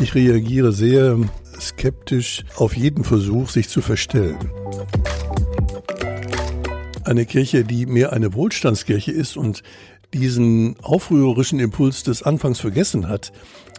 Ich 0.00 0.14
reagiere 0.14 0.72
sehr 0.72 1.16
skeptisch 1.60 2.44
auf 2.56 2.76
jeden 2.76 3.04
Versuch, 3.04 3.48
sich 3.48 3.68
zu 3.68 3.80
verstellen. 3.80 4.38
Eine 7.04 7.24
Kirche, 7.24 7.62
die 7.62 7.86
mehr 7.86 8.12
eine 8.12 8.34
Wohlstandskirche 8.34 9.12
ist 9.12 9.36
und 9.36 9.62
diesen 10.14 10.74
aufrührerischen 10.80 11.60
Impuls 11.60 12.02
des 12.02 12.24
Anfangs 12.24 12.58
vergessen 12.58 13.08
hat, 13.08 13.30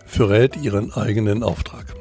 verrät 0.05 0.55
ihren 0.55 0.93
eigenen 0.93 1.43
Auftrag. 1.43 1.93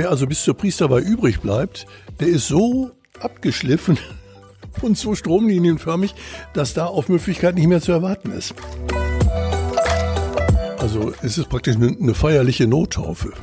Wer 0.00 0.08
also 0.08 0.26
bis 0.26 0.44
zur 0.44 0.54
Priesterweihe 0.54 1.02
übrig 1.02 1.40
bleibt, 1.42 1.84
der 2.20 2.28
ist 2.28 2.48
so 2.48 2.90
abgeschliffen 3.20 3.98
und 4.80 4.96
so 4.96 5.14
stromlinienförmig, 5.14 6.14
dass 6.54 6.72
da 6.72 6.86
Aufmüpfigkeit 6.86 7.54
nicht 7.54 7.66
mehr 7.66 7.82
zu 7.82 7.92
erwarten 7.92 8.32
ist. 8.32 8.54
Also 10.78 11.12
es 11.20 11.36
ist 11.36 11.50
praktisch 11.50 11.76
eine, 11.76 11.88
eine 11.88 12.14
feierliche 12.14 12.66
Nottaufe, 12.66 13.34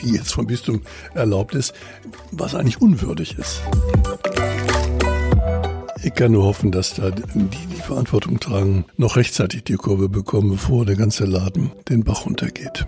die 0.00 0.12
jetzt 0.12 0.32
vom 0.32 0.46
Bistum 0.46 0.82
erlaubt 1.14 1.56
ist, 1.56 1.74
was 2.30 2.54
eigentlich 2.54 2.80
unwürdig 2.80 3.36
ist. 3.36 3.60
Ich 6.04 6.14
kann 6.14 6.30
nur 6.30 6.44
hoffen, 6.44 6.70
dass 6.70 6.94
da 6.94 7.10
die, 7.10 7.24
die 7.24 7.82
Verantwortung 7.82 8.38
tragen, 8.38 8.84
noch 8.96 9.16
rechtzeitig 9.16 9.64
die 9.64 9.74
Kurve 9.74 10.08
bekommen, 10.08 10.50
bevor 10.50 10.86
der 10.86 10.94
ganze 10.94 11.24
Laden 11.24 11.72
den 11.88 12.04
Bach 12.04 12.26
runtergeht. 12.26 12.86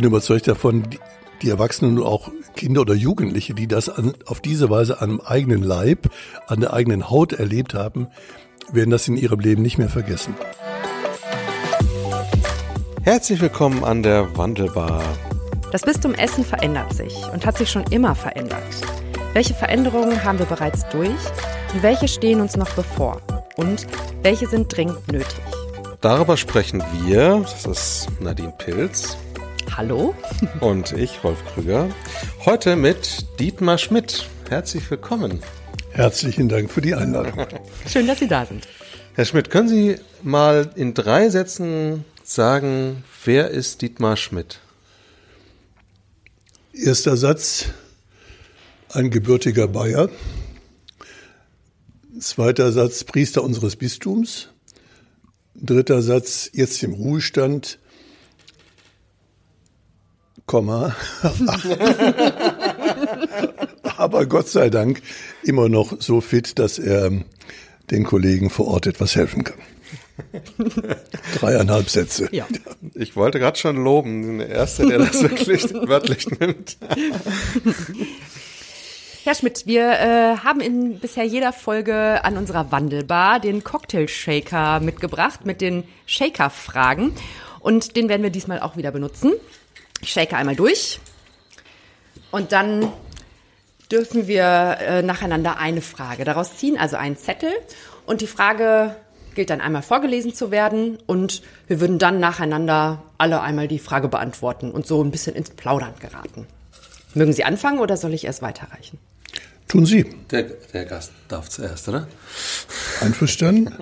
Bin 0.00 0.08
überzeugt 0.08 0.48
davon, 0.48 0.84
die 1.42 1.50
Erwachsenen 1.50 1.98
und 1.98 2.06
auch 2.06 2.30
Kinder 2.56 2.80
oder 2.80 2.94
Jugendliche, 2.94 3.52
die 3.52 3.66
das 3.66 3.90
an, 3.90 4.14
auf 4.24 4.40
diese 4.40 4.70
Weise 4.70 5.02
am 5.02 5.20
eigenen 5.20 5.62
Leib, 5.62 6.08
an 6.46 6.60
der 6.60 6.72
eigenen 6.72 7.10
Haut 7.10 7.34
erlebt 7.34 7.74
haben, 7.74 8.08
werden 8.72 8.88
das 8.88 9.08
in 9.08 9.18
ihrem 9.18 9.40
Leben 9.40 9.60
nicht 9.60 9.76
mehr 9.76 9.90
vergessen. 9.90 10.34
Herzlich 13.02 13.42
willkommen 13.42 13.84
an 13.84 14.02
der 14.02 14.34
Wandelbar. 14.38 15.02
Das 15.70 15.82
Bistum 15.82 16.14
Essen 16.14 16.46
verändert 16.46 16.94
sich 16.94 17.14
und 17.34 17.44
hat 17.44 17.58
sich 17.58 17.70
schon 17.70 17.84
immer 17.90 18.14
verändert. 18.14 18.62
Welche 19.34 19.52
Veränderungen 19.52 20.24
haben 20.24 20.38
wir 20.38 20.46
bereits 20.46 20.88
durch 20.88 21.10
und 21.74 21.82
welche 21.82 22.08
stehen 22.08 22.40
uns 22.40 22.56
noch 22.56 22.70
bevor? 22.70 23.20
Und 23.56 23.86
welche 24.22 24.46
sind 24.46 24.74
dringend 24.74 25.12
nötig? 25.12 25.42
Darüber 26.00 26.38
sprechen 26.38 26.82
wir, 27.04 27.40
das 27.42 27.66
ist 27.66 28.08
Nadine 28.18 28.54
Pilz. 28.56 29.18
Hallo. 29.76 30.14
Und 30.60 30.92
ich, 30.92 31.22
Rolf 31.22 31.44
Krüger. 31.46 31.88
Heute 32.44 32.76
mit 32.76 33.26
Dietmar 33.38 33.78
Schmidt. 33.78 34.26
Herzlich 34.48 34.90
willkommen. 34.90 35.40
Herzlichen 35.92 36.48
Dank 36.48 36.70
für 36.70 36.80
die 36.80 36.94
Einladung. 36.94 37.46
Schön, 37.86 38.06
dass 38.06 38.18
Sie 38.18 38.28
da 38.28 38.44
sind. 38.44 38.66
Herr 39.14 39.24
Schmidt, 39.24 39.50
können 39.50 39.68
Sie 39.68 39.96
mal 40.22 40.70
in 40.74 40.94
drei 40.94 41.30
Sätzen 41.30 42.04
sagen, 42.24 43.04
wer 43.24 43.50
ist 43.50 43.82
Dietmar 43.82 44.16
Schmidt? 44.16 44.60
Erster 46.72 47.16
Satz, 47.16 47.66
ein 48.90 49.10
gebürtiger 49.10 49.68
Bayer. 49.68 50.08
Zweiter 52.18 52.72
Satz, 52.72 53.04
Priester 53.04 53.42
unseres 53.42 53.76
Bistums. 53.76 54.48
Dritter 55.54 56.02
Satz, 56.02 56.50
jetzt 56.52 56.82
im 56.82 56.94
Ruhestand, 56.94 57.78
Komma. 60.50 60.96
Aber 63.96 64.26
Gott 64.26 64.48
sei 64.48 64.68
Dank 64.68 65.00
immer 65.44 65.68
noch 65.68 66.00
so 66.00 66.20
fit, 66.20 66.58
dass 66.58 66.80
er 66.80 67.12
den 67.92 68.02
Kollegen 68.02 68.50
vor 68.50 68.66
Ort 68.66 68.88
etwas 68.88 69.14
helfen 69.14 69.44
kann. 69.44 69.60
Dreieinhalb 71.38 71.88
Sätze. 71.88 72.28
Ja. 72.32 72.48
Ich 72.94 73.14
wollte 73.14 73.38
gerade 73.38 73.60
schon 73.60 73.76
loben, 73.76 74.38
der 74.38 74.48
Erste, 74.48 74.88
der 74.88 74.98
das 74.98 75.22
wirklich 75.22 75.72
wörtlich 75.72 76.28
nimmt. 76.40 76.78
Herr 79.22 79.36
Schmidt, 79.36 79.68
wir 79.68 79.88
äh, 79.88 80.36
haben 80.38 80.60
in 80.60 80.98
bisher 80.98 81.24
jeder 81.26 81.52
Folge 81.52 82.24
an 82.24 82.36
unserer 82.36 82.72
Wandelbar 82.72 83.38
den 83.38 83.62
Cocktail 83.62 84.08
Shaker 84.08 84.80
mitgebracht 84.80 85.46
mit 85.46 85.60
den 85.60 85.84
Shaker-Fragen. 86.06 87.12
Und 87.60 87.94
den 87.94 88.08
werden 88.08 88.24
wir 88.24 88.30
diesmal 88.30 88.58
auch 88.58 88.76
wieder 88.76 88.90
benutzen. 88.90 89.34
Ich 90.00 90.12
shake 90.12 90.32
einmal 90.32 90.56
durch. 90.56 91.00
Und 92.30 92.52
dann 92.52 92.92
dürfen 93.90 94.26
wir 94.26 94.44
äh, 94.80 95.02
nacheinander 95.02 95.58
eine 95.58 95.82
Frage 95.82 96.24
daraus 96.24 96.56
ziehen, 96.56 96.78
also 96.78 96.96
einen 96.96 97.16
Zettel. 97.16 97.52
Und 98.06 98.20
die 98.20 98.26
Frage 98.26 98.96
gilt 99.34 99.50
dann 99.50 99.60
einmal 99.60 99.82
vorgelesen 99.82 100.34
zu 100.34 100.50
werden. 100.50 100.98
Und 101.06 101.42
wir 101.66 101.80
würden 101.80 101.98
dann 101.98 102.20
nacheinander 102.20 103.02
alle 103.18 103.40
einmal 103.40 103.68
die 103.68 103.78
Frage 103.78 104.08
beantworten 104.08 104.70
und 104.70 104.86
so 104.86 105.02
ein 105.02 105.10
bisschen 105.10 105.34
ins 105.34 105.50
Plaudern 105.50 105.94
geraten. 105.98 106.46
Mögen 107.14 107.32
Sie 107.32 107.44
anfangen 107.44 107.80
oder 107.80 107.96
soll 107.96 108.14
ich 108.14 108.24
erst 108.24 108.42
weiterreichen? 108.42 108.98
Tun 109.66 109.86
Sie. 109.86 110.04
Der, 110.30 110.42
der 110.42 110.84
Gast 110.84 111.12
darf 111.28 111.48
zuerst, 111.48 111.88
oder? 111.88 112.08
Einverstanden? 113.00 113.74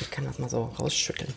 Ich 0.00 0.10
kann 0.10 0.24
das 0.24 0.38
mal 0.38 0.48
so 0.48 0.72
rausschütteln. 0.78 1.32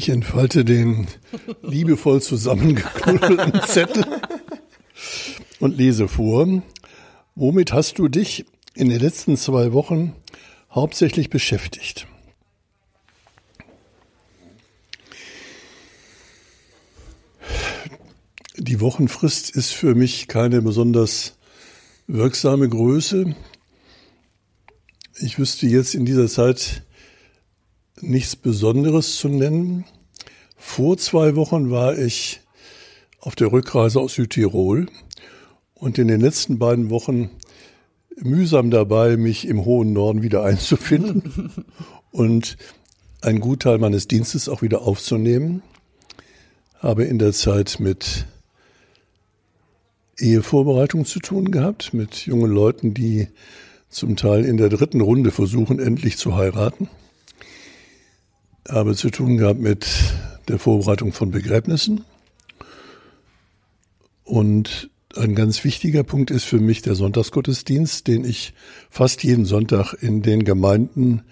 Ich 0.00 0.08
entfalte 0.08 0.64
den 0.64 1.08
liebevoll 1.60 2.22
zusammengeknuddelten 2.22 3.60
Zettel 3.66 4.06
und 5.58 5.76
lese 5.76 6.08
vor. 6.08 6.62
Womit 7.34 7.74
hast 7.74 7.98
du 7.98 8.08
dich 8.08 8.46
in 8.72 8.88
den 8.88 8.98
letzten 8.98 9.36
zwei 9.36 9.74
Wochen 9.74 10.14
hauptsächlich 10.70 11.28
beschäftigt? 11.28 12.06
Die 18.56 18.80
Wochenfrist 18.80 19.50
ist 19.50 19.72
für 19.72 19.94
mich 19.94 20.28
keine 20.28 20.62
besonders 20.62 21.36
wirksame 22.06 22.70
Größe. 22.70 23.36
Ich 25.18 25.38
wüsste 25.38 25.66
jetzt 25.66 25.94
in 25.94 26.06
dieser 26.06 26.28
Zeit 26.28 26.84
nichts 28.02 28.36
Besonderes 28.36 29.16
zu 29.16 29.28
nennen. 29.28 29.84
Vor 30.56 30.96
zwei 30.98 31.36
Wochen 31.36 31.70
war 31.70 31.98
ich 31.98 32.40
auf 33.20 33.34
der 33.34 33.52
Rückreise 33.52 34.00
aus 34.00 34.14
Südtirol 34.14 34.86
und 35.74 35.98
in 35.98 36.08
den 36.08 36.20
letzten 36.20 36.58
beiden 36.58 36.90
Wochen 36.90 37.30
mühsam 38.16 38.70
dabei, 38.70 39.16
mich 39.16 39.46
im 39.46 39.64
hohen 39.64 39.92
Norden 39.92 40.22
wieder 40.22 40.44
einzufinden 40.44 41.64
und 42.10 42.56
einen 43.22 43.40
Gutteil 43.40 43.78
meines 43.78 44.08
Dienstes 44.08 44.48
auch 44.48 44.62
wieder 44.62 44.82
aufzunehmen. 44.82 45.62
Habe 46.78 47.04
in 47.04 47.18
der 47.18 47.32
Zeit 47.32 47.78
mit 47.78 48.26
Ehevorbereitung 50.18 51.04
zu 51.04 51.20
tun 51.20 51.50
gehabt, 51.50 51.92
mit 51.92 52.26
jungen 52.26 52.50
Leuten, 52.50 52.94
die 52.94 53.28
zum 53.88 54.16
Teil 54.16 54.44
in 54.44 54.56
der 54.56 54.68
dritten 54.68 55.00
Runde 55.00 55.30
versuchen, 55.30 55.78
endlich 55.78 56.16
zu 56.16 56.36
heiraten 56.36 56.88
habe 58.68 58.94
zu 58.94 59.10
tun 59.10 59.36
gehabt 59.36 59.60
mit 59.60 59.86
der 60.48 60.58
Vorbereitung 60.58 61.12
von 61.12 61.30
Begräbnissen. 61.30 62.04
Und 64.24 64.90
ein 65.16 65.34
ganz 65.34 65.64
wichtiger 65.64 66.04
Punkt 66.04 66.30
ist 66.30 66.44
für 66.44 66.60
mich 66.60 66.82
der 66.82 66.94
Sonntagsgottesdienst, 66.94 68.06
den 68.06 68.24
ich 68.24 68.54
fast 68.90 69.24
jeden 69.24 69.44
Sonntag 69.44 69.94
in 69.94 70.22
den 70.22 70.44
Gemeinden 70.44 71.22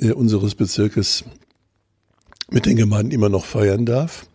äh, 0.00 0.12
unseres 0.12 0.54
Bezirkes 0.54 1.24
mit 2.50 2.64
den 2.66 2.76
Gemeinden 2.76 3.12
immer 3.12 3.28
noch 3.28 3.44
feiern 3.44 3.84
darf. 3.84 4.26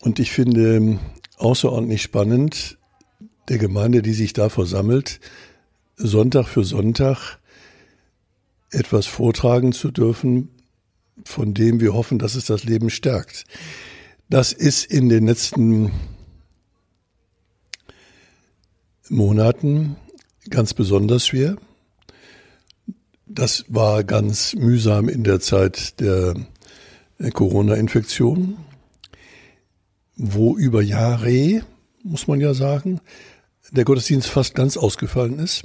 Und 0.00 0.18
ich 0.18 0.30
finde 0.30 0.98
außerordentlich 1.38 2.02
spannend, 2.02 2.76
der 3.48 3.58
Gemeinde, 3.58 4.02
die 4.02 4.12
sich 4.12 4.32
da 4.32 4.48
versammelt, 4.48 5.20
Sonntag 5.96 6.48
für 6.48 6.64
Sonntag 6.64 7.38
etwas 8.74 9.06
vortragen 9.06 9.72
zu 9.72 9.90
dürfen, 9.90 10.50
von 11.24 11.54
dem 11.54 11.80
wir 11.80 11.94
hoffen, 11.94 12.18
dass 12.18 12.34
es 12.34 12.46
das 12.46 12.64
Leben 12.64 12.90
stärkt. 12.90 13.44
Das 14.28 14.52
ist 14.52 14.84
in 14.84 15.08
den 15.08 15.26
letzten 15.26 15.92
Monaten 19.08 19.96
ganz 20.50 20.74
besonders 20.74 21.26
schwer. 21.26 21.56
Das 23.26 23.64
war 23.68 24.04
ganz 24.04 24.54
mühsam 24.54 25.08
in 25.08 25.24
der 25.24 25.40
Zeit 25.40 26.00
der 26.00 26.34
Corona-Infektion, 27.32 28.56
wo 30.16 30.56
über 30.56 30.82
Jahre, 30.82 31.62
muss 32.02 32.26
man 32.26 32.40
ja 32.40 32.54
sagen, 32.54 33.00
der 33.70 33.84
Gottesdienst 33.84 34.28
fast 34.28 34.54
ganz 34.54 34.76
ausgefallen 34.76 35.38
ist, 35.38 35.62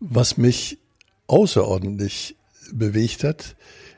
was 0.00 0.36
mich 0.36 0.78
außerordentlich 1.26 2.36
bewegt 2.72 3.24
hat. 3.24 3.56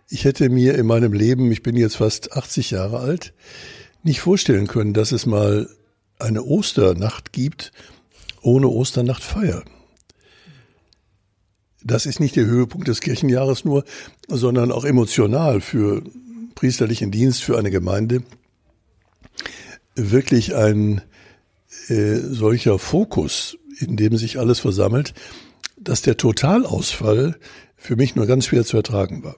Ich 0.08 0.25
hätte 0.25 0.49
mir 0.49 0.76
in 0.76 0.87
meinem 0.87 1.12
Leben, 1.12 1.50
ich 1.50 1.62
bin 1.62 1.76
jetzt 1.76 1.96
fast 1.96 2.32
80 2.32 2.70
Jahre 2.70 3.00
alt, 3.00 3.34
nicht 4.02 4.20
vorstellen 4.20 4.67
können, 4.67 4.93
dass 4.94 5.12
es 5.12 5.26
mal 5.26 5.69
eine 6.19 6.44
Osternacht 6.44 7.32
gibt 7.32 7.73
ohne 8.43 8.69
Osternachtfeier. 8.69 9.64
Das 11.82 12.06
ist 12.06 12.20
nicht 12.20 12.37
der 12.37 12.46
Höhepunkt 12.46 12.88
des 12.88 13.00
Kirchenjahres 13.00 13.64
nur, 13.64 13.84
sondern 14.28 14.73
auch 14.73 14.84
emotional 14.84 15.61
für 15.61 16.02
priesterlichen 16.55 17.11
Dienst, 17.11 17.43
für 17.43 17.58
eine 17.58 17.70
Gemeinde. 17.70 18.23
Wirklich 19.94 20.55
ein 20.55 21.02
äh, 21.88 22.17
solcher 22.17 22.78
Fokus, 22.78 23.58
in 23.78 23.96
dem 23.96 24.17
sich 24.17 24.38
alles 24.38 24.58
versammelt, 24.61 25.14
dass 25.88 26.03
der 26.03 26.17
Totalausfall 26.17 27.37
für 27.77 27.97
mich 27.97 28.17
nur 28.17 28.27
ganz 28.27 28.47
schwer 28.47 28.65
zu 28.65 28.77
ertragen 28.77 29.23
war. 29.23 29.37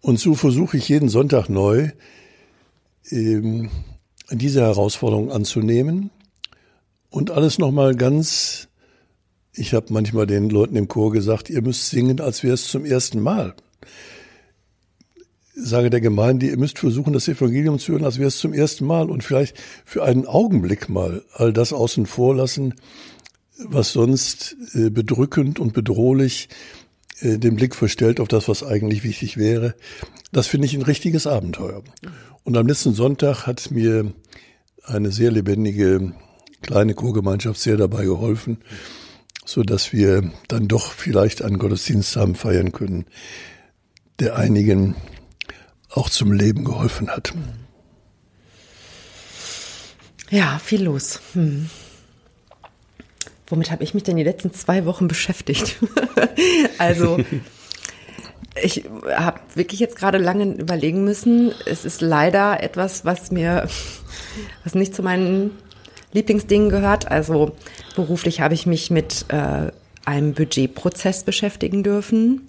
Und 0.00 0.18
so 0.18 0.34
versuche 0.34 0.76
ich 0.78 0.88
jeden 0.88 1.08
Sonntag 1.08 1.48
neu, 1.48 1.90
ähm, 3.10 3.70
diese 4.30 4.62
Herausforderung 4.62 5.30
anzunehmen 5.30 6.10
und 7.10 7.30
alles 7.30 7.58
nochmal 7.58 7.94
ganz, 7.94 8.68
ich 9.52 9.74
habe 9.74 9.92
manchmal 9.92 10.26
den 10.26 10.48
Leuten 10.48 10.76
im 10.76 10.88
Chor 10.88 11.12
gesagt, 11.12 11.50
ihr 11.50 11.60
müsst 11.60 11.90
singen, 11.90 12.20
als 12.20 12.42
wäre 12.42 12.54
es 12.54 12.68
zum 12.68 12.86
ersten 12.86 13.20
Mal. 13.20 13.54
Sage 15.54 15.90
der 15.90 16.00
Gemeinde, 16.00 16.46
ihr 16.46 16.58
müsst 16.58 16.78
versuchen, 16.78 17.12
das 17.12 17.28
Evangelium 17.28 17.78
zu 17.78 17.92
hören, 17.92 18.04
als 18.04 18.18
wäre 18.18 18.28
es 18.28 18.38
zum 18.38 18.54
ersten 18.54 18.86
Mal 18.86 19.10
und 19.10 19.22
vielleicht 19.22 19.56
für 19.84 20.02
einen 20.02 20.26
Augenblick 20.26 20.88
mal 20.88 21.22
all 21.34 21.52
das 21.52 21.72
außen 21.72 22.06
vor 22.06 22.34
lassen, 22.34 22.74
was 23.58 23.92
sonst 23.92 24.56
äh, 24.74 24.90
bedrückend 24.90 25.60
und 25.60 25.72
bedrohlich 25.72 26.48
äh, 27.20 27.38
den 27.38 27.56
Blick 27.56 27.74
verstellt 27.74 28.20
auf 28.20 28.28
das, 28.28 28.48
was 28.48 28.62
eigentlich 28.62 29.04
wichtig 29.04 29.36
wäre. 29.36 29.74
Das 30.32 30.46
finde 30.46 30.66
ich 30.66 30.74
ein 30.74 30.82
richtiges 30.82 31.26
Abenteuer. 31.26 31.82
Und 32.42 32.56
am 32.56 32.66
letzten 32.66 32.94
Sonntag 32.94 33.46
hat 33.46 33.70
mir 33.70 34.12
eine 34.82 35.10
sehr 35.10 35.30
lebendige 35.30 36.12
kleine 36.62 36.94
Chorgemeinschaft 36.94 37.60
sehr 37.60 37.76
dabei 37.76 38.04
geholfen, 38.04 38.58
so 39.44 39.62
dass 39.62 39.92
wir 39.92 40.30
dann 40.48 40.68
doch 40.68 40.92
vielleicht 40.92 41.42
einen 41.42 41.58
Gottesdienst 41.58 42.16
haben 42.16 42.34
feiern 42.34 42.72
können, 42.72 43.06
der 44.18 44.36
einigen 44.36 44.96
auch 45.90 46.10
zum 46.10 46.32
Leben 46.32 46.64
geholfen 46.64 47.10
hat. 47.10 47.34
Ja, 50.30 50.58
viel 50.58 50.82
los. 50.82 51.20
Hm. 51.34 51.68
Womit 53.46 53.70
habe 53.70 53.84
ich 53.84 53.94
mich 53.94 54.02
denn 54.02 54.16
die 54.16 54.22
letzten 54.24 54.52
zwei 54.52 54.86
Wochen 54.86 55.08
beschäftigt? 55.08 55.76
also 56.78 57.18
ich 58.62 58.84
habe 59.14 59.40
wirklich 59.54 59.80
jetzt 59.80 59.96
gerade 59.96 60.18
lange 60.18 60.44
überlegen 60.44 61.04
müssen. 61.04 61.52
Es 61.66 61.84
ist 61.84 62.00
leider 62.00 62.62
etwas, 62.62 63.04
was 63.04 63.30
mir, 63.30 63.68
was 64.62 64.74
nicht 64.74 64.94
zu 64.94 65.02
meinen 65.02 65.50
Lieblingsdingen 66.12 66.70
gehört. 66.70 67.10
Also 67.10 67.54
beruflich 67.96 68.40
habe 68.40 68.54
ich 68.54 68.66
mich 68.66 68.90
mit 68.90 69.26
äh, 69.28 69.70
einem 70.04 70.34
Budgetprozess 70.34 71.24
beschäftigen 71.24 71.82
dürfen. 71.82 72.48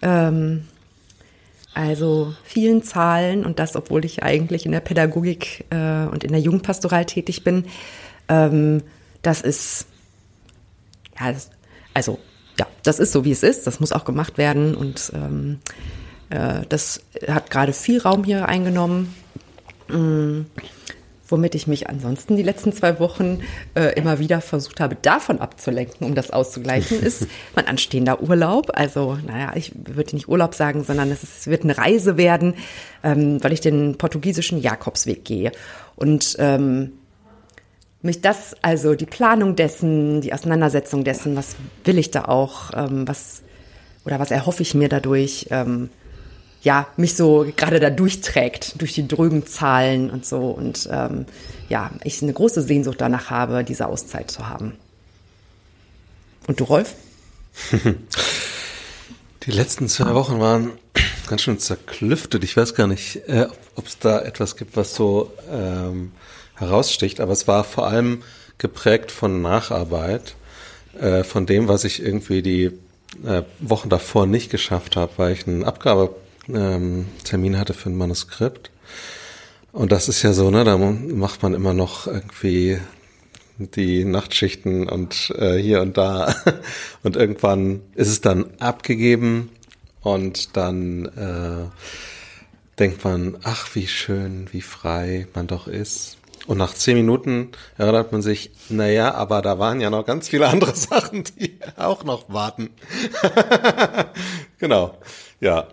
Ähm, 0.00 0.66
also 1.74 2.34
vielen 2.44 2.82
Zahlen 2.82 3.46
und 3.46 3.58
das, 3.58 3.76
obwohl 3.76 4.04
ich 4.04 4.22
eigentlich 4.22 4.66
in 4.66 4.72
der 4.72 4.80
Pädagogik 4.80 5.64
äh, 5.70 6.06
und 6.06 6.24
in 6.24 6.32
der 6.32 6.40
Jugendpastoral 6.40 7.06
tätig 7.06 7.44
bin. 7.44 7.64
Ähm, 8.28 8.82
das 9.22 9.40
ist, 9.40 9.86
ja, 11.18 11.32
das, 11.32 11.50
also 11.94 12.18
ja, 12.58 12.66
das 12.82 12.98
ist 12.98 13.12
so, 13.12 13.24
wie 13.24 13.32
es 13.32 13.42
ist. 13.42 13.66
Das 13.66 13.80
muss 13.80 13.92
auch 13.92 14.04
gemacht 14.04 14.38
werden 14.38 14.74
und 14.74 15.12
ähm, 15.14 15.60
äh, 16.30 16.62
das 16.68 17.00
hat 17.28 17.50
gerade 17.50 17.72
viel 17.72 18.00
Raum 18.00 18.24
hier 18.24 18.48
eingenommen. 18.48 19.14
Mm, 19.88 20.42
womit 21.32 21.54
ich 21.54 21.66
mich 21.66 21.88
ansonsten 21.88 22.36
die 22.36 22.42
letzten 22.42 22.72
zwei 22.72 23.00
Wochen 23.00 23.40
äh, 23.74 23.98
immer 23.98 24.18
wieder 24.18 24.40
versucht 24.42 24.80
habe, 24.80 24.96
davon 25.00 25.40
abzulenken, 25.40 26.06
um 26.06 26.14
das 26.14 26.30
auszugleichen, 26.30 27.02
ist 27.02 27.26
mein 27.56 27.66
anstehender 27.66 28.22
Urlaub. 28.22 28.70
Also, 28.74 29.16
naja, 29.26 29.52
ich 29.56 29.72
würde 29.74 30.14
nicht 30.14 30.28
Urlaub 30.28 30.54
sagen, 30.54 30.84
sondern 30.84 31.10
es, 31.10 31.22
ist, 31.22 31.46
wird 31.46 31.64
eine 31.64 31.78
Reise 31.78 32.16
werden, 32.18 32.54
ähm, 33.02 33.42
weil 33.42 33.52
ich 33.52 33.62
den 33.62 33.96
portugiesischen 33.96 34.60
Jakobsweg 34.60 35.24
gehe. 35.24 35.52
Und 35.96 36.36
ähm, 36.38 36.92
mich 38.02 38.20
das, 38.20 38.56
also 38.62 38.94
die 38.94 39.06
Planung 39.06 39.56
dessen, 39.56 40.20
die 40.20 40.32
Auseinandersetzung 40.32 41.04
dessen, 41.04 41.36
was 41.36 41.56
will 41.84 41.98
ich 41.98 42.10
da 42.10 42.24
auch, 42.24 42.70
ähm, 42.74 43.06
was 43.06 43.42
oder 44.04 44.18
was 44.18 44.30
erhoffe 44.30 44.62
ich 44.62 44.74
mir 44.74 44.88
dadurch, 44.88 45.46
ähm, 45.50 45.88
ja, 46.62 46.86
mich 46.96 47.16
so 47.16 47.46
gerade 47.56 47.80
da 47.80 47.90
durchträgt, 47.90 48.80
durch 48.80 48.92
die 48.92 49.06
drögen 49.06 49.46
Zahlen 49.46 50.10
und 50.10 50.26
so. 50.26 50.50
Und 50.50 50.88
ähm, 50.90 51.26
ja, 51.68 51.90
ich 52.04 52.22
eine 52.22 52.32
große 52.32 52.62
Sehnsucht 52.62 53.00
danach 53.00 53.30
habe, 53.30 53.64
diese 53.64 53.86
Auszeit 53.86 54.30
zu 54.30 54.48
haben. 54.48 54.74
Und 56.46 56.60
du, 56.60 56.64
Rolf? 56.64 56.94
Die 59.44 59.50
letzten 59.50 59.88
zwei 59.88 60.14
Wochen 60.14 60.38
waren 60.38 60.70
ganz 61.26 61.42
schön 61.42 61.58
zerklüftet. 61.58 62.44
Ich 62.44 62.56
weiß 62.56 62.74
gar 62.74 62.86
nicht, 62.86 63.28
äh, 63.28 63.46
ob 63.74 63.86
es 63.86 63.98
da 63.98 64.20
etwas 64.20 64.56
gibt, 64.56 64.76
was 64.76 64.94
so 64.94 65.32
ähm, 65.50 66.12
heraussticht, 66.62 67.20
aber 67.20 67.32
es 67.32 67.46
war 67.46 67.64
vor 67.64 67.86
allem 67.86 68.22
geprägt 68.58 69.10
von 69.10 69.42
Nacharbeit, 69.42 70.34
äh, 70.98 71.24
von 71.24 71.46
dem, 71.46 71.68
was 71.68 71.84
ich 71.84 72.02
irgendwie 72.02 72.42
die 72.42 72.70
äh, 73.24 73.42
Wochen 73.60 73.88
davor 73.88 74.26
nicht 74.26 74.50
geschafft 74.50 74.96
habe, 74.96 75.12
weil 75.16 75.32
ich 75.32 75.46
einen 75.46 75.64
Abgabetermin 75.64 77.06
ähm, 77.32 77.58
hatte 77.58 77.74
für 77.74 77.90
ein 77.90 77.96
Manuskript. 77.96 78.70
Und 79.72 79.92
das 79.92 80.08
ist 80.08 80.22
ja 80.22 80.32
so, 80.32 80.50
ne, 80.50 80.64
da 80.64 80.76
macht 80.76 81.42
man 81.42 81.54
immer 81.54 81.74
noch 81.74 82.06
irgendwie 82.06 82.78
die 83.58 84.04
Nachtschichten 84.04 84.88
und 84.88 85.32
äh, 85.38 85.56
hier 85.56 85.80
und 85.80 85.96
da. 85.96 86.34
Und 87.02 87.16
irgendwann 87.16 87.80
ist 87.94 88.08
es 88.08 88.20
dann 88.20 88.46
abgegeben 88.60 89.50
und 90.02 90.56
dann 90.56 91.06
äh, 91.06 91.68
denkt 92.78 93.04
man, 93.04 93.38
ach, 93.42 93.74
wie 93.74 93.86
schön, 93.86 94.48
wie 94.52 94.62
frei 94.62 95.26
man 95.34 95.46
doch 95.46 95.66
ist. 95.66 96.16
Und 96.46 96.58
nach 96.58 96.74
zehn 96.74 96.96
Minuten 96.96 97.52
erinnert 97.78 98.10
man 98.10 98.20
sich, 98.20 98.50
naja, 98.68 99.14
aber 99.14 99.42
da 99.42 99.58
waren 99.58 99.80
ja 99.80 99.90
noch 99.90 100.04
ganz 100.04 100.28
viele 100.28 100.48
andere 100.48 100.74
Sachen, 100.74 101.24
die 101.38 101.58
auch 101.76 102.04
noch 102.04 102.28
warten. 102.28 102.70
genau. 104.58 104.98
Ja. 105.40 105.68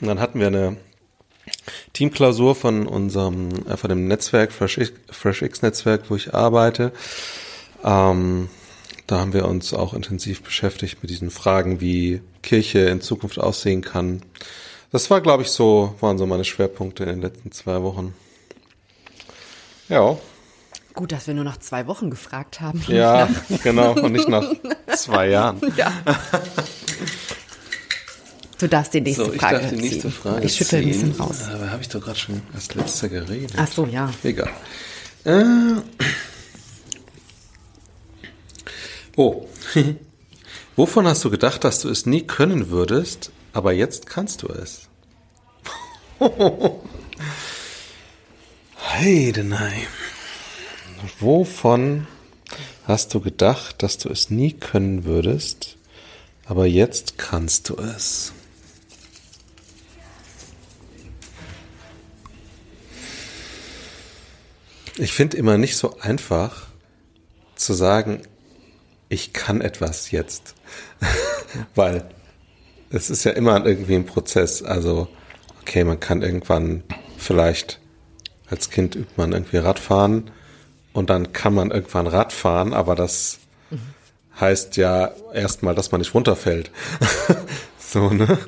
Und 0.00 0.06
dann 0.06 0.20
hatten 0.20 0.38
wir 0.38 0.48
eine 0.48 0.76
Teamklausur 1.92 2.54
von 2.54 2.86
unserem, 2.86 3.66
äh, 3.66 3.76
von 3.76 3.88
dem 3.88 4.06
Netzwerk, 4.06 4.52
FreshX, 4.52 4.92
FreshX 5.10 5.62
Netzwerk, 5.62 6.10
wo 6.10 6.16
ich 6.16 6.34
arbeite. 6.34 6.92
Ähm, 7.84 8.48
da 9.06 9.20
haben 9.20 9.32
wir 9.32 9.46
uns 9.46 9.74
auch 9.74 9.94
intensiv 9.94 10.42
beschäftigt 10.42 10.98
mit 11.02 11.10
diesen 11.10 11.30
Fragen, 11.30 11.80
wie 11.80 12.22
Kirche 12.42 12.80
in 12.80 13.00
Zukunft 13.00 13.38
aussehen 13.38 13.82
kann. 13.82 14.22
Das 14.90 15.10
war, 15.10 15.20
glaube 15.20 15.42
ich, 15.42 15.50
so, 15.50 15.94
waren 16.00 16.18
so 16.18 16.26
meine 16.26 16.44
Schwerpunkte 16.44 17.02
in 17.02 17.10
den 17.10 17.20
letzten 17.20 17.52
zwei 17.52 17.82
Wochen. 17.82 18.14
Ja. 19.88 20.16
Gut, 20.94 21.10
dass 21.10 21.26
wir 21.26 21.34
nur 21.34 21.44
nach 21.44 21.58
zwei 21.58 21.86
Wochen 21.86 22.08
gefragt 22.10 22.60
haben. 22.60 22.82
Ja, 22.86 23.28
genau, 23.62 23.94
und 23.94 24.12
nicht 24.12 24.28
nach 24.28 24.44
zwei 24.96 25.28
Jahren. 25.28 25.60
Ja. 25.76 25.92
Du 28.58 28.68
darfst 28.68 28.94
die 28.94 29.00
nächste 29.00 29.24
so, 29.26 29.32
ich 29.32 29.40
Frage 29.40 29.58
darf 29.58 29.70
die 29.70 29.76
nächste 29.76 30.00
ziehen. 30.02 30.12
Frage 30.12 30.46
Ich 30.46 30.54
schüttel 30.54 30.80
ein 30.80 30.86
bisschen 30.88 31.12
raus. 31.16 31.42
Aber 31.52 31.70
habe 31.70 31.82
ich 31.82 31.88
doch 31.88 32.00
gerade 32.00 32.18
schon 32.18 32.40
als 32.54 32.72
letzter 32.74 33.08
geredet. 33.08 33.52
Ach 33.56 33.66
so, 33.66 33.84
ja. 33.84 34.10
Egal. 34.22 34.50
Äh. 35.24 35.42
Oh. 39.16 39.46
Wovon 40.76 41.06
hast 41.06 41.24
du 41.24 41.30
gedacht, 41.30 41.64
dass 41.64 41.80
du 41.80 41.88
es 41.88 42.06
nie 42.06 42.22
können 42.22 42.70
würdest, 42.70 43.30
aber 43.52 43.72
jetzt 43.72 44.06
kannst 44.06 44.42
du 44.42 44.48
es? 44.48 44.88
Heidenei. 48.96 49.88
Wovon 51.18 52.06
hast 52.86 53.12
du 53.12 53.20
gedacht, 53.20 53.82
dass 53.82 53.98
du 53.98 54.08
es 54.08 54.30
nie 54.30 54.52
können 54.52 55.04
würdest, 55.04 55.76
aber 56.44 56.66
jetzt 56.66 57.18
kannst 57.18 57.70
du 57.70 57.76
es? 57.76 58.32
Ich 64.96 65.12
finde 65.12 65.38
immer 65.38 65.58
nicht 65.58 65.76
so 65.76 65.98
einfach 65.98 66.68
zu 67.56 67.74
sagen, 67.74 68.22
ich 69.08 69.32
kann 69.32 69.60
etwas 69.60 70.12
jetzt. 70.12 70.54
Weil 71.74 72.08
es 72.90 73.10
ist 73.10 73.24
ja 73.24 73.32
immer 73.32 73.66
irgendwie 73.66 73.96
ein 73.96 74.06
Prozess. 74.06 74.62
Also, 74.62 75.08
okay, 75.62 75.82
man 75.82 75.98
kann 75.98 76.22
irgendwann 76.22 76.84
vielleicht 77.18 77.80
als 78.48 78.70
Kind 78.70 78.94
übt 78.94 79.12
man 79.16 79.32
irgendwie 79.32 79.56
Radfahren 79.58 80.30
und 80.92 81.10
dann 81.10 81.32
kann 81.32 81.54
man 81.54 81.70
irgendwann 81.70 82.06
Radfahren, 82.06 82.72
aber 82.72 82.94
das 82.94 83.38
heißt 84.40 84.76
ja 84.76 85.12
erstmal, 85.32 85.74
dass 85.74 85.92
man 85.92 86.00
nicht 86.00 86.14
runterfällt. 86.14 86.70
So, 87.94 88.10
ne? 88.10 88.38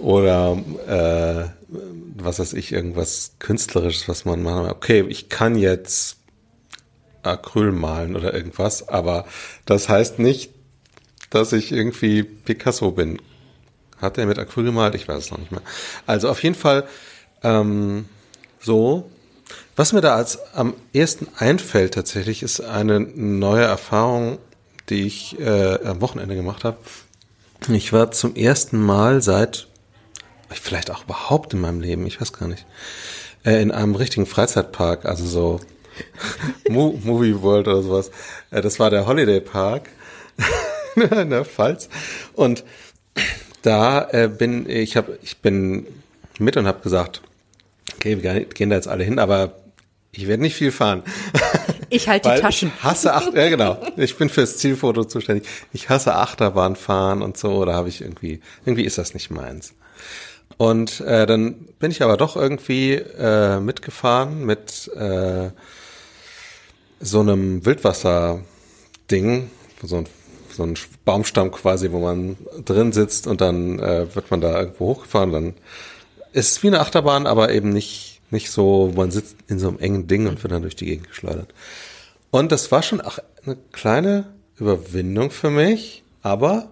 Oder 0.00 0.56
äh, 0.88 1.68
was 2.16 2.40
weiß 2.40 2.54
ich, 2.54 2.72
irgendwas 2.72 3.34
Künstlerisches, 3.38 4.08
was 4.08 4.24
man 4.24 4.42
machen 4.42 4.68
Okay, 4.70 5.04
ich 5.08 5.28
kann 5.28 5.56
jetzt 5.56 6.16
Acryl 7.22 7.70
malen 7.70 8.16
oder 8.16 8.34
irgendwas, 8.34 8.88
aber 8.88 9.24
das 9.66 9.88
heißt 9.88 10.18
nicht, 10.18 10.50
dass 11.30 11.52
ich 11.52 11.70
irgendwie 11.70 12.24
Picasso 12.24 12.90
bin. 12.90 13.22
Hat 13.98 14.18
er 14.18 14.26
mit 14.26 14.38
Acryl 14.38 14.64
gemalt? 14.64 14.96
Ich 14.96 15.06
weiß 15.06 15.18
es 15.18 15.30
noch 15.30 15.38
nicht 15.38 15.52
mehr. 15.52 15.62
Also 16.06 16.28
auf 16.28 16.42
jeden 16.42 16.56
Fall 16.56 16.88
ähm, 17.44 18.06
so. 18.58 19.08
Was 19.78 19.92
mir 19.92 20.00
da 20.00 20.16
als 20.16 20.40
am 20.54 20.74
ersten 20.92 21.28
einfällt 21.36 21.94
tatsächlich, 21.94 22.42
ist 22.42 22.60
eine 22.60 22.98
neue 22.98 23.62
Erfahrung, 23.62 24.38
die 24.88 25.06
ich 25.06 25.38
äh, 25.38 25.78
am 25.84 26.00
Wochenende 26.00 26.34
gemacht 26.34 26.64
habe. 26.64 26.78
Ich 27.68 27.92
war 27.92 28.10
zum 28.10 28.34
ersten 28.34 28.84
Mal 28.84 29.22
seit, 29.22 29.68
vielleicht 30.50 30.90
auch 30.90 31.04
überhaupt 31.04 31.54
in 31.54 31.60
meinem 31.60 31.80
Leben, 31.80 32.06
ich 32.06 32.20
weiß 32.20 32.32
gar 32.32 32.48
nicht, 32.48 32.66
äh, 33.44 33.62
in 33.62 33.70
einem 33.70 33.94
richtigen 33.94 34.26
Freizeitpark, 34.26 35.04
also 35.04 35.24
so 35.24 35.60
Mo 36.68 36.98
Movie 37.04 37.40
World 37.40 37.68
oder 37.68 37.82
sowas. 37.82 38.10
Äh, 38.50 38.60
das 38.62 38.80
war 38.80 38.90
der 38.90 39.06
Holiday 39.06 39.40
Park 39.40 39.90
in 40.96 41.30
der 41.30 41.44
Pfalz. 41.44 41.88
Und 42.32 42.64
da 43.62 44.08
äh, 44.10 44.26
bin 44.26 44.68
ich 44.68 44.96
habe 44.96 45.20
ich 45.22 45.38
bin 45.38 45.86
mit 46.40 46.56
und 46.56 46.66
habe 46.66 46.80
gesagt, 46.80 47.22
okay, 47.94 48.20
wir 48.20 48.44
gehen 48.46 48.70
da 48.70 48.76
jetzt 48.76 48.88
alle 48.88 49.04
hin, 49.04 49.20
aber 49.20 49.54
ich 50.12 50.26
werde 50.26 50.42
nicht 50.42 50.54
viel 50.54 50.72
fahren. 50.72 51.02
Ich 51.90 52.06
halte 52.08 52.30
die 52.34 52.40
Taschen. 52.40 52.70
Ich 52.76 52.84
hasse 52.84 53.14
Acht, 53.14 53.32
ja 53.34 53.48
genau. 53.48 53.78
Ich 53.96 54.16
bin 54.18 54.28
fürs 54.28 54.58
Zielfoto 54.58 55.04
zuständig. 55.04 55.48
Ich 55.72 55.88
hasse 55.88 56.14
Achterbahn 56.14 56.76
fahren 56.76 57.22
und 57.22 57.38
so. 57.38 57.64
Da 57.64 57.72
habe 57.72 57.88
ich 57.88 58.02
irgendwie, 58.02 58.40
irgendwie 58.66 58.84
ist 58.84 58.98
das 58.98 59.14
nicht 59.14 59.30
meins. 59.30 59.72
Und 60.58 61.00
äh, 61.00 61.24
dann 61.24 61.54
bin 61.78 61.90
ich 61.90 62.02
aber 62.02 62.16
doch 62.16 62.36
irgendwie 62.36 62.94
äh, 62.94 63.60
mitgefahren 63.60 64.44
mit 64.44 64.90
äh, 64.96 65.50
so 67.00 67.20
einem 67.20 67.64
Wildwasser-Ding, 67.64 69.50
so 69.82 69.96
ein, 69.96 70.06
so 70.50 70.64
ein 70.64 70.74
Baumstamm 71.04 71.52
quasi, 71.52 71.92
wo 71.92 72.00
man 72.00 72.36
drin 72.64 72.92
sitzt 72.92 73.26
und 73.26 73.40
dann 73.40 73.78
äh, 73.78 74.14
wird 74.14 74.30
man 74.30 74.40
da 74.40 74.58
irgendwo 74.58 74.86
hochgefahren. 74.86 75.32
Dann 75.32 75.54
ist 76.32 76.50
es 76.52 76.62
wie 76.62 76.68
eine 76.68 76.80
Achterbahn, 76.80 77.26
aber 77.26 77.52
eben 77.52 77.70
nicht, 77.70 78.17
nicht 78.30 78.50
so, 78.50 78.92
man 78.94 79.10
sitzt 79.10 79.36
in 79.48 79.58
so 79.58 79.68
einem 79.68 79.78
engen 79.78 80.06
Ding 80.06 80.26
und 80.26 80.42
wird 80.42 80.52
dann 80.52 80.62
durch 80.62 80.76
die 80.76 80.86
Gegend 80.86 81.08
geschleudert. 81.08 81.52
Und 82.30 82.52
das 82.52 82.70
war 82.70 82.82
schon 82.82 83.00
auch 83.00 83.18
eine 83.44 83.56
kleine 83.72 84.32
Überwindung 84.58 85.30
für 85.30 85.50
mich, 85.50 86.02
aber 86.22 86.68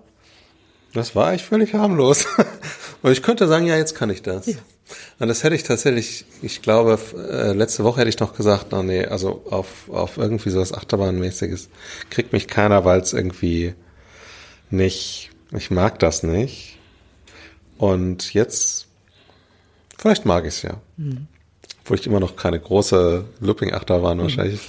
das 0.93 1.15
war 1.15 1.29
eigentlich 1.29 1.45
völlig 1.45 1.75
harmlos. 1.75 2.27
und 3.03 3.13
ich 3.13 3.23
könnte 3.23 3.49
sagen, 3.49 3.67
ja, 3.67 3.77
jetzt 3.77 3.95
kann 3.95 4.11
ich 4.11 4.23
das. 4.23 4.47
Ja. 4.47 4.57
Und 5.19 5.29
das 5.29 5.43
hätte 5.43 5.57
ich 5.57 5.65
tatsächlich, 5.65 6.27
ich 6.43 6.63
glaube, 6.63 6.99
äh, 7.17 7.53
letzte 7.53 7.85
Woche 7.85 8.01
hätte 8.01 8.09
ich 8.09 8.21
noch 8.21 8.35
gesagt, 8.35 8.67
na 8.71 8.83
nee, 8.83 9.05
also 9.05 9.45
auf, 9.51 9.89
auf 9.91 10.17
irgendwie 10.17 10.51
sowas 10.51 10.73
Achterbahnmäßiges 10.73 11.71
kriegt 12.11 12.33
mich 12.33 12.47
keiner, 12.47 12.85
weil 12.85 13.01
es 13.01 13.13
irgendwie 13.13 13.75
nicht, 14.71 15.31
ich 15.53 15.71
mag 15.71 15.99
das 15.99 16.23
nicht. 16.23 16.79
Und 17.79 18.33
jetzt, 18.33 18.87
vielleicht 19.99 20.25
mag 20.25 20.45
ich 20.45 20.55
es 20.55 20.63
ja. 20.63 20.81
Mhm. 20.97 21.27
Obwohl 21.87 22.01
ich 22.01 22.07
immer 22.09 22.19
noch 22.19 22.35
keine 22.35 22.59
große 22.59 23.25
Looping-Achterbahn 23.39 24.19
mhm. 24.19 24.23
wahrscheinlich 24.23 24.61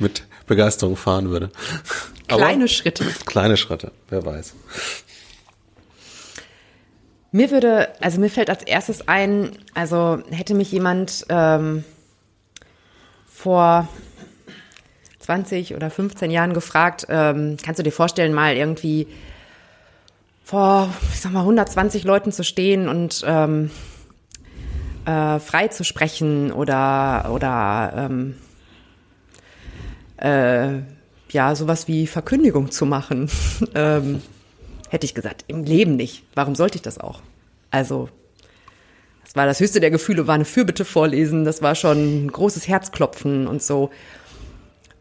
mit 0.00 0.24
Begeisterung 0.48 0.96
fahren 0.96 1.30
würde. 1.30 1.50
Kleine 2.26 2.64
Aber 2.64 2.68
Schritte. 2.68 3.04
Kleine 3.26 3.56
Schritte, 3.56 3.92
wer 4.08 4.26
weiß. 4.26 4.54
Mir 7.30 7.52
würde, 7.52 7.90
also 8.00 8.18
mir 8.18 8.28
fällt 8.28 8.50
als 8.50 8.64
erstes 8.64 9.06
ein, 9.06 9.52
also 9.72 10.20
hätte 10.32 10.54
mich 10.54 10.72
jemand 10.72 11.26
ähm, 11.28 11.84
vor 13.28 13.86
20 15.20 15.76
oder 15.76 15.90
15 15.90 16.32
Jahren 16.32 16.54
gefragt, 16.54 17.06
ähm, 17.08 17.56
kannst 17.62 17.78
du 17.78 17.84
dir 17.84 17.92
vorstellen, 17.92 18.34
mal 18.34 18.56
irgendwie 18.56 19.06
vor, 20.42 20.92
ich 21.12 21.20
sag 21.20 21.30
mal, 21.30 21.42
120 21.42 22.02
Leuten 22.02 22.32
zu 22.32 22.42
stehen 22.42 22.88
und 22.88 23.22
ähm, 23.24 23.70
äh, 25.04 25.38
frei 25.38 25.68
zu 25.68 25.84
sprechen 25.84 26.52
oder, 26.52 27.30
oder 27.32 27.92
ähm, 27.96 28.34
äh, 30.16 30.80
ja, 31.30 31.54
sowas 31.54 31.88
wie 31.88 32.06
Verkündigung 32.06 32.70
zu 32.70 32.86
machen. 32.86 33.30
ähm, 33.74 34.22
hätte 34.88 35.06
ich 35.06 35.14
gesagt, 35.14 35.44
im 35.46 35.64
Leben 35.64 35.96
nicht. 35.96 36.24
Warum 36.34 36.54
sollte 36.54 36.76
ich 36.76 36.82
das 36.82 36.98
auch? 36.98 37.22
Also, 37.70 38.08
das 39.24 39.36
war 39.36 39.46
das 39.46 39.60
höchste 39.60 39.80
der 39.80 39.90
Gefühle, 39.90 40.26
war 40.26 40.34
eine 40.34 40.44
Fürbitte 40.44 40.84
vorlesen, 40.84 41.44
das 41.44 41.62
war 41.62 41.76
schon 41.76 42.24
ein 42.24 42.32
großes 42.32 42.66
Herzklopfen 42.66 43.46
und 43.46 43.62
so. 43.62 43.90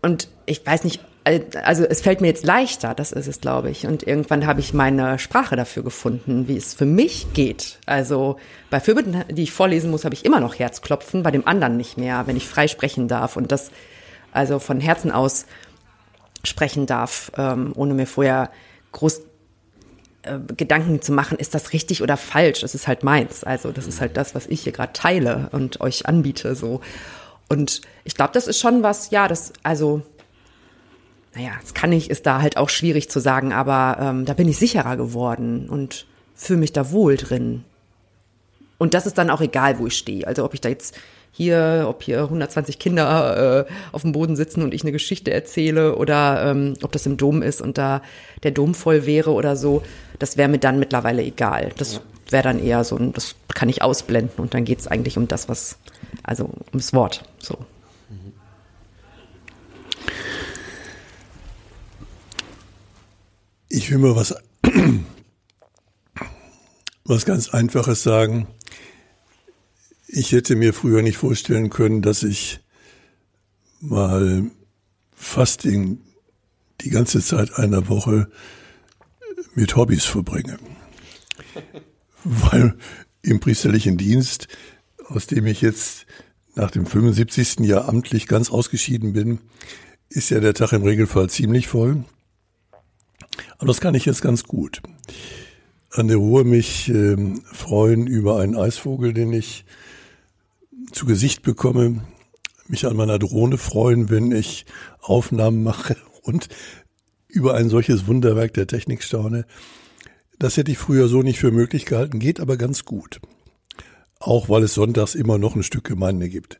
Und 0.01 0.29
ich 0.45 0.65
weiß 0.65 0.83
nicht, 0.83 1.03
also 1.25 1.83
es 1.83 2.01
fällt 2.01 2.21
mir 2.21 2.27
jetzt 2.27 2.45
leichter, 2.45 2.95
das 2.95 3.11
ist 3.11 3.27
es, 3.27 3.41
glaube 3.41 3.69
ich. 3.69 3.85
Und 3.85 4.03
irgendwann 4.03 4.47
habe 4.47 4.61
ich 4.61 4.73
meine 4.73 5.19
Sprache 5.19 5.55
dafür 5.55 5.83
gefunden, 5.83 6.47
wie 6.47 6.57
es 6.57 6.73
für 6.73 6.85
mich 6.85 7.33
geht. 7.33 7.79
Also 7.85 8.37
bei 8.69 8.79
Fürbitten, 8.79 9.23
die 9.29 9.43
ich 9.43 9.51
vorlesen 9.51 9.91
muss, 9.91 10.05
habe 10.05 10.15
ich 10.15 10.25
immer 10.25 10.39
noch 10.39 10.57
Herzklopfen, 10.57 11.21
bei 11.21 11.31
dem 11.31 11.47
anderen 11.47 11.77
nicht 11.77 11.97
mehr, 11.97 12.25
wenn 12.25 12.37
ich 12.37 12.47
frei 12.47 12.67
sprechen 12.67 13.07
darf 13.07 13.35
und 13.37 13.51
das 13.51 13.69
also 14.31 14.59
von 14.59 14.79
Herzen 14.79 15.11
aus 15.11 15.45
sprechen 16.43 16.85
darf, 16.85 17.31
ähm, 17.37 17.73
ohne 17.75 17.93
mir 17.93 18.07
vorher 18.07 18.49
groß 18.91 19.21
äh, 20.23 20.39
Gedanken 20.55 21.01
zu 21.01 21.11
machen, 21.11 21.37
ist 21.37 21.53
das 21.53 21.73
richtig 21.73 22.01
oder 22.01 22.17
falsch? 22.17 22.61
Das 22.61 22.75
ist 22.75 22.87
halt 22.87 23.03
meins. 23.03 23.43
Also 23.43 23.71
das 23.71 23.87
ist 23.87 24.01
halt 24.01 24.17
das, 24.17 24.35
was 24.35 24.47
ich 24.47 24.61
hier 24.61 24.71
gerade 24.71 24.93
teile 24.93 25.49
und 25.51 25.81
euch 25.81 26.05
anbiete. 26.07 26.55
So. 26.55 26.81
Und 27.49 27.81
ich 28.03 28.15
glaube, 28.15 28.31
das 28.33 28.47
ist 28.47 28.59
schon 28.59 28.83
was, 28.83 29.11
ja, 29.11 29.27
das, 29.27 29.53
also, 29.63 30.01
naja, 31.35 31.51
das 31.61 31.73
kann 31.73 31.91
ich, 31.91 32.09
ist 32.09 32.25
da 32.25 32.41
halt 32.41 32.57
auch 32.57 32.69
schwierig 32.69 33.09
zu 33.09 33.19
sagen, 33.19 33.53
aber 33.53 33.97
ähm, 34.01 34.25
da 34.25 34.33
bin 34.33 34.47
ich 34.47 34.57
sicherer 34.57 34.97
geworden 34.97 35.69
und 35.69 36.05
fühle 36.35 36.59
mich 36.59 36.73
da 36.73 36.91
wohl 36.91 37.17
drin. 37.17 37.63
Und 38.77 38.93
das 38.93 39.05
ist 39.05 39.17
dann 39.17 39.29
auch 39.29 39.41
egal, 39.41 39.77
wo 39.77 39.87
ich 39.87 39.97
stehe. 39.97 40.25
Also 40.25 40.43
ob 40.45 40.53
ich 40.53 40.61
da 40.61 40.69
jetzt 40.69 40.95
hier, 41.31 41.85
ob 41.87 42.01
hier 42.01 42.23
120 42.23 42.79
Kinder 42.79 43.67
äh, 43.67 43.71
auf 43.91 44.01
dem 44.01 44.13
Boden 44.13 44.35
sitzen 44.35 44.63
und 44.63 44.73
ich 44.73 44.81
eine 44.81 44.91
Geschichte 44.91 45.31
erzähle 45.31 45.95
oder 45.95 46.49
ähm, 46.49 46.73
ob 46.81 46.91
das 46.91 47.05
im 47.05 47.17
Dom 47.17 47.41
ist 47.41 47.61
und 47.61 47.77
da 47.77 48.01
der 48.43 48.51
Dom 48.51 48.73
voll 48.73 49.05
wäre 49.05 49.31
oder 49.31 49.55
so, 49.55 49.83
das 50.17 50.37
wäre 50.37 50.49
mir 50.49 50.57
dann 50.57 50.79
mittlerweile 50.79 51.21
egal. 51.21 51.71
Das 51.77 52.01
wäre 52.29 52.43
dann 52.43 52.63
eher 52.63 52.83
so, 52.83 52.97
das 52.97 53.35
kann 53.53 53.69
ich 53.69 53.81
ausblenden 53.81 54.39
und 54.39 54.53
dann 54.53 54.65
geht 54.65 54.79
es 54.79 54.87
eigentlich 54.87 55.17
um 55.17 55.27
das, 55.27 55.49
was, 55.49 55.77
also 56.23 56.49
ums 56.71 56.93
Wort. 56.93 57.23
So. 57.39 57.57
Ich 63.69 63.91
will 63.91 63.99
mal 63.99 64.15
was, 64.15 64.33
was 67.05 67.25
ganz 67.25 67.49
Einfaches 67.49 68.01
sagen. 68.01 68.47
Ich 70.07 70.31
hätte 70.31 70.55
mir 70.55 70.73
früher 70.73 71.03
nicht 71.03 71.17
vorstellen 71.17 71.69
können, 71.69 72.01
dass 72.01 72.23
ich 72.23 72.61
mal 73.79 74.49
fast 75.13 75.65
den, 75.65 76.01
die 76.81 76.89
ganze 76.89 77.21
Zeit 77.21 77.53
einer 77.53 77.87
Woche 77.89 78.31
mit 79.53 79.75
Hobbys 79.75 80.05
verbringe. 80.05 80.57
Weil 82.23 82.75
im 83.21 83.39
priesterlichen 83.39 83.97
Dienst, 83.97 84.47
aus 85.05 85.27
dem 85.27 85.45
ich 85.45 85.61
jetzt 85.61 86.07
nach 86.55 86.71
dem 86.71 86.87
75. 86.87 87.59
Jahr 87.59 87.87
amtlich 87.87 88.25
ganz 88.25 88.49
ausgeschieden 88.49 89.13
bin, 89.13 89.39
ist 90.09 90.31
ja 90.31 90.39
der 90.39 90.55
Tag 90.55 90.73
im 90.73 90.81
Regelfall 90.81 91.29
ziemlich 91.29 91.67
voll. 91.67 92.03
Aber 93.57 93.67
das 93.67 93.81
kann 93.81 93.95
ich 93.95 94.05
jetzt 94.05 94.21
ganz 94.21 94.43
gut. 94.43 94.81
An 95.91 96.07
der 96.07 96.17
Ruhe 96.17 96.43
mich 96.43 96.89
äh, 96.89 97.17
freuen 97.51 98.07
über 98.07 98.39
einen 98.39 98.55
Eisvogel, 98.55 99.13
den 99.13 99.33
ich 99.33 99.65
zu 100.91 101.05
Gesicht 101.05 101.41
bekomme, 101.43 102.01
mich 102.67 102.85
an 102.85 102.95
meiner 102.95 103.19
Drohne 103.19 103.57
freuen, 103.57 104.09
wenn 104.09 104.31
ich 104.31 104.65
Aufnahmen 105.01 105.63
mache 105.63 105.95
und 106.21 106.47
über 107.27 107.55
ein 107.55 107.69
solches 107.69 108.07
Wunderwerk 108.07 108.53
der 108.53 108.67
Technik 108.67 109.03
staune. 109.03 109.45
Das 110.39 110.57
hätte 110.57 110.71
ich 110.71 110.77
früher 110.77 111.07
so 111.07 111.21
nicht 111.21 111.39
für 111.39 111.51
möglich 111.51 111.85
gehalten, 111.85 112.19
geht 112.19 112.39
aber 112.39 112.57
ganz 112.57 112.85
gut. 112.85 113.19
Auch 114.19 114.49
weil 114.49 114.63
es 114.63 114.73
sonntags 114.73 115.15
immer 115.15 115.37
noch 115.37 115.55
ein 115.55 115.63
Stück 115.63 115.83
Gemeinde 115.83 116.29
gibt. 116.29 116.59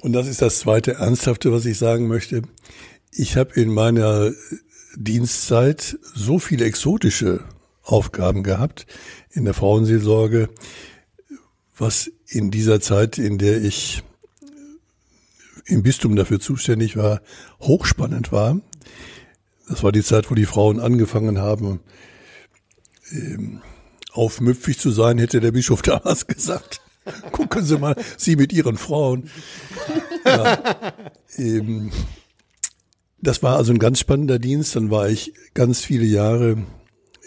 Und 0.00 0.12
das 0.12 0.28
ist 0.28 0.42
das 0.42 0.60
zweite 0.60 0.94
Ernsthafte, 0.94 1.52
was 1.52 1.66
ich 1.66 1.78
sagen 1.78 2.06
möchte. 2.06 2.42
Ich 3.10 3.36
habe 3.36 3.54
in 3.54 3.72
meiner 3.72 4.32
Dienstzeit 4.94 5.98
so 6.14 6.38
viele 6.38 6.64
exotische 6.64 7.44
Aufgaben 7.82 8.42
gehabt 8.42 8.86
in 9.30 9.44
der 9.44 9.54
Frauenseelsorge, 9.54 10.48
was 11.76 12.10
in 12.26 12.50
dieser 12.50 12.80
Zeit, 12.80 13.18
in 13.18 13.38
der 13.38 13.62
ich 13.62 14.02
im 15.66 15.82
Bistum 15.82 16.16
dafür 16.16 16.40
zuständig 16.40 16.96
war, 16.96 17.20
hochspannend 17.60 18.32
war. 18.32 18.60
Das 19.68 19.82
war 19.82 19.92
die 19.92 20.02
Zeit, 20.02 20.30
wo 20.30 20.34
die 20.34 20.46
Frauen 20.46 20.80
angefangen 20.80 21.38
haben, 21.38 21.80
ähm, 23.12 23.60
aufmüpfig 24.12 24.78
zu 24.78 24.90
sein, 24.90 25.18
hätte 25.18 25.40
der 25.40 25.52
Bischof 25.52 25.82
damals 25.82 26.26
gesagt. 26.26 26.80
Gucken 27.32 27.64
Sie 27.64 27.78
mal, 27.78 27.96
Sie 28.16 28.36
mit 28.36 28.52
Ihren 28.52 28.76
Frauen. 28.76 29.30
Ja, 30.26 30.92
ähm, 31.36 31.90
das 33.20 33.42
war 33.42 33.56
also 33.56 33.72
ein 33.72 33.78
ganz 33.78 34.00
spannender 34.00 34.38
Dienst. 34.38 34.76
Dann 34.76 34.90
war 34.90 35.08
ich 35.08 35.32
ganz 35.54 35.80
viele 35.80 36.04
Jahre 36.04 36.58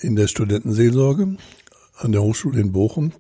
in 0.01 0.15
der 0.15 0.27
Studentenseelsorge 0.27 1.37
an 1.97 2.11
der 2.11 2.23
Hochschule 2.23 2.59
in 2.59 2.71
Bochum. 2.71 3.11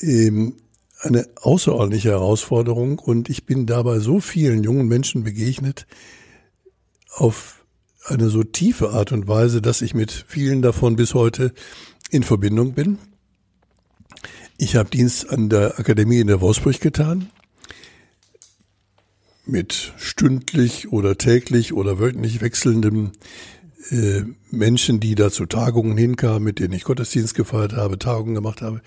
Ähm, 0.00 0.56
eine 1.00 1.26
außerordentliche 1.36 2.10
Herausforderung 2.10 2.98
und 2.98 3.28
ich 3.28 3.44
bin 3.44 3.66
dabei 3.66 3.98
so 3.98 4.20
vielen 4.20 4.64
jungen 4.64 4.88
Menschen 4.88 5.24
begegnet 5.24 5.86
auf 7.14 7.64
eine 8.04 8.28
so 8.28 8.42
tiefe 8.42 8.90
Art 8.90 9.12
und 9.12 9.28
Weise, 9.28 9.60
dass 9.60 9.82
ich 9.82 9.94
mit 9.94 10.10
vielen 10.26 10.62
davon 10.62 10.96
bis 10.96 11.14
heute 11.14 11.52
in 12.10 12.22
Verbindung 12.22 12.72
bin. 12.72 12.98
Ich 14.58 14.76
habe 14.76 14.88
Dienst 14.88 15.28
an 15.28 15.48
der 15.48 15.78
Akademie 15.78 16.20
in 16.20 16.28
der 16.28 16.40
Wolfsburg 16.40 16.80
getan, 16.80 17.30
mit 19.46 19.94
stündlich 19.96 20.92
oder 20.92 21.16
täglich 21.16 21.72
oder 21.72 21.98
wöchentlich 21.98 22.40
wechselndem 22.40 23.12
äh, 23.90 24.22
Menschen, 24.50 25.00
die 25.00 25.14
da 25.14 25.30
zu 25.30 25.46
Tagungen 25.46 25.96
hinkamen, 25.96 26.42
mit 26.42 26.58
denen 26.58 26.74
ich 26.74 26.84
Gottesdienst 26.84 27.34
gefeiert 27.34 27.74
habe, 27.74 27.98
Tagungen 27.98 28.34
gemacht 28.34 28.62
habe. 28.62 28.82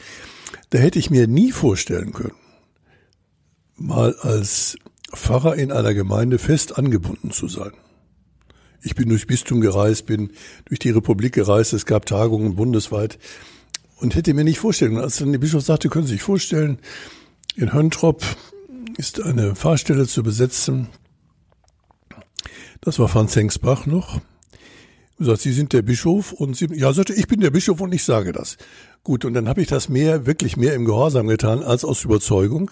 Da 0.69 0.79
hätte 0.79 0.99
ich 0.99 1.09
mir 1.09 1.27
nie 1.27 1.51
vorstellen 1.51 2.11
können, 2.11 2.35
mal 3.75 4.15
als 4.15 4.77
Pfarrer 5.13 5.55
in 5.55 5.71
einer 5.71 5.93
Gemeinde 5.93 6.37
fest 6.37 6.77
angebunden 6.77 7.31
zu 7.31 7.47
sein. 7.47 7.71
Ich 8.81 8.95
bin 8.95 9.09
durchs 9.09 9.25
Bistum 9.25 9.61
gereist, 9.61 10.05
bin 10.05 10.31
durch 10.65 10.79
die 10.79 10.91
Republik 10.91 11.33
gereist, 11.33 11.73
es 11.73 11.85
gab 11.85 12.05
Tagungen 12.05 12.55
bundesweit 12.55 13.17
und 13.97 14.15
hätte 14.15 14.33
mir 14.33 14.43
nicht 14.43 14.59
vorstellen. 14.59 14.97
Und 14.97 15.03
als 15.03 15.17
dann 15.17 15.31
der 15.31 15.39
Bischof 15.39 15.63
sagte, 15.63 15.89
können 15.89 16.05
Sie 16.05 16.13
sich 16.13 16.21
vorstellen, 16.21 16.79
in 17.55 17.73
Höntrop 17.73 18.23
ist 18.99 19.21
eine 19.21 19.55
Fahrstelle 19.55 20.07
zu 20.07 20.23
besetzen. 20.23 20.89
Das 22.81 22.99
war 22.99 23.07
Franz 23.07 23.33
Hengsbach 23.33 23.85
noch. 23.85 24.19
Er 25.17 25.25
sagt, 25.25 25.39
Sie 25.39 25.53
sind 25.53 25.71
der 25.71 25.83
Bischof 25.83 26.33
und 26.33 26.57
Sie, 26.57 26.67
ja, 26.73 26.91
sagte, 26.91 27.13
ich 27.13 27.27
bin 27.27 27.39
der 27.39 27.49
Bischof 27.49 27.79
und 27.79 27.93
ich 27.93 28.03
sage 28.03 28.33
das. 28.33 28.57
Gut, 29.03 29.23
und 29.23 29.35
dann 29.35 29.47
habe 29.47 29.61
ich 29.61 29.69
das 29.69 29.87
mehr, 29.87 30.25
wirklich 30.25 30.57
mehr 30.57 30.73
im 30.73 30.83
Gehorsam 30.83 31.27
getan 31.27 31.63
als 31.63 31.85
aus 31.85 32.03
Überzeugung. 32.03 32.71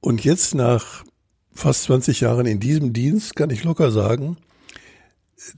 Und 0.00 0.24
jetzt 0.24 0.56
nach 0.56 1.04
fast 1.52 1.84
20 1.84 2.20
Jahren 2.20 2.46
in 2.46 2.58
diesem 2.58 2.92
Dienst 2.92 3.36
kann 3.36 3.50
ich 3.50 3.62
locker 3.62 3.92
sagen, 3.92 4.36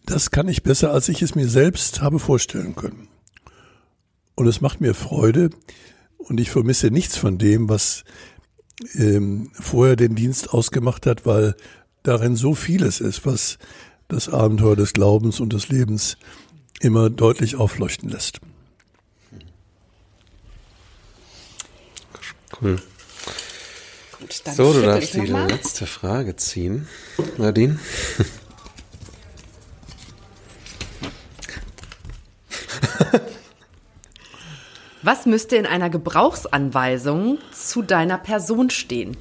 das 0.05 0.33
kann 0.33 0.49
ich 0.49 0.63
besser, 0.63 0.93
als 0.93 1.09
ich 1.09 1.23
es 1.23 1.35
mir 1.35 1.49
selbst 1.49 2.03
habe 2.03 2.19
vorstellen 2.19 2.77
können. 2.77 3.09
Und 4.35 4.49
es 4.49 4.61
macht 4.61 4.83
mir 4.83 4.93
Freude 4.93 5.49
und 6.19 6.41
ich 6.41 6.51
vermisse 6.51 6.91
nichts 6.91 7.17
von 7.17 7.39
dem, 7.39 7.71
was 7.71 8.05
ähm, 8.95 9.51
vorher 9.55 9.97
den 9.97 10.15
Dienst 10.15 10.51
ausgemacht 10.51 11.07
hat, 11.07 11.27
weil 11.27 11.55
darin 12.03 12.37
so 12.37 12.55
vieles 12.55 13.01
ist, 13.01 13.25
was 13.27 13.59
das 14.09 14.29
Abenteuer 14.29 14.77
des 14.77 14.93
Glaubens 14.93 15.41
und 15.41 15.53
des 15.53 15.69
Lebens 15.69 16.17
immer 16.81 17.11
deutlich 17.11 17.57
aufleuchten 17.57 18.09
lässt. 18.09 18.41
Cool. 22.61 22.81
Gut, 24.21 24.43
so, 24.55 24.73
du 24.73 24.83
darfst 24.83 25.15
die 25.15 25.21
letzte 25.21 25.87
Frage 25.87 26.37
ziehen, 26.37 26.87
Nadine. 27.37 27.79
Was 35.07 35.27
müsste 35.27 35.57
in 35.57 35.67
einer 35.67 35.91
Gebrauchsanweisung 35.91 37.37
zu 37.53 37.83
deiner 37.83 38.17
Person 38.17 38.71
stehen? 38.71 39.19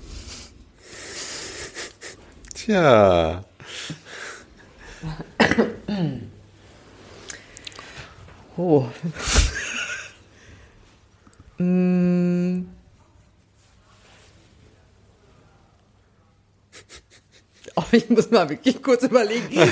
Tja. 2.55 3.43
oh. 8.55 8.87
mm. 11.57 12.65
Oh, 17.75 17.83
ich 17.91 18.09
muss 18.09 18.31
mal 18.31 18.47
wirklich 18.47 18.81
kurz 18.81 19.03
überlegen. 19.03 19.69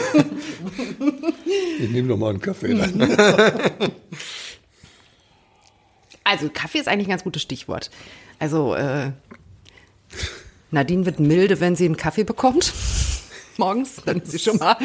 ich 1.80 1.90
nehme 1.90 2.10
noch 2.10 2.18
mal 2.18 2.32
einen 2.32 2.42
Kaffee. 2.42 2.74
Also 6.24 6.50
Kaffee 6.54 6.80
ist 6.80 6.88
eigentlich 6.88 7.08
ein 7.08 7.12
ganz 7.12 7.24
gutes 7.24 7.42
Stichwort. 7.42 7.90
Also 8.40 8.76
äh, 8.76 9.12
Nadine 10.72 11.06
wird 11.06 11.20
milde, 11.20 11.60
wenn 11.60 11.76
sie 11.76 11.86
einen 11.86 11.98
Kaffee 11.98 12.24
bekommt. 12.24 12.74
Morgens, 13.58 14.02
dann 14.06 14.22
ist 14.22 14.32
sie 14.32 14.40
schon 14.40 14.58
mal. 14.58 14.78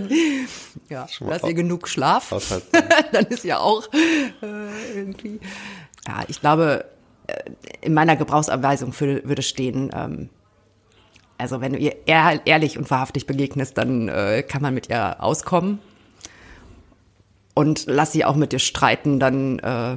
ja, 0.88 1.08
schon 1.08 1.26
mal 1.26 1.34
lass 1.34 1.48
ihr 1.48 1.54
genug 1.54 1.88
Schlaf. 1.88 2.30
dann 3.12 3.26
ist 3.26 3.42
sie 3.42 3.52
auch 3.52 3.86
äh, 3.92 4.96
irgendwie. 4.96 5.40
Ja, 6.06 6.24
ich 6.28 6.40
glaube, 6.40 6.86
äh, 7.26 7.50
in 7.80 7.92
meiner 7.92 8.16
Gebrauchsanweisung 8.16 8.98
würde 8.98 9.42
stehen, 9.42 9.90
ähm, 9.94 10.30
also 11.36 11.60
wenn 11.60 11.72
du 11.72 11.78
ihr 11.78 11.96
ehrlich 12.06 12.78
und 12.78 12.90
wahrhaftig 12.90 13.26
begegnest, 13.26 13.76
dann 13.78 14.08
äh, 14.08 14.42
kann 14.42 14.62
man 14.62 14.74
mit 14.74 14.88
ihr 14.88 15.22
auskommen. 15.22 15.80
Und 17.54 17.86
lass 17.86 18.12
sie 18.12 18.24
auch 18.24 18.36
mit 18.36 18.52
dir 18.52 18.58
streiten, 18.58 19.18
dann 19.18 19.58
äh, 19.58 19.96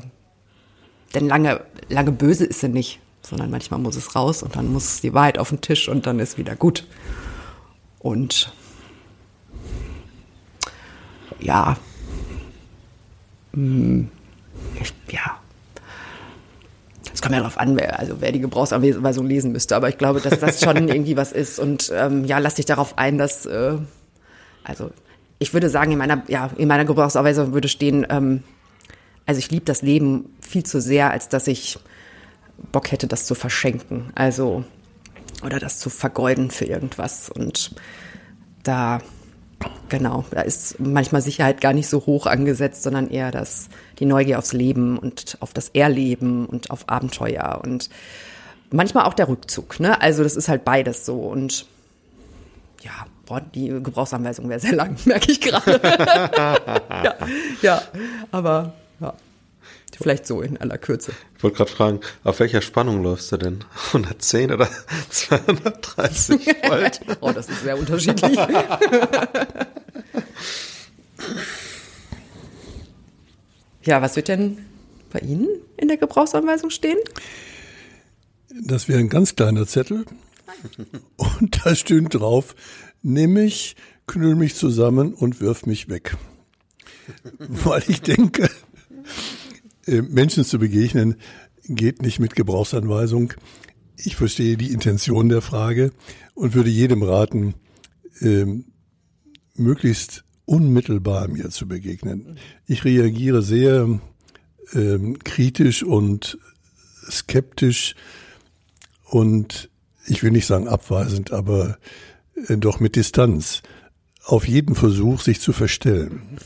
denn 1.14 1.28
lange, 1.28 1.62
lange 1.90 2.12
böse 2.12 2.46
ist 2.46 2.60
sie 2.62 2.70
nicht, 2.70 3.00
sondern 3.22 3.50
manchmal 3.50 3.80
muss 3.80 3.96
es 3.96 4.16
raus 4.16 4.44
und 4.44 4.56
dann 4.56 4.72
muss 4.72 5.02
die 5.02 5.14
Wahrheit 5.14 5.38
auf 5.38 5.50
den 5.50 5.62
Tisch 5.62 5.88
und 5.88 6.06
dann 6.06 6.20
ist 6.20 6.38
wieder 6.38 6.56
gut. 6.56 6.86
Und 8.00 8.54
ja, 11.40 11.78
hm, 13.54 14.10
ich, 14.82 14.94
ja, 15.12 15.40
es 17.14 17.22
kommt 17.22 17.36
ja 17.36 17.40
darauf 17.40 17.58
an, 17.58 17.78
wer, 17.78 18.00
also 18.00 18.16
wer 18.20 18.32
die 18.32 18.40
Gebrauchsanweisung 18.40 19.28
lesen 19.28 19.52
müsste, 19.52 19.76
aber 19.76 19.90
ich 19.90 19.98
glaube, 19.98 20.20
dass 20.20 20.40
das 20.40 20.60
schon 20.62 20.88
irgendwie 20.88 21.16
was 21.16 21.32
ist. 21.32 21.60
Und 21.60 21.92
ähm, 21.96 22.26
ja, 22.26 22.40
lass 22.40 22.56
dich 22.56 22.66
darauf 22.66 22.98
ein, 22.98 23.18
dass, 23.18 23.46
äh, 23.46 23.78
also 24.64 24.90
ich 25.40 25.54
würde 25.54 25.70
sagen, 25.70 25.92
in 25.92 25.98
meiner, 25.98 26.24
ja, 26.28 26.50
in 26.58 26.68
meiner 26.68 26.86
Gebrauchsanweisung 26.86 27.54
würde 27.54 27.68
stehen, 27.68 28.06
ähm, 28.10 28.44
also 29.26 29.40
ich 29.40 29.52
liebe 29.52 29.66
das 29.66 29.82
Leben 29.82 30.36
viel 30.42 30.64
zu 30.64 30.82
sehr, 30.82 31.12
als 31.12 31.30
dass 31.30 31.48
ich 31.48 31.80
Bock 32.72 32.92
hätte, 32.92 33.08
das 33.08 33.26
zu 33.26 33.36
verschenken. 33.36 34.12
Also, 34.16 34.64
oder 35.44 35.60
das 35.60 35.80
zu 35.80 35.90
vergeuden 35.90 36.52
für 36.52 36.66
irgendwas. 36.66 37.30
Und 37.30 37.76
da, 38.64 39.00
genau, 39.90 40.26
da 40.32 40.42
ist 40.42 40.80
manchmal 40.80 41.22
Sicherheit 41.22 41.62
gar 41.62 41.74
nicht 41.74 41.88
so 41.88 42.06
hoch 42.06 42.26
angesetzt, 42.26 42.84
sondern 42.84 43.10
eher 43.10 43.32
das, 43.32 43.70
die 44.00 44.06
Neugier 44.06 44.40
aufs 44.40 44.54
Leben 44.54 44.98
und 44.98 45.38
auf 45.40 45.54
das 45.54 45.70
Erleben 45.70 46.46
und 46.46 46.72
auf 46.72 46.90
Abenteuer 46.90 47.62
und 47.64 47.90
manchmal 48.72 49.06
auch 49.06 49.14
der 49.14 49.28
Rückzug. 49.28 49.80
Ne? 49.80 50.02
Also 50.02 50.24
das 50.24 50.36
ist 50.36 50.50
halt 50.50 50.66
beides 50.66 51.06
so. 51.06 51.16
Und 51.16 51.66
ja, 52.82 52.92
boah, 53.26 53.42
die 53.42 53.70
Gebrauchsanweisung 53.70 54.50
wäre 54.50 54.60
sehr 54.60 54.76
lang, 54.76 54.98
merke 55.06 55.32
ich 55.32 55.42
gerade. 55.42 55.80
ja, 57.04 57.18
ja, 57.62 57.82
aber 58.32 58.74
ja. 59.04 59.14
Vielleicht 59.96 60.26
so 60.26 60.42
in 60.42 60.58
aller 60.58 60.80
Kürze. 60.80 61.12
Ich 61.38 61.44
wollte 61.44 61.58
gerade 61.58 61.70
fragen, 61.72 62.00
auf 62.24 62.40
welcher 62.40 62.62
Spannung 62.62 63.04
läufst 63.04 63.32
du 63.32 63.38
denn? 63.38 63.64
110 63.88 64.52
oder 64.52 64.68
230 65.10 66.48
Volt? 66.68 67.02
oh, 67.22 67.32
das 67.32 67.48
ist 67.48 67.62
sehr 67.62 67.78
unterschiedlich. 67.78 68.36
ja, 73.84 74.02
was 74.02 74.16
wird 74.16 74.30
denn 74.30 74.66
bei 75.12 75.20
Ihnen 75.20 75.48
in 75.78 75.90
der 75.90 75.98
Gebrauchsanweisung 75.98 76.72
stehen? 76.72 76.98
Das 78.50 78.88
wäre 78.88 79.00
ein 79.00 79.10
ganz 79.10 79.36
kleiner 79.36 79.68
Zettel. 79.68 80.06
Und 81.18 81.66
da 81.66 81.76
steht 81.76 82.16
drauf, 82.16 82.56
nimm 83.04 83.34
mich, 83.34 83.76
knüll 84.08 84.36
mich 84.36 84.56
zusammen 84.56 85.14
und 85.14 85.40
wirf 85.40 85.68
mich 85.68 85.88
weg. 85.88 86.18
Weil 87.38 87.84
ich 87.88 88.02
denke, 88.02 88.50
Menschen 89.86 90.46
zu 90.46 90.60
begegnen 90.60 91.16
geht 91.66 92.02
nicht 92.02 92.20
mit 92.20 92.36
Gebrauchsanweisung. 92.36 93.34
Ich 93.98 94.16
verstehe 94.16 94.58
die 94.58 94.72
Intention 94.72 95.30
der 95.30 95.42
Frage 95.42 95.92
und 96.34 96.54
würde 96.54 96.70
jedem 96.70 97.04
raten, 97.04 97.56
ähm, 98.22 98.66
möglichst 99.56 100.24
unmittelbar 100.46 101.28
mir 101.28 101.50
zu 101.50 101.68
begegnen. 101.68 102.38
Ich 102.66 102.84
reagiere 102.84 103.42
sehr 103.42 104.00
ähm, 104.74 105.20
kritisch 105.20 105.84
und 105.84 106.38
skeptisch 107.10 107.96
und 109.06 109.70
ich 110.06 110.24
will 110.24 110.32
nicht 110.32 110.48
sagen 110.48 110.68
abweisend, 110.68 111.32
aber 111.32 111.78
äh, 112.48 112.58
doch 112.58 112.80
mit 112.80 112.96
Distanz 112.96 113.62
auf 114.26 114.48
jeden 114.48 114.76
Versuch, 114.76 115.22
sich 115.22 115.40
zu 115.40 115.54
verstellen. 115.54 116.40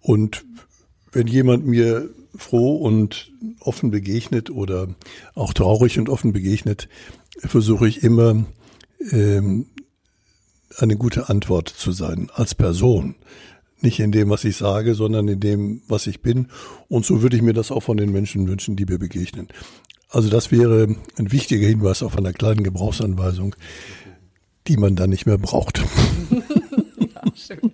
Und 0.00 0.44
wenn 1.12 1.26
jemand 1.26 1.66
mir 1.66 2.10
froh 2.34 2.76
und 2.76 3.30
offen 3.60 3.90
begegnet 3.90 4.50
oder 4.50 4.88
auch 5.34 5.52
traurig 5.52 5.98
und 5.98 6.08
offen 6.08 6.32
begegnet, 6.32 6.88
versuche 7.38 7.86
ich 7.86 8.02
immer 8.02 8.44
ähm, 9.10 9.66
eine 10.78 10.96
gute 10.96 11.28
Antwort 11.28 11.68
zu 11.68 11.92
sein 11.92 12.30
als 12.32 12.54
Person. 12.54 13.14
Nicht 13.80 14.00
in 14.00 14.12
dem, 14.12 14.30
was 14.30 14.44
ich 14.44 14.56
sage, 14.56 14.94
sondern 14.94 15.28
in 15.28 15.40
dem, 15.40 15.82
was 15.88 16.06
ich 16.06 16.22
bin. 16.22 16.48
Und 16.88 17.04
so 17.04 17.20
würde 17.20 17.36
ich 17.36 17.42
mir 17.42 17.52
das 17.52 17.70
auch 17.70 17.82
von 17.82 17.96
den 17.96 18.12
Menschen 18.12 18.48
wünschen, 18.48 18.76
die 18.76 18.86
mir 18.86 18.98
begegnen. 18.98 19.48
Also 20.08 20.28
das 20.28 20.52
wäre 20.52 20.94
ein 21.16 21.32
wichtiger 21.32 21.66
Hinweis 21.66 22.02
auf 22.02 22.16
einer 22.16 22.32
kleinen 22.32 22.62
Gebrauchsanweisung, 22.62 23.56
die 24.68 24.76
man 24.76 24.94
dann 24.94 25.10
nicht 25.10 25.26
mehr 25.26 25.38
braucht. 25.38 25.78
ja, 26.98 27.22
schön. 27.34 27.72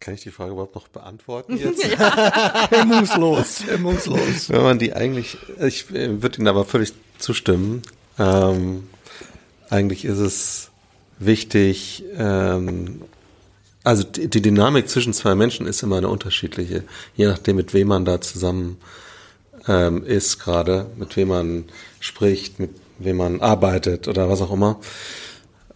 Kann 0.00 0.14
ich 0.14 0.22
die 0.22 0.30
Frage 0.30 0.52
überhaupt 0.52 0.74
noch 0.74 0.88
beantworten 0.88 1.56
jetzt? 1.58 1.84
ja. 1.84 2.68
hemmungslos, 2.70 3.64
hemmungslos. 3.66 4.48
Wenn 4.48 4.62
man 4.62 4.78
die 4.78 4.92
eigentlich, 4.92 5.38
ich 5.60 5.90
äh, 5.90 6.22
würde 6.22 6.38
Ihnen 6.38 6.48
aber 6.48 6.64
völlig 6.64 6.92
zustimmen. 7.18 7.82
Ähm, 8.18 8.88
eigentlich 9.70 10.04
ist 10.04 10.18
es 10.18 10.70
wichtig, 11.18 12.04
ähm, 12.16 13.02
also 13.84 14.04
die, 14.04 14.28
die 14.28 14.42
Dynamik 14.42 14.88
zwischen 14.88 15.12
zwei 15.12 15.34
Menschen 15.34 15.66
ist 15.66 15.82
immer 15.82 15.96
eine 15.96 16.08
unterschiedliche, 16.08 16.84
je 17.16 17.26
nachdem, 17.26 17.56
mit 17.56 17.74
wem 17.74 17.88
man 17.88 18.04
da 18.04 18.20
zusammen 18.20 18.78
ähm, 19.66 20.04
ist 20.04 20.38
gerade, 20.38 20.86
mit 20.96 21.16
wem 21.16 21.28
man 21.28 21.64
spricht, 22.00 22.58
mit 22.58 22.70
wem 22.98 23.16
man 23.16 23.40
arbeitet 23.40 24.08
oder 24.08 24.28
was 24.28 24.40
auch 24.40 24.52
immer. 24.52 24.78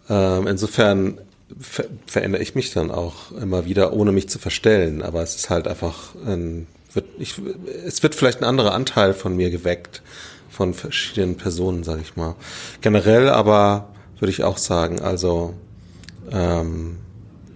Ähm, 0.09 0.47
insofern 0.47 1.17
ver 1.59 1.85
verändere 2.05 2.41
ich 2.41 2.55
mich 2.55 2.71
dann 2.71 2.91
auch 2.91 3.31
immer 3.31 3.65
wieder, 3.65 3.93
ohne 3.93 4.11
mich 4.11 4.29
zu 4.29 4.39
verstellen. 4.39 5.01
Aber 5.01 5.21
es 5.21 5.35
ist 5.35 5.49
halt 5.49 5.67
einfach 5.67 6.15
ein, 6.25 6.67
wird, 6.93 7.05
ich, 7.19 7.35
es 7.85 8.03
wird 8.03 8.15
vielleicht 8.15 8.41
ein 8.41 8.45
anderer 8.45 8.73
Anteil 8.73 9.13
von 9.13 9.35
mir 9.35 9.49
geweckt 9.49 10.01
von 10.49 10.73
verschiedenen 10.73 11.35
Personen, 11.35 11.83
sage 11.83 12.01
ich 12.01 12.15
mal. 12.15 12.35
Generell 12.81 13.29
aber 13.29 13.89
würde 14.19 14.31
ich 14.31 14.43
auch 14.43 14.57
sagen, 14.57 15.01
also 15.01 15.53
ähm, 16.31 16.97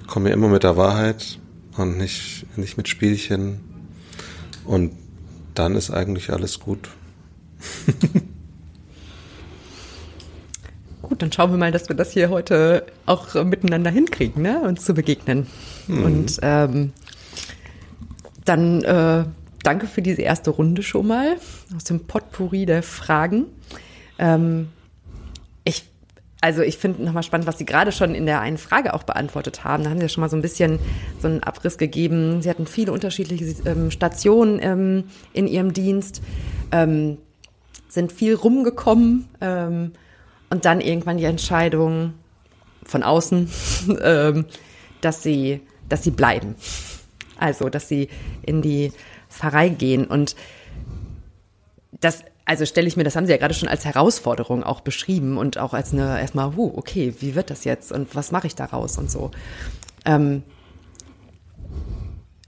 komme 0.07 0.31
immer 0.31 0.47
mit 0.47 0.63
der 0.63 0.77
Wahrheit 0.77 1.39
und 1.77 1.97
nicht, 1.97 2.45
nicht 2.57 2.77
mit 2.77 2.87
Spielchen. 2.87 3.59
Und 4.65 4.93
dann 5.53 5.75
ist 5.75 5.91
eigentlich 5.91 6.31
alles 6.31 6.59
gut. 6.59 6.89
Gut, 11.07 11.21
dann 11.21 11.31
schauen 11.31 11.51
wir 11.51 11.57
mal, 11.57 11.71
dass 11.71 11.87
wir 11.87 11.95
das 11.95 12.11
hier 12.11 12.29
heute 12.29 12.85
auch 13.05 13.33
miteinander 13.45 13.89
hinkriegen, 13.89 14.41
ne? 14.41 14.59
uns 14.61 14.83
zu 14.83 14.93
begegnen. 14.93 15.47
Mhm. 15.87 16.03
Und 16.03 16.39
ähm, 16.41 16.91
dann 18.43 18.83
äh, 18.83 19.23
danke 19.63 19.87
für 19.87 20.01
diese 20.01 20.21
erste 20.21 20.49
Runde 20.49 20.83
schon 20.83 21.07
mal 21.07 21.37
aus 21.73 21.85
dem 21.85 22.01
Potpourri 22.01 22.65
der 22.65 22.83
Fragen. 22.83 23.45
Ähm, 24.19 24.67
ich 25.63 25.85
also 26.41 26.61
ich 26.61 26.77
finde 26.77 27.03
nochmal 27.03 27.23
spannend, 27.23 27.47
was 27.47 27.57
Sie 27.57 27.65
gerade 27.65 27.91
schon 27.91 28.13
in 28.13 28.25
der 28.25 28.41
einen 28.41 28.57
Frage 28.57 28.93
auch 28.93 29.03
beantwortet 29.03 29.63
haben. 29.63 29.83
Da 29.83 29.89
haben 29.89 29.97
Sie 29.97 30.03
ja 30.03 30.09
schon 30.09 30.21
mal 30.21 30.29
so 30.29 30.35
ein 30.35 30.41
bisschen 30.41 30.77
so 31.21 31.27
einen 31.27 31.41
Abriss 31.41 31.77
gegeben. 31.77 32.41
Sie 32.41 32.49
hatten 32.49 32.67
viele 32.67 32.91
unterschiedliche 32.91 33.55
ähm, 33.65 33.91
Stationen 33.91 34.59
ähm, 34.61 35.03
in 35.33 35.47
Ihrem 35.47 35.73
Dienst, 35.73 36.21
ähm, 36.71 37.17
sind 37.87 38.11
viel 38.11 38.35
rumgekommen 38.35 39.29
ähm, 39.39 39.93
und 40.49 40.65
dann 40.65 40.81
irgendwann 40.81 41.17
die 41.17 41.25
Entscheidung 41.25 42.13
von 42.83 43.03
außen, 43.03 43.49
ähm, 44.01 44.45
dass 45.01 45.23
Sie, 45.23 45.61
dass 45.89 46.03
Sie 46.03 46.11
bleiben. 46.11 46.55
Also, 47.37 47.69
dass 47.69 47.87
Sie 47.87 48.09
in 48.41 48.61
die 48.61 48.91
Pfarrei 49.29 49.69
gehen 49.69 50.05
und 50.05 50.35
das 51.99 52.23
also 52.47 52.65
stelle 52.65 52.87
ich 52.87 52.95
mir, 52.95 53.03
das 53.03 53.17
haben 53.17 53.25
Sie 53.25 53.31
ja 53.33 53.37
gerade 53.37 53.53
schon 53.53 53.67
als 53.67 53.83
Herausforderung 53.83 54.63
auch 54.63 54.79
beschrieben 54.79 55.37
und 55.37 55.57
auch 55.57 55.73
als 55.73 55.91
eine 55.91 56.17
erstmal, 56.21 56.55
huh, 56.55 56.71
okay, 56.77 57.13
wie 57.19 57.35
wird 57.35 57.49
das 57.49 57.65
jetzt 57.65 57.91
und 57.91 58.15
was 58.15 58.31
mache 58.31 58.47
ich 58.47 58.55
daraus 58.55 58.97
und 58.97 59.11
so. 59.11 59.31
Ähm, 60.05 60.43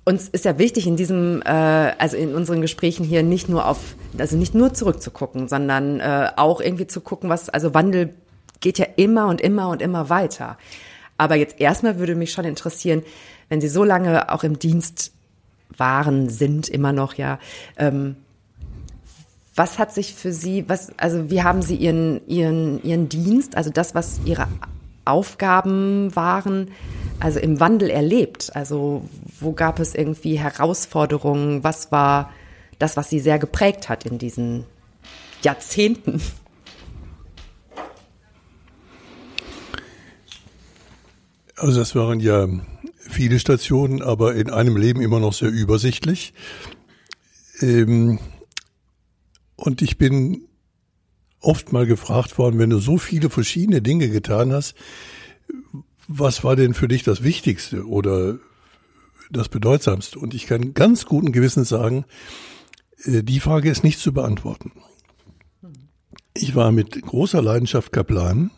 uns 0.10 0.28
ist 0.28 0.44
ja 0.44 0.58
wichtig 0.58 0.88
in 0.88 0.96
diesem, 0.96 1.42
äh, 1.44 1.94
also 2.00 2.18
in 2.18 2.34
unseren 2.34 2.62
Gesprächen 2.62 3.06
hier 3.06 3.22
nicht 3.22 3.48
nur 3.48 3.68
auf, 3.68 3.78
also 4.18 4.38
nicht 4.38 4.56
nur 4.56 4.74
zurückzugucken, 4.74 5.48
sondern 5.48 6.00
äh, 6.00 6.32
auch 6.36 6.62
irgendwie 6.62 6.88
zu 6.88 7.00
gucken, 7.00 7.30
was, 7.30 7.50
also 7.50 7.76
Wandel 7.76 8.16
geht 8.60 8.80
ja 8.80 8.88
immer 8.96 9.28
und 9.28 9.40
immer 9.40 9.70
und 9.70 9.84
immer 9.84 10.10
weiter. 10.10 10.58
Aber 11.18 11.36
jetzt 11.36 11.62
erstmal 11.62 12.00
würde 12.00 12.16
mich 12.16 12.32
schon 12.32 12.46
interessieren, 12.46 13.04
wenn 13.50 13.62
Sie 13.62 13.68
so 13.68 13.84
lange 13.84 14.34
auch 14.34 14.44
im 14.44 14.58
Dienst 14.58 15.12
waren, 15.78 16.28
sind 16.28 16.68
immer 16.68 16.92
noch, 16.92 17.14
ja, 17.14 17.38
ähm, 17.78 18.16
was 19.54 19.78
hat 19.78 19.94
sich 19.94 20.16
für 20.16 20.34
Sie, 20.34 20.66
was, 20.68 20.92
also 20.98 21.30
wie 21.30 21.44
haben 21.44 21.62
Sie 21.62 21.76
Ihren, 21.76 22.26
Ihren, 22.28 22.82
Ihren 22.84 23.10
Dienst, 23.10 23.56
also 23.56 23.70
das, 23.70 23.94
was 23.94 24.22
Ihre 24.26 24.48
Aufgaben 25.06 26.16
waren, 26.16 26.72
also 27.20 27.40
im 27.40 27.60
Wandel 27.60 27.90
erlebt? 27.90 28.56
Also 28.56 29.08
wo 29.40 29.52
gab 29.54 29.80
es 29.80 29.96
irgendwie 29.96 30.40
Herausforderungen? 30.40 31.64
Was 31.64 31.92
war 31.92 32.32
das, 32.78 32.98
was 32.98 33.10
Sie 33.10 33.20
sehr 33.20 33.40
geprägt 33.40 33.90
hat 33.90 34.06
in 34.06 34.18
diesen 34.18 34.66
Jahrzehnten? 35.44 36.22
Also 41.56 41.80
das 41.80 41.94
waren 41.94 42.22
ja 42.22 42.48
viele 42.98 43.40
Stationen, 43.40 44.02
aber 44.02 44.36
in 44.36 44.50
einem 44.50 44.78
Leben 44.78 45.02
immer 45.02 45.20
noch 45.20 45.34
sehr 45.34 45.50
übersichtlich. 45.50 46.34
Ähm, 47.60 48.20
und 49.58 49.82
ich 49.82 49.98
bin 49.98 50.48
oft 51.42 51.74
mal 51.74 51.86
gefragt 51.86 52.38
worden, 52.38 52.60
wenn 52.60 52.70
du 52.70 52.80
so 52.80 52.98
viele 52.98 53.30
verschiedene 53.30 53.82
Dinge 53.82 54.10
getan 54.10 54.54
hast, 54.54 54.76
was 56.12 56.44
war 56.44 56.56
denn 56.56 56.74
für 56.74 56.88
dich 56.88 57.04
das 57.04 57.24
Wichtigste 57.24 57.88
oder 57.88 58.40
das 59.30 59.48
Bedeutsamste? 59.48 60.18
Und 60.18 60.34
ich 60.34 60.48
kann 60.48 60.74
ganz 60.74 61.06
guten 61.06 61.32
Gewissens 61.32 61.70
sagen, 61.70 62.04
äh, 63.04 63.22
die 63.22 63.40
Frage 63.40 63.70
ist 63.70 63.84
nicht 63.84 64.00
zu 64.00 64.12
beantworten. 64.12 64.72
Ich 66.34 66.56
war 66.56 66.72
mit 66.72 67.00
großer 67.00 67.42
Leidenschaft 67.44 67.92
Kaplan. 67.92 68.50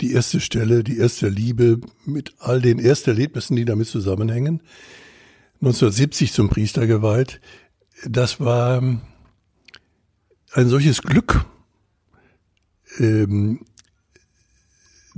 Die 0.00 0.12
erste 0.12 0.40
Stelle, 0.40 0.82
die 0.82 0.96
erste 0.96 1.28
Liebe 1.28 1.80
mit 2.06 2.34
all 2.38 2.62
den 2.62 2.78
ersten 2.78 3.10
Erlebnissen, 3.10 3.54
die 3.54 3.66
damit 3.66 3.88
zusammenhängen. 3.88 4.62
1970 5.60 6.32
zum 6.32 6.48
Priester 6.48 6.86
geweiht. 6.86 7.40
Das 8.06 8.40
war 8.40 8.82
ein 10.52 10.68
solches 10.68 11.02
Glück 11.02 11.44
ähm, 12.98 13.60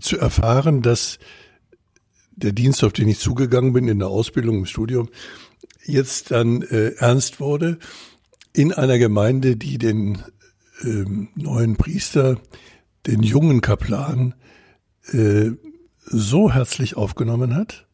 zu 0.04 0.18
erfahren, 0.18 0.82
dass 0.82 1.18
der 2.36 2.52
Dienst, 2.52 2.82
auf 2.84 2.92
den 2.92 3.08
ich 3.08 3.18
zugegangen 3.18 3.72
bin 3.72 3.88
in 3.88 3.98
der 3.98 4.08
Ausbildung 4.08 4.58
im 4.58 4.66
Studium, 4.66 5.08
jetzt 5.84 6.30
dann 6.30 6.62
äh, 6.62 6.94
ernst 6.96 7.40
wurde 7.40 7.78
in 8.52 8.72
einer 8.72 8.98
Gemeinde, 8.98 9.56
die 9.56 9.78
den 9.78 10.22
ähm, 10.82 11.28
neuen 11.34 11.76
Priester, 11.76 12.40
den 13.06 13.22
jungen 13.22 13.60
Kaplan, 13.60 14.34
äh, 15.12 15.50
so 16.06 16.52
herzlich 16.52 16.96
aufgenommen 16.96 17.54
hat. 17.54 17.86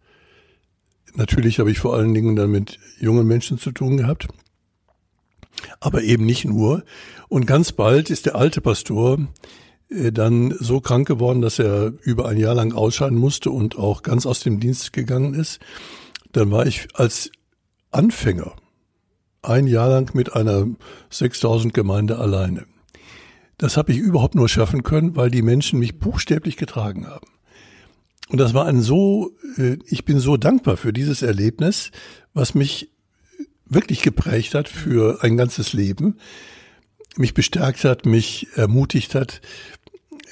Natürlich 1.14 1.59
habe 1.59 1.70
ich 1.70 1.79
vor 1.79 1.96
allen 1.96 2.14
Dingen 2.14 2.37
dann 2.37 2.51
mit 2.51 2.79
jungen 2.99 3.27
Menschen 3.27 3.59
zu 3.59 3.73
tun 3.73 3.96
gehabt 3.96 4.29
aber 5.81 6.03
eben 6.03 6.25
nicht 6.25 6.44
nur. 6.44 6.85
Und 7.29 7.46
ganz 7.46 7.73
bald 7.73 8.11
ist 8.11 8.27
der 8.27 8.37
alte 8.37 8.61
Pastor 8.61 9.18
dann 9.90 10.55
so 10.59 10.81
krank 10.81 11.09
geworden, 11.09 11.40
dass 11.40 11.59
er 11.59 11.92
über 12.03 12.29
ein 12.29 12.37
Jahr 12.37 12.55
lang 12.55 12.72
ausscheiden 12.72 13.18
musste 13.18 13.50
und 13.50 13.76
auch 13.76 14.03
ganz 14.03 14.24
aus 14.24 14.40
dem 14.40 14.61
Dienst 14.61 14.92
gegangen 14.92 15.35
ist. 15.35 15.59
Dann 16.33 16.50
war 16.50 16.66
ich 16.66 16.88
als 16.94 17.31
Anfänger 17.90 18.55
ein 19.42 19.66
Jahr 19.66 19.88
lang 19.88 20.14
mit 20.14 20.35
einer 20.35 20.66
6000 21.11 21.74
Gemeinde 21.74 22.18
alleine. 22.18 22.66
Das 23.59 23.76
habe 23.76 23.92
ich 23.92 23.98
überhaupt 23.98 24.35
nur 24.35 24.48
schaffen 24.48 24.83
können, 24.83 25.16
weil 25.16 25.31
die 25.31 25.42
Menschen 25.42 25.79
mich 25.79 25.98
buchstäblich 25.98 26.57
getragen 26.57 27.07
haben. 27.07 27.26
Und 28.29 28.38
das 28.38 28.55
war 28.55 28.66
ein 28.66 28.81
so, 28.81 29.33
äh, 29.57 29.76
ich 29.87 30.05
bin 30.05 30.20
so 30.20 30.37
dankbar 30.37 30.76
für 30.76 30.92
dieses 30.92 31.22
Erlebnis, 31.22 31.90
was 32.33 32.55
mich 32.55 32.90
wirklich 33.66 34.03
geprägt 34.03 34.55
hat 34.55 34.68
für 34.68 35.22
ein 35.22 35.37
ganzes 35.37 35.72
Leben, 35.72 36.16
mich 37.16 37.35
bestärkt 37.35 37.85
hat, 37.85 38.07
mich 38.07 38.46
ermutigt 38.55 39.14
hat, 39.14 39.40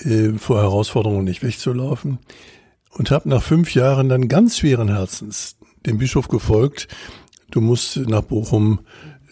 äh, 0.05 0.39
vor 0.39 0.61
Herausforderungen 0.61 1.25
nicht 1.25 1.43
wegzulaufen 1.43 2.19
und 2.91 3.11
habe 3.11 3.29
nach 3.29 3.43
fünf 3.43 3.75
Jahren 3.75 4.09
dann 4.09 4.29
ganz 4.29 4.59
schweren 4.59 4.89
Herzens 4.89 5.57
dem 5.87 5.99
Bischof 5.99 6.29
gefolgt, 6.29 6.89
du 7.51 7.61
musst 7.61 7.97
nach 7.97 8.23
Bochum 8.23 8.81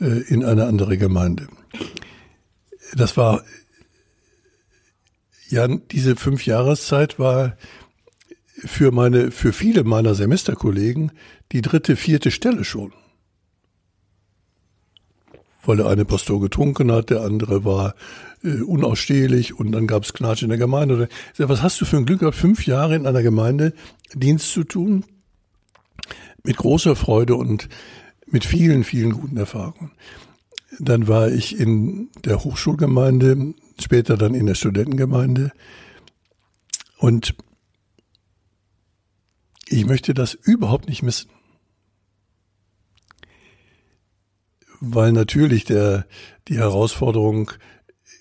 äh, 0.00 0.22
in 0.28 0.44
eine 0.44 0.66
andere 0.66 0.98
Gemeinde. 0.98 1.48
Das 2.94 3.16
war, 3.16 3.42
ja, 5.48 5.66
diese 5.68 6.16
fünf 6.16 6.46
Jahreszeit 6.46 7.18
war 7.18 7.56
für 8.64 8.90
meine, 8.90 9.30
für 9.30 9.52
viele 9.52 9.84
meiner 9.84 10.14
Semesterkollegen 10.14 11.12
die 11.52 11.60
dritte, 11.60 11.96
vierte 11.96 12.30
Stelle 12.30 12.64
schon. 12.64 12.92
Weil 15.64 15.78
der 15.78 15.86
eine 15.86 16.04
Pastor 16.04 16.40
getrunken 16.40 16.92
hat, 16.92 17.10
der 17.10 17.22
andere 17.22 17.64
war 17.64 17.94
äh, 18.42 18.62
unausstehlich 18.62 19.58
und 19.58 19.72
dann 19.72 19.86
gab 19.86 20.04
es 20.04 20.12
Knatsch 20.12 20.42
in 20.42 20.48
der 20.48 20.58
Gemeinde. 20.58 21.08
Ich 21.32 21.38
sag, 21.38 21.48
was 21.48 21.62
hast 21.62 21.80
du 21.80 21.84
für 21.84 21.96
ein 21.96 22.06
Glück 22.06 22.20
gehabt, 22.20 22.36
fünf 22.36 22.66
Jahre 22.66 22.96
in 22.96 23.06
einer 23.06 23.22
Gemeinde 23.22 23.72
Dienst 24.14 24.52
zu 24.52 24.64
tun? 24.64 25.04
Mit 26.42 26.56
großer 26.56 26.94
Freude 26.94 27.34
und 27.34 27.68
mit 28.26 28.44
vielen, 28.44 28.84
vielen 28.84 29.12
guten 29.12 29.36
Erfahrungen. 29.36 29.92
Dann 30.78 31.08
war 31.08 31.30
ich 31.30 31.58
in 31.58 32.10
der 32.24 32.44
Hochschulgemeinde, 32.44 33.54
später 33.80 34.16
dann 34.16 34.34
in 34.34 34.46
der 34.46 34.54
Studentengemeinde. 34.54 35.52
Und 36.98 37.34
ich 39.68 39.86
möchte 39.86 40.14
das 40.14 40.34
überhaupt 40.34 40.88
nicht 40.88 41.02
missen. 41.02 41.30
Weil 44.80 45.12
natürlich 45.12 45.64
der, 45.64 46.06
die 46.48 46.58
Herausforderung 46.58 47.50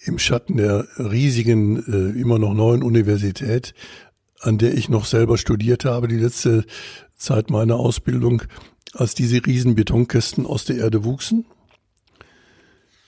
im 0.06 0.20
Schatten 0.20 0.58
der 0.58 0.88
riesigen, 0.98 1.78
äh, 1.86 2.20
immer 2.20 2.40
noch 2.40 2.54
neuen 2.54 2.84
Universität, 2.84 3.74
an 4.40 4.58
der 4.58 4.76
ich 4.76 4.90
noch 4.90 5.06
selber 5.06 5.38
studiert 5.38 5.86
habe, 5.86 6.08
die 6.08 6.18
letzte 6.18 6.66
Zeit 7.16 7.50
meiner 7.50 7.76
Ausbildung, 7.76 8.44
als 8.94 9.16
diese 9.16 9.46
riesen 9.46 9.76
Betonkästen 9.76 10.46
aus 10.46 10.66
der 10.66 10.78
Erde 10.78 11.04
wuchsen. 11.04 11.46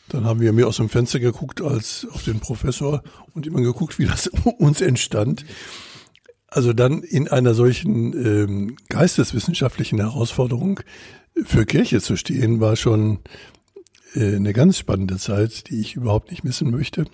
Dann 0.10 0.26
haben 0.26 0.40
wir 0.40 0.54
mehr 0.54 0.68
aus 0.68 0.78
dem 0.78 0.90
Fenster 0.90 1.20
geguckt 1.20 1.62
als 1.62 2.08
auf 2.12 2.24
den 2.24 2.40
Professor 2.40 3.04
und 3.34 3.46
immer 3.46 3.62
geguckt, 3.62 4.00
wie 4.00 4.06
das 4.06 4.28
uns 4.58 4.82
entstand. 4.82 5.46
Also 6.48 6.72
dann 6.72 7.04
in 7.04 7.28
einer 7.28 7.54
solchen 7.54 8.14
ähm, 8.14 8.78
geisteswissenschaftlichen 8.88 10.00
Herausforderung 10.00 10.80
für 11.44 11.66
Kirche 11.66 12.02
zu 12.02 12.16
stehen, 12.16 12.62
war 12.62 12.78
schon 12.78 13.20
eine 14.16 14.54
ganz 14.54 14.78
spannende 14.78 15.18
Zeit, 15.18 15.70
die 15.70 15.80
ich 15.80 15.96
überhaupt 15.96 16.32
nicht 16.32 16.44
missen 16.44 16.72
möchte. 16.72 17.06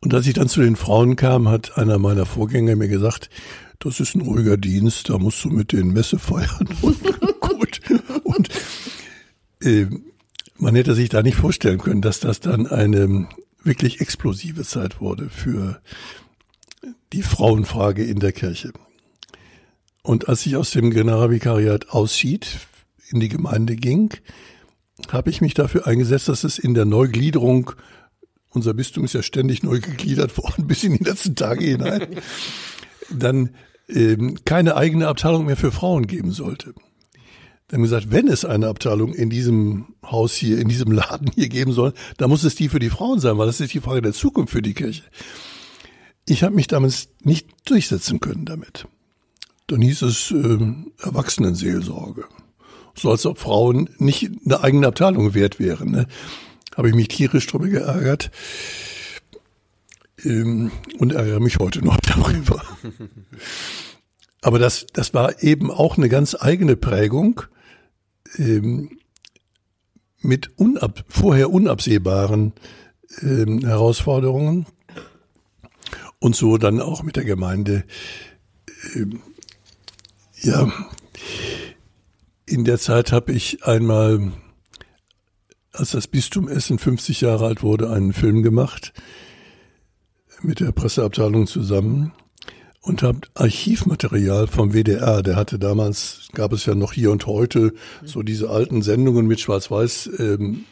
Und 0.00 0.14
als 0.14 0.26
ich 0.26 0.34
dann 0.34 0.48
zu 0.48 0.60
den 0.60 0.76
Frauen 0.76 1.16
kam, 1.16 1.48
hat 1.48 1.76
einer 1.76 1.98
meiner 1.98 2.26
Vorgänger 2.26 2.76
mir 2.76 2.88
gesagt, 2.88 3.30
das 3.78 4.00
ist 4.00 4.14
ein 4.14 4.22
ruhiger 4.22 4.56
Dienst, 4.56 5.08
da 5.08 5.18
musst 5.18 5.44
du 5.44 5.50
mit 5.50 5.72
den 5.72 5.92
Messe 5.92 6.18
feiern 6.18 6.68
und 6.82 6.98
gut. 7.40 7.80
Und 8.24 8.48
äh, 9.62 9.86
man 10.56 10.74
hätte 10.74 10.94
sich 10.94 11.08
da 11.08 11.22
nicht 11.22 11.36
vorstellen 11.36 11.78
können, 11.78 12.02
dass 12.02 12.20
das 12.20 12.40
dann 12.40 12.66
eine 12.66 13.28
wirklich 13.62 14.00
explosive 14.00 14.62
Zeit 14.62 15.00
wurde 15.00 15.30
für 15.30 15.80
die 17.12 17.22
Frauenfrage 17.22 18.04
in 18.04 18.20
der 18.20 18.32
Kirche. 18.32 18.72
Und 20.02 20.28
als 20.28 20.46
ich 20.46 20.56
aus 20.56 20.70
dem 20.70 20.90
Generalvikariat 20.90 21.90
ausschied, 21.90 22.60
in 23.10 23.20
die 23.20 23.28
Gemeinde 23.28 23.76
ging, 23.76 24.10
habe 25.10 25.30
ich 25.30 25.40
mich 25.40 25.54
dafür 25.54 25.86
eingesetzt, 25.86 26.28
dass 26.28 26.44
es 26.44 26.58
in 26.58 26.74
der 26.74 26.84
Neugliederung, 26.84 27.72
unser 28.50 28.74
Bistum 28.74 29.04
ist 29.04 29.14
ja 29.14 29.22
ständig 29.22 29.62
neu 29.62 29.80
gegliedert 29.80 30.36
worden, 30.38 30.66
bis 30.66 30.84
in 30.84 30.96
die 30.96 31.04
letzten 31.04 31.36
Tage 31.36 31.64
hinein, 31.64 32.06
dann 33.10 33.50
ähm, 33.88 34.38
keine 34.44 34.76
eigene 34.76 35.08
Abteilung 35.08 35.46
mehr 35.46 35.56
für 35.56 35.72
Frauen 35.72 36.06
geben 36.06 36.32
sollte. 36.32 36.74
Dann 37.68 37.78
haben 37.78 37.82
gesagt, 37.82 38.10
wenn 38.10 38.28
es 38.28 38.46
eine 38.46 38.68
Abteilung 38.68 39.12
in 39.12 39.28
diesem 39.28 39.94
Haus 40.02 40.32
hier, 40.32 40.58
in 40.58 40.68
diesem 40.68 40.90
Laden 40.90 41.30
hier 41.34 41.48
geben 41.48 41.72
soll, 41.72 41.92
dann 42.16 42.30
muss 42.30 42.42
es 42.42 42.54
die 42.54 42.70
für 42.70 42.78
die 42.78 42.88
Frauen 42.88 43.20
sein, 43.20 43.36
weil 43.36 43.46
das 43.46 43.60
ist 43.60 43.74
die 43.74 43.80
Frage 43.80 44.00
der 44.00 44.14
Zukunft 44.14 44.52
für 44.52 44.62
die 44.62 44.72
Kirche. 44.72 45.02
Ich 46.26 46.42
habe 46.42 46.54
mich 46.54 46.66
damals 46.66 47.08
nicht 47.22 47.48
durchsetzen 47.66 48.20
können 48.20 48.46
damit. 48.46 48.86
Dann 49.66 49.82
hieß 49.82 50.02
es 50.02 50.30
äh, 50.30 50.58
Erwachsenenseelsorge. 51.02 52.24
So 52.98 53.10
als 53.10 53.24
ob 53.26 53.38
Frauen 53.38 53.88
nicht 53.98 54.30
eine 54.44 54.62
eigene 54.62 54.86
Abteilung 54.86 55.34
wert 55.34 55.60
wären. 55.60 55.90
Ne? 55.90 56.06
Habe 56.76 56.88
ich 56.88 56.94
mich 56.94 57.08
tierisch 57.08 57.46
drüber 57.46 57.68
geärgert 57.68 58.30
ähm, 60.24 60.70
und 60.98 61.12
ärgere 61.12 61.40
mich 61.40 61.58
heute 61.58 61.84
noch 61.84 61.96
darüber. 62.00 62.62
Aber 64.40 64.58
das, 64.58 64.86
das 64.92 65.14
war 65.14 65.42
eben 65.42 65.70
auch 65.70 65.96
eine 65.96 66.08
ganz 66.08 66.36
eigene 66.38 66.76
Prägung 66.76 67.42
ähm, 68.36 68.98
mit 70.20 70.58
unab, 70.58 71.04
vorher 71.08 71.50
unabsehbaren 71.50 72.52
ähm, 73.22 73.64
Herausforderungen 73.64 74.66
und 76.18 76.34
so 76.34 76.58
dann 76.58 76.80
auch 76.80 77.02
mit 77.02 77.16
der 77.16 77.24
Gemeinde. 77.24 77.84
Ähm, 78.94 79.20
ja, 80.40 80.70
in 82.48 82.64
der 82.64 82.78
Zeit 82.78 83.12
habe 83.12 83.32
ich 83.32 83.64
einmal, 83.64 84.32
als 85.72 85.90
das 85.90 86.06
Bistum 86.06 86.48
Essen 86.48 86.78
50 86.78 87.20
Jahre 87.20 87.46
alt 87.46 87.62
wurde, 87.62 87.90
einen 87.90 88.12
Film 88.12 88.42
gemacht 88.42 88.92
mit 90.40 90.60
der 90.60 90.72
Presseabteilung 90.72 91.46
zusammen 91.46 92.12
und 92.80 93.02
habe 93.02 93.20
Archivmaterial 93.34 94.46
vom 94.46 94.72
WDR, 94.72 95.22
der 95.22 95.36
hatte 95.36 95.58
damals, 95.58 96.28
gab 96.32 96.52
es 96.52 96.64
ja 96.64 96.74
noch 96.74 96.92
hier 96.92 97.10
und 97.10 97.26
heute 97.26 97.74
so 98.04 98.22
diese 98.22 98.48
alten 98.48 98.82
Sendungen 98.82 99.26
mit 99.26 99.40
Schwarz-Weiß 99.40 100.10
ähm, 100.18 100.64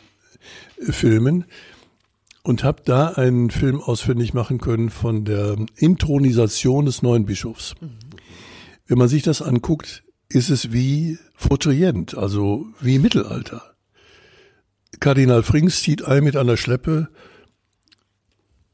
und 2.42 2.64
habe 2.64 2.82
da 2.84 3.08
einen 3.08 3.50
Film 3.50 3.80
ausfindig 3.80 4.32
machen 4.34 4.58
können 4.58 4.88
von 4.88 5.24
der 5.24 5.56
Intronisation 5.76 6.86
des 6.86 7.02
neuen 7.02 7.26
Bischofs. 7.26 7.74
Mhm. 7.80 7.90
Wenn 8.86 8.98
man 8.98 9.08
sich 9.08 9.24
das 9.24 9.42
anguckt, 9.42 10.04
ist 10.28 10.50
es 10.50 10.72
wie 10.72 11.18
Fautrient, 11.34 12.16
also 12.16 12.66
wie 12.80 12.98
Mittelalter. 12.98 13.74
Kardinal 15.00 15.42
Frings 15.42 15.82
zieht 15.82 16.04
ein 16.04 16.24
mit 16.24 16.36
einer 16.36 16.56
Schleppe 16.56 17.08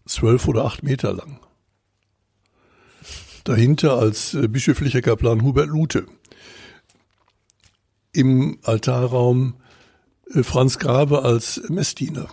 zwölf 0.07 0.47
oder 0.49 0.65
acht 0.65 0.83
Meter 0.83 1.13
lang. 1.13 1.41
Dahinter 3.45 3.99
als 3.99 4.35
äh, 4.35 4.47
bischöflicher 4.49 5.03
Kaplan 5.03 5.43
Hubert 5.43 5.69
Lute. 5.69 6.07
Im 8.13 8.59
Altarraum 8.63 9.55
äh, 10.33 10.43
Franz 10.43 10.79
Grabe 10.79 11.23
als 11.23 11.61
Messdiener. 11.69 12.29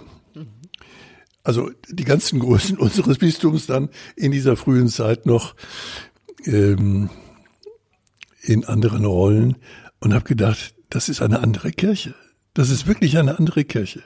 Also 1.44 1.72
die 1.90 2.04
ganzen 2.04 2.40
Größen 2.40 2.78
unseres 2.80 3.18
Bistums 3.18 3.66
dann 3.66 3.90
in 4.16 4.32
dieser 4.32 4.56
frühen 4.56 4.88
Zeit 4.88 5.26
noch 5.26 5.56
ähm, 6.46 7.10
in 8.50 8.66
anderen 8.66 9.06
Rollen 9.06 9.58
und 10.00 10.14
habe 10.14 10.26
gedacht, 10.26 10.74
das 10.90 11.08
ist 11.08 11.22
eine 11.22 11.42
andere 11.42 11.72
Kirche. 11.72 12.16
Das 12.56 12.72
ist 12.72 12.88
wirklich 12.88 13.18
eine 13.18 13.38
andere 13.38 13.64
Kirche. 13.64 14.02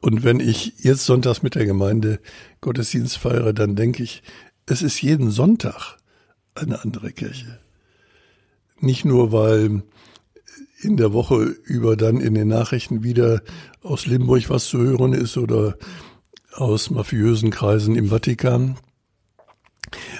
Und 0.00 0.22
wenn 0.22 0.38
ich 0.38 0.74
jetzt 0.78 1.04
sonntags 1.04 1.42
mit 1.42 1.56
der 1.56 1.66
Gemeinde 1.66 2.20
Gottesdienst 2.60 3.18
feiere, 3.18 3.52
dann 3.52 3.74
denke 3.74 4.02
ich, 4.02 4.22
es 4.66 4.80
ist 4.82 5.02
jeden 5.02 5.30
Sonntag 5.30 5.96
eine 6.54 6.84
andere 6.84 7.10
Kirche. 7.10 7.58
Nicht 8.78 9.04
nur, 9.04 9.32
weil 9.32 9.82
in 10.80 10.96
der 10.96 11.12
Woche 11.12 11.42
über 11.64 11.96
dann 11.96 12.20
in 12.20 12.34
den 12.34 12.48
Nachrichten 12.48 13.02
wieder 13.02 13.42
aus 13.82 14.06
Limburg 14.06 14.50
was 14.50 14.66
zu 14.66 14.78
hören 14.78 15.14
ist 15.14 15.36
oder 15.36 15.74
aus 16.52 16.90
mafiösen 16.90 17.50
Kreisen 17.50 17.96
im 17.96 18.08
Vatikan, 18.10 18.76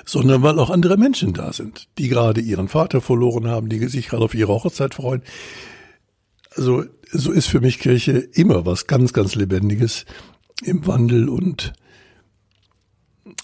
sondern 0.04 0.42
weil 0.42 0.58
auch 0.58 0.70
andere 0.70 0.96
Menschen 0.96 1.32
da 1.32 1.52
sind, 1.52 1.88
die 1.98 2.08
gerade 2.08 2.40
ihren 2.40 2.68
Vater 2.68 3.00
verloren 3.00 3.48
haben, 3.48 3.68
die 3.68 3.78
sich 3.88 4.08
gerade 4.08 4.24
auf 4.24 4.34
ihre 4.34 4.52
Hochzeit 4.52 4.94
freuen. 4.94 5.22
Also 6.56 6.84
so 7.10 7.32
ist 7.32 7.46
für 7.46 7.60
mich 7.60 7.78
Kirche 7.78 8.12
immer 8.12 8.66
was 8.66 8.86
ganz, 8.86 9.12
ganz 9.12 9.34
Lebendiges 9.34 10.04
im 10.62 10.86
Wandel 10.86 11.28
und 11.28 11.72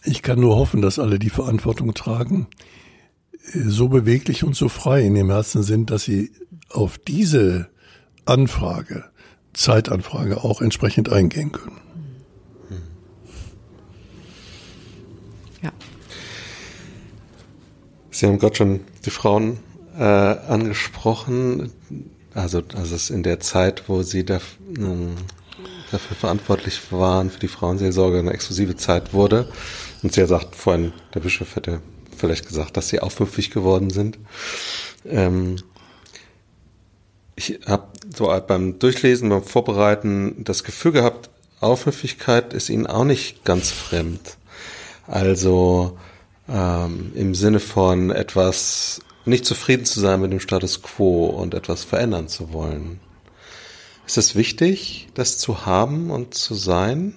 ich 0.04 0.22
kann 0.22 0.40
nur 0.40 0.56
hoffen, 0.56 0.82
dass 0.82 0.98
alle 0.98 1.18
die 1.18 1.30
Verantwortung 1.30 1.94
tragen, 1.94 2.46
so 3.54 3.88
beweglich 3.88 4.44
und 4.44 4.54
so 4.54 4.68
frei 4.68 5.02
in 5.02 5.16
ihrem 5.16 5.30
Herzen 5.30 5.62
sind, 5.62 5.90
dass 5.90 6.04
sie 6.04 6.32
auf 6.68 6.98
diese 6.98 7.68
Anfrage, 8.24 9.04
Zeitanfrage 9.52 10.44
auch 10.44 10.60
entsprechend 10.60 11.10
eingehen 11.10 11.52
können. 11.52 11.80
Ja. 15.62 15.72
Sie 18.10 18.26
haben 18.26 18.38
Gott 18.38 18.56
schon 18.56 18.80
die 19.04 19.10
Frauen 19.10 19.58
äh, 19.98 20.02
angesprochen. 20.02 21.72
Also, 22.34 22.62
also 22.74 22.94
es 22.94 23.10
in 23.10 23.22
der 23.22 23.40
Zeit, 23.40 23.88
wo 23.88 24.02
Sie 24.02 24.24
da, 24.24 24.40
ähm, 24.76 25.14
dafür 25.90 26.16
verantwortlich 26.16 26.80
waren, 26.90 27.30
für 27.30 27.40
die 27.40 27.48
Frauenseelsorge, 27.48 28.18
eine 28.18 28.32
exklusive 28.32 28.76
Zeit 28.76 29.12
wurde. 29.12 29.48
Und 30.02 30.12
Sie 30.12 30.24
sagt 30.26 30.56
vorhin, 30.56 30.92
der 31.14 31.20
Bischof 31.20 31.56
hätte 31.56 31.80
vielleicht 32.16 32.46
gesagt, 32.46 32.76
dass 32.76 32.88
Sie 32.88 33.00
aufmüpfig 33.00 33.50
geworden 33.50 33.90
sind. 33.90 34.18
Ähm, 35.04 35.56
ich 37.36 37.60
habe 37.66 37.88
so 38.14 38.32
beim 38.46 38.78
Durchlesen, 38.78 39.30
beim 39.30 39.42
Vorbereiten 39.42 40.44
das 40.44 40.62
Gefühl 40.62 40.92
gehabt, 40.92 41.30
Aufmüpfigkeit 41.60 42.52
ist 42.52 42.70
Ihnen 42.70 42.86
auch 42.86 43.04
nicht 43.04 43.44
ganz 43.44 43.70
fremd. 43.70 44.36
Also 45.06 45.98
ähm, 46.50 47.12
im 47.14 47.34
Sinne 47.34 47.60
von 47.60 48.10
etwas 48.10 49.00
nicht 49.24 49.44
zufrieden 49.44 49.84
zu 49.84 50.00
sein 50.00 50.20
mit 50.20 50.32
dem 50.32 50.40
Status 50.40 50.82
quo 50.82 51.26
und 51.26 51.54
etwas 51.54 51.84
verändern 51.84 52.28
zu 52.28 52.52
wollen. 52.52 53.00
Ist 54.06 54.18
es 54.18 54.34
wichtig, 54.34 55.08
das 55.14 55.38
zu 55.38 55.66
haben 55.66 56.10
und 56.10 56.34
zu 56.34 56.54
sein? 56.54 57.14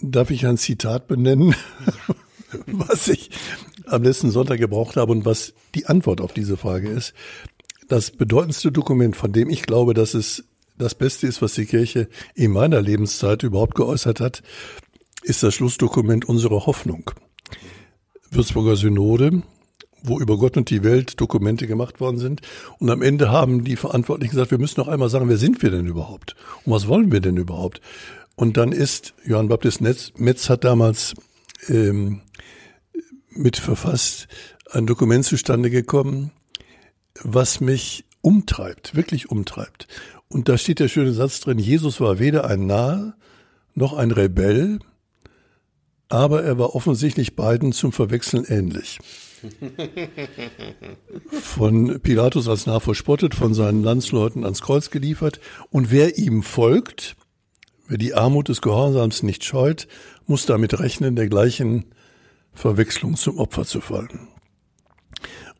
Darf 0.00 0.30
ich 0.30 0.46
ein 0.46 0.58
Zitat 0.58 1.08
benennen, 1.08 1.54
was 2.66 3.08
ich 3.08 3.30
am 3.86 4.02
letzten 4.02 4.30
Sonntag 4.30 4.58
gebraucht 4.58 4.96
habe 4.96 5.12
und 5.12 5.24
was 5.24 5.54
die 5.74 5.86
Antwort 5.86 6.20
auf 6.20 6.32
diese 6.32 6.56
Frage 6.56 6.88
ist? 6.88 7.14
Das 7.88 8.10
bedeutendste 8.10 8.70
Dokument, 8.70 9.16
von 9.16 9.32
dem 9.32 9.48
ich 9.48 9.62
glaube, 9.62 9.94
dass 9.94 10.14
es 10.14 10.44
das 10.78 10.94
Beste 10.94 11.26
ist, 11.26 11.40
was 11.40 11.54
die 11.54 11.66
Kirche 11.66 12.08
in 12.34 12.52
meiner 12.52 12.82
Lebenszeit 12.82 13.42
überhaupt 13.42 13.74
geäußert 13.74 14.20
hat, 14.20 14.42
ist 15.26 15.42
das 15.42 15.54
Schlussdokument 15.54 16.24
unserer 16.24 16.66
Hoffnung. 16.66 17.10
Würzburger 18.30 18.76
Synode, 18.76 19.42
wo 20.02 20.20
über 20.20 20.38
Gott 20.38 20.56
und 20.56 20.70
die 20.70 20.84
Welt 20.84 21.20
Dokumente 21.20 21.66
gemacht 21.66 22.00
worden 22.00 22.18
sind. 22.18 22.42
Und 22.78 22.90
am 22.90 23.02
Ende 23.02 23.30
haben 23.30 23.64
die 23.64 23.76
Verantwortlichen 23.76 24.32
gesagt, 24.32 24.52
wir 24.52 24.58
müssen 24.58 24.80
noch 24.80 24.88
einmal 24.88 25.08
sagen, 25.08 25.28
wer 25.28 25.36
sind 25.36 25.62
wir 25.62 25.70
denn 25.70 25.86
überhaupt? 25.86 26.36
Und 26.64 26.72
was 26.72 26.86
wollen 26.86 27.10
wir 27.10 27.20
denn 27.20 27.36
überhaupt? 27.36 27.80
Und 28.36 28.56
dann 28.56 28.70
ist, 28.70 29.14
Johann 29.24 29.48
Baptist 29.48 29.80
Metz 29.80 30.48
hat 30.48 30.64
damals 30.64 31.14
ähm, 31.68 32.20
mit 33.30 33.56
verfasst, 33.56 34.28
ein 34.70 34.86
Dokument 34.86 35.24
zustande 35.24 35.70
gekommen, 35.70 36.30
was 37.22 37.60
mich 37.60 38.04
umtreibt, 38.20 38.94
wirklich 38.94 39.30
umtreibt. 39.30 39.88
Und 40.28 40.48
da 40.48 40.58
steht 40.58 40.80
der 40.80 40.88
schöne 40.88 41.12
Satz 41.12 41.40
drin, 41.40 41.58
Jesus 41.58 42.00
war 42.00 42.18
weder 42.18 42.46
ein 42.46 42.66
Narr 42.66 43.16
noch 43.74 43.92
ein 43.94 44.10
Rebell, 44.10 44.80
aber 46.08 46.42
er 46.42 46.58
war 46.58 46.74
offensichtlich 46.74 47.36
beiden 47.36 47.72
zum 47.72 47.92
Verwechseln 47.92 48.44
ähnlich. 48.44 48.98
Von 51.30 52.00
Pilatus 52.00 52.48
als 52.48 52.66
Narr 52.66 52.80
verspottet, 52.80 53.34
von 53.34 53.54
seinen 53.54 53.82
Landsleuten 53.82 54.44
ans 54.44 54.62
Kreuz 54.62 54.90
geliefert. 54.90 55.40
Und 55.70 55.90
wer 55.90 56.18
ihm 56.18 56.42
folgt, 56.42 57.16
wer 57.88 57.98
die 57.98 58.14
Armut 58.14 58.48
des 58.48 58.62
Gehorsams 58.62 59.22
nicht 59.22 59.44
scheut, 59.44 59.88
muss 60.26 60.46
damit 60.46 60.78
rechnen, 60.78 61.16
der 61.16 61.28
gleichen 61.28 61.86
Verwechslung 62.52 63.16
zum 63.16 63.38
Opfer 63.38 63.64
zu 63.64 63.80
fallen. 63.80 64.28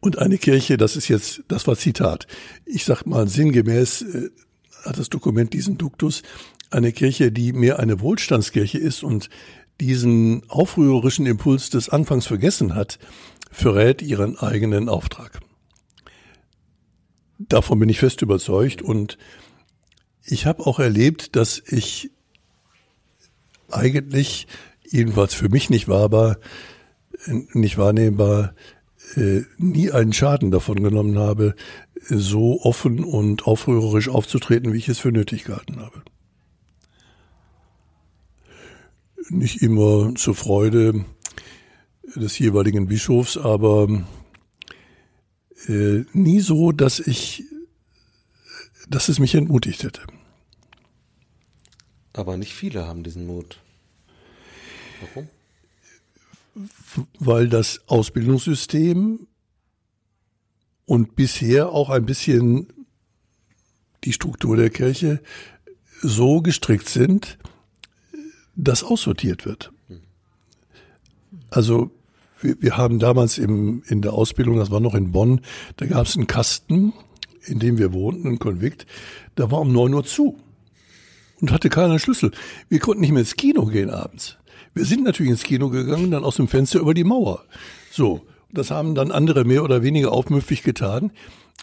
Und 0.01 0.19
eine 0.19 0.39
Kirche, 0.39 0.77
das 0.77 0.97
ist 0.97 1.09
jetzt, 1.09 1.43
das 1.49 1.67
war 1.67 1.77
Zitat. 1.77 2.27
Ich 2.65 2.85
sag 2.85 3.05
mal 3.07 3.29
sinngemäß, 3.29 4.03
äh, 4.03 4.31
hat 4.85 4.99
das 4.99 5.09
Dokument 5.09 5.53
diesen 5.53 5.79
Duktus, 5.79 6.23
eine 6.71 6.93
Kirche, 6.93 7.33
die 7.33 7.53
mehr 7.53 7.79
eine 7.79 8.01
Wohlstandskirche 8.01 8.79
ist 8.79 9.03
und 9.03 9.31
diesen 9.81 10.49
aufrührerischen 10.49 11.27
Impuls 11.27 11.71
des 11.71 11.89
Anfangs 11.89 12.27
vergessen 12.27 12.75
hat, 12.75 12.99
verrät 13.51 14.03
ihren 14.03 14.39
eigenen 14.39 14.89
Auftrag. 14.89 15.41
Davon 17.39 17.79
bin 17.79 17.89
ich 17.89 17.99
fest 17.99 18.23
überzeugt 18.23 18.81
und 18.83 19.19
ich 20.25 20.47
habe 20.47 20.67
auch 20.67 20.79
erlebt, 20.79 21.37
dass 21.37 21.62
ich 21.67 22.11
eigentlich, 23.71 24.47
jedenfalls 24.89 25.35
für 25.35 25.49
mich 25.49 25.71
nicht 25.71 25.89
wahrbar, 25.89 26.39
nicht 27.27 27.79
wahrnehmbar, 27.79 28.55
äh, 29.17 29.43
nie 29.59 29.91
einen 29.91 30.12
Schaden 30.12 30.51
davon 30.51 30.83
genommen 30.83 31.19
habe, 31.19 31.55
so 32.09 32.61
offen 32.62 33.05
und 33.05 33.47
aufrührerisch 33.47 34.09
aufzutreten, 34.09 34.73
wie 34.73 34.79
ich 34.79 34.89
es 34.89 34.99
für 34.99 35.12
nötig 35.12 35.45
gehalten 35.45 35.81
habe. 35.81 36.03
Nicht 39.29 39.62
immer 39.62 40.15
zur 40.15 40.35
Freude 40.35 41.05
des 42.15 42.39
jeweiligen 42.39 42.87
Bischofs, 42.87 43.37
aber 43.37 43.89
äh, 45.69 46.05
nie 46.12 46.41
so, 46.41 46.73
dass 46.73 47.01
ich, 47.01 47.45
dass 48.89 49.09
es 49.09 49.19
mich 49.19 49.35
entmutigt 49.35 49.83
hätte. 49.83 50.03
Aber 52.12 52.37
nicht 52.37 52.55
viele 52.55 52.87
haben 52.87 53.03
diesen 53.03 53.27
Mut. 53.27 53.61
Warum? 55.01 55.29
Weil 57.19 57.49
das 57.49 57.81
Ausbildungssystem 57.87 59.27
und 60.87 61.17
bisher 61.17 61.71
auch 61.71 61.91
ein 61.91 62.07
bisschen 62.07 62.73
die 64.05 64.12
Struktur 64.12 64.57
der 64.57 64.71
Kirche 64.71 65.21
so 66.01 66.41
gestrickt 66.41 66.89
sind, 66.89 67.39
dass 68.57 68.83
aussortiert 68.83 69.45
wird. 69.45 69.73
Also 71.51 71.90
wir, 72.40 72.61
wir 72.61 72.77
haben 72.77 72.99
damals 72.99 73.38
im, 73.38 73.83
in 73.87 74.03
der 74.03 74.12
Ausbildung, 74.12 74.57
das 74.57 74.71
war 74.71 74.81
noch 74.81 74.95
in 74.95 75.12
Bonn, 75.12 75.40
da 75.77 75.87
gab 75.87 76.07
es 76.07 76.16
einen 76.16 76.27
Kasten, 76.27 76.92
in 77.45 77.59
dem 77.59 77.79
wir 77.79 77.92
wohnten, 77.92 78.29
ein 78.29 78.38
Konvikt, 78.38 78.87
da 79.37 79.51
war 79.51 79.61
um 79.61 79.73
neun 79.73 79.95
Uhr 79.95 80.05
zu 80.05 80.38
und 81.40 81.53
hatte 81.53 81.69
keinen 81.69 81.99
Schlüssel. 81.99 82.33
Wir 82.69 82.81
konnten 82.81 83.03
nicht 83.03 83.12
mehr 83.12 83.21
ins 83.21 83.37
Kino 83.37 83.66
gehen 83.66 83.90
abends. 83.90 84.37
Wir 84.75 84.85
sind 84.85 85.05
natürlich 85.05 85.31
ins 85.31 85.42
Kino 85.42 85.71
gegangen, 85.71 86.11
dann 86.11 86.25
aus 86.25 86.37
dem 86.37 86.49
Fenster 86.49 86.81
über 86.81 86.95
die 86.95 87.05
Mauer. 87.05 87.45
So, 87.90 88.23
das 88.53 88.71
haben 88.71 88.95
dann 88.95 89.11
andere 89.11 89.45
mehr 89.45 89.62
oder 89.64 89.83
weniger 89.83 90.12
aufmüpfig 90.12 90.62
getan 90.62 91.12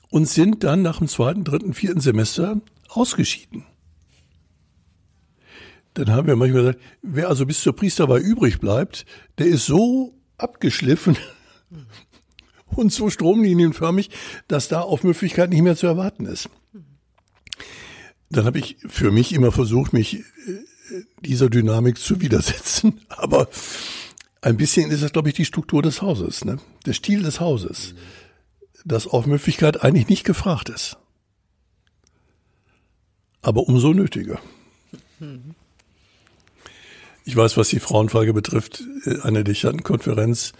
und 0.09 0.27
sind 0.27 0.63
dann 0.63 0.81
nach 0.81 0.99
dem 0.99 1.07
zweiten, 1.07 1.43
dritten, 1.43 1.73
vierten 1.73 1.99
Semester 1.99 2.61
ausgeschieden. 2.89 3.65
Dann 5.93 6.09
haben 6.11 6.27
wir 6.27 6.35
manchmal 6.35 6.63
gesagt, 6.63 6.79
wer 7.01 7.29
also 7.29 7.45
bis 7.45 7.61
zur 7.61 7.75
Priesterwahl 7.75 8.19
übrig 8.19 8.59
bleibt, 8.59 9.05
der 9.37 9.47
ist 9.47 9.65
so 9.65 10.15
abgeschliffen 10.37 11.17
und 12.67 12.91
so 12.91 13.09
stromlinienförmig, 13.09 14.09
dass 14.47 14.67
da 14.67 14.81
Aufmüpfigkeit 14.81 15.49
nicht 15.49 15.61
mehr 15.61 15.75
zu 15.75 15.87
erwarten 15.87 16.25
ist. 16.25 16.49
Dann 18.29 18.45
habe 18.45 18.57
ich 18.57 18.77
für 18.87 19.11
mich 19.11 19.33
immer 19.33 19.51
versucht, 19.51 19.93
mich 19.93 20.15
äh, 20.15 20.23
dieser 21.21 21.49
Dynamik 21.49 21.99
zu 21.99 22.19
widersetzen, 22.21 23.01
aber 23.09 23.47
ein 24.41 24.57
bisschen 24.57 24.91
ist 24.91 25.03
das, 25.03 25.13
glaube 25.13 25.29
ich, 25.29 25.35
die 25.35 25.45
Struktur 25.45 25.81
des 25.81 26.01
Hauses, 26.01 26.43
ne? 26.43 26.57
der 26.85 26.93
Stil 26.93 27.21
des 27.21 27.39
Hauses, 27.39 27.93
dass 28.83 29.07
Aufmüpfigkeit 29.07 29.83
eigentlich 29.83 30.09
nicht 30.09 30.23
gefragt 30.23 30.69
ist. 30.69 30.97
Aber 33.41 33.67
umso 33.67 33.93
nötiger. 33.93 34.39
Ich 37.25 37.35
weiß, 37.35 37.57
was 37.57 37.69
die 37.69 37.79
Frauenfrage 37.79 38.33
betrifft, 38.33 38.83
äh, 39.05 39.21
eine 39.21 39.43
Dechantenkonferenz, 39.43 40.53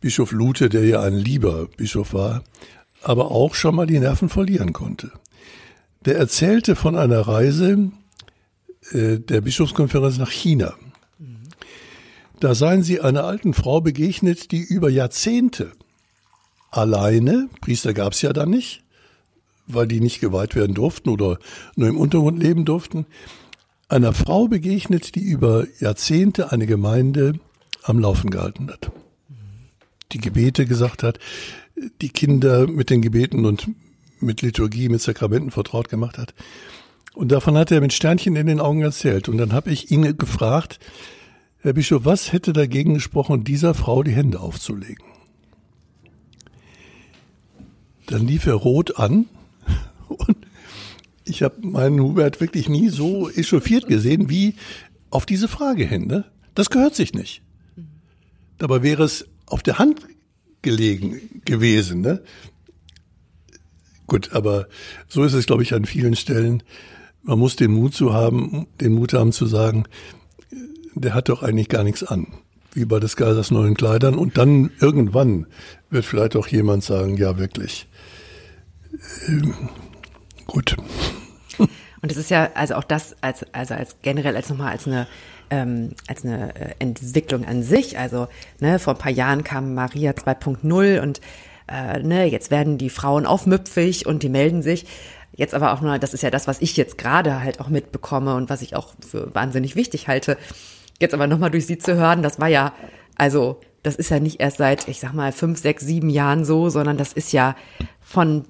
Bischof 0.00 0.32
Lute, 0.32 0.68
der 0.68 0.84
ja 0.84 1.00
ein 1.00 1.14
lieber 1.14 1.68
Bischof 1.76 2.12
war, 2.12 2.42
aber 3.02 3.30
auch 3.30 3.54
schon 3.54 3.76
mal 3.76 3.86
die 3.86 4.00
Nerven 4.00 4.28
verlieren 4.28 4.72
konnte. 4.72 5.12
Der 6.04 6.16
erzählte 6.16 6.74
von 6.74 6.96
einer 6.96 7.20
Reise 7.20 7.92
äh, 8.90 9.18
der 9.18 9.40
Bischofskonferenz 9.40 10.18
nach 10.18 10.30
China. 10.30 10.74
Da 12.40 12.56
seien 12.56 12.82
sie 12.82 13.00
einer 13.00 13.22
alten 13.22 13.54
Frau 13.54 13.80
begegnet, 13.80 14.50
die 14.50 14.62
über 14.62 14.90
Jahrzehnte 14.90 15.70
alleine, 16.72 17.48
Priester 17.60 17.94
gab 17.94 18.14
es 18.14 18.22
ja 18.22 18.32
dann 18.32 18.50
nicht, 18.50 18.82
weil 19.68 19.86
die 19.86 20.00
nicht 20.00 20.20
geweiht 20.20 20.56
werden 20.56 20.74
durften 20.74 21.10
oder 21.10 21.38
nur 21.76 21.88
im 21.88 21.96
Untergrund 21.96 22.42
leben 22.42 22.64
durften, 22.64 23.06
einer 23.92 24.12
Frau 24.12 24.48
begegnet, 24.48 25.14
die 25.14 25.22
über 25.22 25.66
Jahrzehnte 25.78 26.50
eine 26.50 26.66
Gemeinde 26.66 27.34
am 27.82 27.98
Laufen 27.98 28.30
gehalten 28.30 28.70
hat. 28.70 28.90
Die 30.12 30.18
Gebete 30.18 30.66
gesagt 30.66 31.02
hat, 31.02 31.18
die 32.00 32.08
Kinder 32.08 32.66
mit 32.66 32.90
den 32.90 33.02
Gebeten 33.02 33.44
und 33.44 33.68
mit 34.20 34.42
Liturgie, 34.42 34.88
mit 34.88 35.02
Sakramenten 35.02 35.50
vertraut 35.50 35.88
gemacht 35.88 36.16
hat. 36.18 36.34
Und 37.14 37.32
davon 37.32 37.58
hat 37.58 37.70
er 37.70 37.80
mit 37.80 37.92
Sternchen 37.92 38.36
in 38.36 38.46
den 38.46 38.60
Augen 38.60 38.82
erzählt. 38.82 39.28
Und 39.28 39.36
dann 39.36 39.52
habe 39.52 39.70
ich 39.70 39.90
ihn 39.90 40.16
gefragt, 40.16 40.78
Herr 41.58 41.74
Bischof, 41.74 42.04
was 42.04 42.32
hätte 42.32 42.52
dagegen 42.52 42.94
gesprochen, 42.94 43.44
dieser 43.44 43.74
Frau 43.74 44.02
die 44.02 44.12
Hände 44.12 44.40
aufzulegen? 44.40 45.04
Dann 48.06 48.26
lief 48.26 48.46
er 48.46 48.54
rot 48.54 48.96
an 48.96 49.26
und 50.08 50.36
ich 51.24 51.42
habe 51.42 51.66
meinen 51.66 52.00
Hubert 52.00 52.40
wirklich 52.40 52.68
nie 52.68 52.88
so 52.88 53.30
echauffiert 53.30 53.86
gesehen 53.86 54.28
wie 54.28 54.54
auf 55.10 55.26
diese 55.26 55.48
Frage 55.48 55.84
hin. 55.84 56.06
Ne? 56.06 56.24
Das 56.54 56.70
gehört 56.70 56.94
sich 56.94 57.14
nicht. 57.14 57.42
Dabei 58.58 58.82
wäre 58.82 59.04
es 59.04 59.26
auf 59.46 59.62
der 59.62 59.78
Hand 59.78 60.00
gelegen 60.62 61.42
gewesen. 61.44 62.00
Ne? 62.00 62.22
Gut, 64.06 64.32
aber 64.32 64.68
so 65.08 65.24
ist 65.24 65.32
es, 65.32 65.46
glaube 65.46 65.62
ich, 65.62 65.74
an 65.74 65.84
vielen 65.84 66.16
Stellen. 66.16 66.62
Man 67.22 67.38
muss 67.38 67.56
den 67.56 67.72
Mut 67.72 67.94
zu 67.94 68.12
haben, 68.12 68.66
den 68.80 68.92
Mut 68.92 69.12
haben 69.14 69.32
zu 69.32 69.46
sagen, 69.46 69.84
der 70.94 71.14
hat 71.14 71.28
doch 71.28 71.42
eigentlich 71.42 71.68
gar 71.68 71.84
nichts 71.84 72.02
an. 72.04 72.26
Wie 72.74 72.84
bei 72.84 73.00
des 73.00 73.16
Kaisers 73.16 73.50
neuen 73.50 73.74
Kleidern. 73.74 74.14
Und 74.14 74.38
dann 74.38 74.70
irgendwann 74.80 75.46
wird 75.90 76.04
vielleicht 76.04 76.36
auch 76.36 76.46
jemand 76.46 76.84
sagen, 76.84 77.16
ja, 77.16 77.38
wirklich. 77.38 77.86
Ähm, 79.28 79.54
gut. 80.46 80.76
Und 82.02 82.10
es 82.10 82.18
ist 82.18 82.30
ja 82.30 82.50
also 82.54 82.74
auch 82.74 82.84
das 82.84 83.16
als 83.20 83.46
also 83.52 83.74
als 83.74 83.96
generell 84.02 84.36
als 84.36 84.50
nochmal 84.50 84.72
als 84.72 84.86
eine 84.86 85.06
ähm, 85.50 85.90
als 86.08 86.24
eine 86.24 86.54
äh, 86.56 86.74
Entwicklung 86.80 87.44
an 87.44 87.62
sich. 87.62 87.98
Also 87.98 88.26
ne, 88.58 88.78
vor 88.78 88.94
ein 88.94 88.98
paar 88.98 89.12
Jahren 89.12 89.44
kam 89.44 89.74
Maria 89.74 90.10
2.0 90.10 91.00
und 91.00 91.20
äh, 91.68 92.00
ne, 92.00 92.24
jetzt 92.26 92.50
werden 92.50 92.76
die 92.76 92.90
Frauen 92.90 93.24
aufmüpfig 93.24 94.06
und 94.06 94.22
die 94.22 94.28
melden 94.28 94.62
sich. 94.62 94.86
Jetzt 95.34 95.54
aber 95.54 95.72
auch 95.72 95.80
nur, 95.80 95.98
das 95.98 96.12
ist 96.12 96.22
ja 96.22 96.30
das, 96.30 96.46
was 96.46 96.60
ich 96.60 96.76
jetzt 96.76 96.98
gerade 96.98 97.42
halt 97.42 97.60
auch 97.60 97.68
mitbekomme 97.68 98.34
und 98.34 98.50
was 98.50 98.62
ich 98.62 98.76
auch 98.76 98.94
für 99.06 99.34
wahnsinnig 99.34 99.76
wichtig 99.76 100.08
halte. 100.08 100.36
Jetzt 101.00 101.14
aber 101.14 101.26
nochmal 101.26 101.50
durch 101.50 101.66
sie 101.66 101.78
zu 101.78 101.94
hören, 101.94 102.22
das 102.22 102.38
war 102.38 102.48
ja, 102.48 102.74
also 103.16 103.60
das 103.82 103.96
ist 103.96 104.10
ja 104.10 104.20
nicht 104.20 104.40
erst 104.40 104.58
seit, 104.58 104.88
ich 104.88 105.00
sag 105.00 105.14
mal, 105.14 105.32
fünf, 105.32 105.58
sechs, 105.58 105.84
sieben 105.84 106.10
Jahren 106.10 106.44
so, 106.44 106.68
sondern 106.68 106.96
das 106.96 107.12
ist 107.12 107.32
ja 107.32 107.56
von 108.00 108.44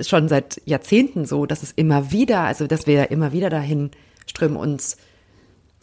schon 0.00 0.28
seit 0.28 0.60
Jahrzehnten 0.64 1.24
so, 1.24 1.46
dass 1.46 1.62
es 1.62 1.72
immer 1.72 2.12
wieder, 2.12 2.40
also 2.40 2.66
dass 2.66 2.86
wir 2.86 3.10
immer 3.10 3.32
wieder 3.32 3.50
dahin 3.50 3.90
strömen, 4.26 4.56
uns 4.56 4.96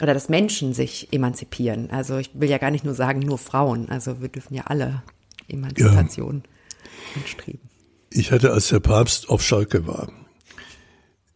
oder 0.01 0.13
dass 0.13 0.29
Menschen 0.29 0.73
sich 0.73 1.11
emanzipieren. 1.11 1.89
Also 1.89 2.17
ich 2.17 2.31
will 2.33 2.49
ja 2.49 2.57
gar 2.57 2.71
nicht 2.71 2.83
nur 2.83 2.93
sagen, 2.93 3.19
nur 3.19 3.37
Frauen. 3.37 3.89
Also 3.89 4.21
wir 4.21 4.27
dürfen 4.27 4.53
ja 4.53 4.63
alle 4.65 5.03
Emanzipation 5.47 6.43
ja. 6.43 7.21
anstreben. 7.21 7.61
Ich 8.09 8.31
hatte, 8.31 8.51
als 8.51 8.69
der 8.69 8.79
Papst 8.79 9.29
auf 9.29 9.41
Schalke 9.41 9.87
war, 9.87 10.11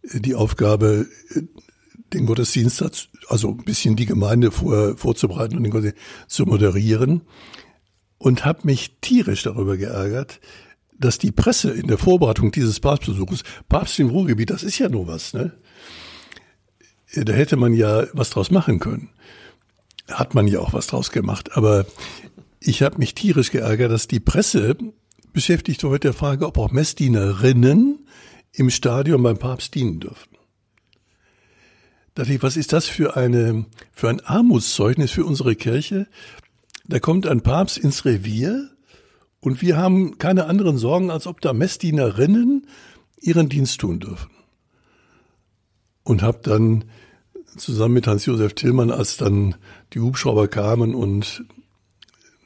die 0.03 0.35
Aufgabe, 0.35 1.07
den 2.13 2.25
Gottesdienst, 2.25 3.09
also 3.27 3.51
ein 3.51 3.65
bisschen 3.65 3.95
die 3.95 4.05
Gemeinde 4.05 4.51
vor, 4.51 4.97
vorzubereiten 4.97 5.57
und 5.57 5.63
den 5.63 5.71
Gottesdienst 5.71 6.01
zu 6.27 6.45
moderieren 6.45 7.21
und 8.17 8.45
habe 8.45 8.61
mich 8.63 8.97
tierisch 9.01 9.43
darüber 9.43 9.77
geärgert, 9.77 10.39
dass 10.99 11.17
die 11.17 11.31
Presse 11.31 11.71
in 11.71 11.87
der 11.87 11.97
Vorbereitung 11.97 12.51
dieses 12.51 12.79
Papstbesuches, 12.79 13.43
Papst 13.69 13.99
im 13.99 14.09
Ruhrgebiet, 14.09 14.49
das 14.49 14.63
ist 14.63 14.77
ja 14.79 14.89
nur 14.89 15.07
was, 15.07 15.33
ne? 15.33 15.53
Da 17.15 17.33
hätte 17.33 17.55
man 17.55 17.73
ja 17.73 18.05
was 18.13 18.29
draus 18.29 18.51
machen 18.51 18.79
können. 18.79 19.09
Hat 20.09 20.35
man 20.35 20.47
ja 20.47 20.59
auch 20.59 20.73
was 20.73 20.87
draus 20.87 21.11
gemacht. 21.11 21.57
Aber 21.57 21.87
ich 22.59 22.83
habe 22.83 22.99
mich 22.99 23.15
tierisch 23.15 23.49
geärgert, 23.49 23.91
dass 23.91 24.07
die 24.07 24.19
Presse 24.19 24.77
beschäftigt 25.33 25.83
mit 25.83 26.03
der 26.03 26.13
Frage, 26.13 26.45
ob 26.45 26.59
auch 26.59 26.71
Messdienerinnen 26.71 28.05
im 28.51 28.69
Stadion 28.69 29.23
beim 29.23 29.39
Papst 29.39 29.73
dienen 29.73 29.99
dürfen. 29.99 30.29
Da 32.13 32.23
dachte 32.23 32.35
ich, 32.35 32.43
was 32.43 32.57
ist 32.57 32.73
das 32.73 32.85
für 32.85 33.15
eine, 33.15 33.65
für 33.93 34.09
ein 34.09 34.19
Armutszeugnis 34.19 35.09
für 35.09 35.25
unsere 35.25 35.55
Kirche? 35.55 36.07
Da 36.85 36.99
kommt 36.99 37.25
ein 37.25 37.41
Papst 37.41 37.77
ins 37.77 38.05
Revier 38.05 38.69
und 39.41 39.61
wir 39.61 39.77
haben 39.77 40.17
keine 40.17 40.45
anderen 40.45 40.77
Sorgen, 40.77 41.11
als 41.11 41.27
ob 41.27 41.41
da 41.41 41.53
Messdienerinnen 41.53 42.67
ihren 43.21 43.49
Dienst 43.49 43.79
tun 43.81 43.99
dürfen. 43.99 44.31
Und 46.03 46.21
habe 46.21 46.39
dann 46.43 46.85
zusammen 47.57 47.93
mit 47.93 48.07
Hans-Josef 48.07 48.53
Tillmann, 48.53 48.91
als 48.91 49.17
dann 49.17 49.55
die 49.93 49.99
Hubschrauber 49.99 50.47
kamen 50.47 50.95
und 50.95 51.43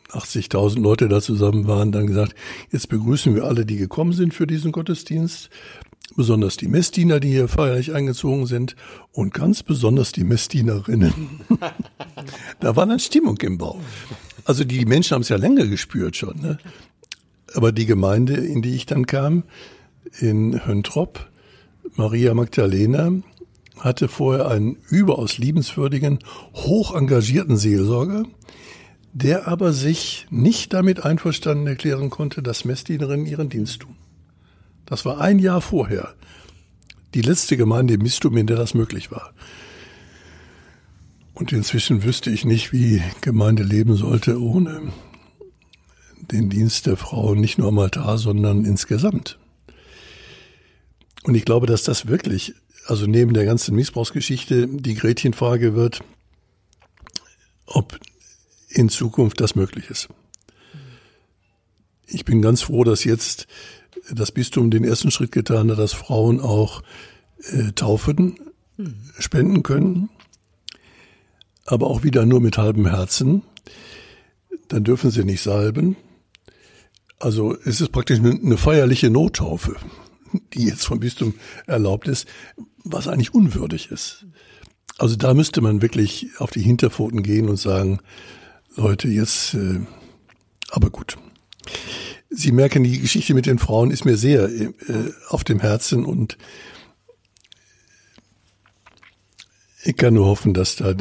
80.000 0.10 0.80
Leute 0.80 1.08
da 1.08 1.22
zusammen 1.22 1.68
waren, 1.68 1.92
dann 1.92 2.08
gesagt, 2.08 2.36
jetzt 2.72 2.90
begrüßen 2.90 3.34
wir 3.36 3.46
alle, 3.46 3.66
die 3.66 3.78
gekommen 3.78 4.14
sind 4.14 4.34
für 4.34 4.46
diesen 4.46 4.72
Gottesdienst, 4.72 5.50
besonders 6.16 6.58
die 6.58 6.68
Messdiener, 6.68 7.20
die 7.20 7.30
hier 7.30 7.48
feierlich 7.48 7.94
eingezogen 7.94 8.46
sind 8.46 8.76
und 9.12 9.34
ganz 9.34 9.64
besonders 9.64 10.12
die 10.12 10.24
Messdienerinnen. 10.24 11.42
da 12.60 12.76
war 12.76 12.86
dann 12.86 13.00
Stimmung 13.00 13.38
im 13.38 13.58
Bau. 13.58 13.80
Also 14.46 14.64
die 14.64 14.86
Menschen 14.86 15.16
haben 15.16 15.22
es 15.22 15.30
ja 15.30 15.38
länger 15.38 15.68
gespürt 15.68 16.16
schon. 16.16 16.42
Ne? 16.42 16.58
Aber 17.54 17.72
die 17.72 17.86
Gemeinde, 17.86 18.34
in 18.36 18.62
die 18.62 18.76
ich 18.76 18.86
dann 18.86 19.06
kam, 19.06 19.44
in 20.20 20.66
Höntrop, 20.66 21.30
Maria 21.96 22.34
Magdalena, 22.34 23.12
hatte 23.80 24.08
vorher 24.08 24.48
einen 24.48 24.78
überaus 24.90 25.38
liebenswürdigen, 25.38 26.20
hoch 26.54 26.96
engagierten 26.96 27.58
Seelsorger, 27.58 28.24
der 29.14 29.48
aber 29.48 29.74
sich 29.74 30.26
nicht 30.30 30.74
damit 30.74 31.04
einverstanden 31.04 31.68
erklären 31.68 32.10
konnte, 32.10 32.42
dass 32.42 32.66
Messdienerinnen 32.66 33.26
ihren 33.26 33.50
Dienst 33.50 33.82
tun. 33.82 33.96
Das 34.86 35.06
war 35.06 35.22
ein 35.22 35.40
Jahr 35.40 35.62
vorher. 35.62 36.14
Die 37.14 37.22
letzte 37.22 37.58
Gemeinde 37.58 37.94
im 37.94 38.02
Bistum, 38.02 38.38
in 38.38 38.48
der 38.48 38.58
das 38.58 38.74
möglich 38.74 39.12
war. 39.12 39.34
Und 41.34 41.52
inzwischen 41.52 42.04
wüsste 42.04 42.30
ich 42.30 42.46
nicht, 42.46 42.72
wie 42.72 43.02
Gemeinde 43.22 43.64
leben 43.64 43.96
sollte 43.96 44.40
ohne 44.40 44.94
den 46.32 46.50
Dienst 46.50 46.86
der 46.86 46.96
Frau 46.96 47.36
nicht 47.36 47.58
nur 47.58 47.68
am 47.68 47.80
Altar, 47.80 48.18
sondern 48.18 48.66
insgesamt. 48.66 49.40
Und 51.24 51.36
ich 51.36 51.46
glaube, 51.46 51.68
dass 51.68 51.84
das 51.84 52.08
wirklich, 52.08 52.54
also 52.86 53.08
neben 53.08 53.34
der 53.34 53.46
ganzen 53.46 53.76
Missbrauchsgeschichte, 53.76 54.68
die 54.68 54.96
Gretchenfrage 54.96 55.76
wird, 55.76 56.02
ob 57.66 58.00
in 58.70 58.90
Zukunft 58.90 59.40
das 59.42 59.56
möglich 59.56 59.90
ist. 59.90 60.10
Ich 62.06 62.26
bin 62.26 62.42
ganz 62.42 62.62
froh, 62.62 62.84
dass 62.84 63.04
jetzt 63.04 63.48
das 64.12 64.32
Bistum 64.32 64.70
den 64.70 64.84
ersten 64.84 65.12
Schritt 65.12 65.32
getan 65.32 65.72
hat, 65.72 65.80
dass 65.80 65.94
Frauen 65.94 66.40
auch 66.40 66.84
äh, 67.52 67.72
taufen, 67.72 68.38
spenden 69.18 69.64
können, 69.64 70.10
aber 71.66 71.88
auch 71.88 72.04
wieder 72.04 72.26
nur 72.26 72.42
mit 72.42 72.58
halbem 72.58 72.88
Herzen. 72.88 73.44
Dann 74.68 74.84
dürfen 74.84 75.12
sie 75.12 75.24
nicht 75.24 75.42
salben. 75.42 75.96
Also 77.20 77.56
es 77.64 77.80
ist 77.80 77.92
praktisch 77.92 78.20
eine, 78.20 78.58
feierliche 78.58 79.10
Nottaufe, 79.10 79.76
die 80.54 80.66
jetzt 80.66 80.86
vom 80.86 81.00
Bistum 81.00 81.36
erlaubt 81.68 82.08
ist, 82.08 82.28
was 82.84 83.08
eigentlich 83.08 83.34
unwürdig 83.34 83.92
ist. 83.92 84.26
Also 84.98 85.16
da 85.16 85.34
müsste 85.34 85.62
man 85.62 85.82
wirklich 85.82 86.28
auf 86.38 86.52
die 86.52 86.62
Hinterpfoten 86.62 87.24
gehen 87.24 87.50
und 87.50 87.58
sagen, 87.58 88.00
Leute, 88.76 89.08
jetzt, 89.08 89.54
äh, 89.54 89.80
aber 90.70 90.90
gut. 90.90 91.18
Sie 92.30 92.52
merken, 92.52 92.84
die 92.84 93.00
Geschichte 93.00 93.34
mit 93.34 93.46
den 93.46 93.60
Frauen 93.60 93.92
ist 93.92 94.06
mir 94.06 94.18
sehr 94.18 94.50
äh, 94.50 94.70
auf 95.30 95.44
dem 95.44 95.60
Herzen 95.60 96.04
und 96.04 96.38
ich 99.84 99.96
kann 99.96 100.14
nur 100.14 100.26
hoffen, 100.26 100.54
dass 100.54 100.76
da 100.76 100.94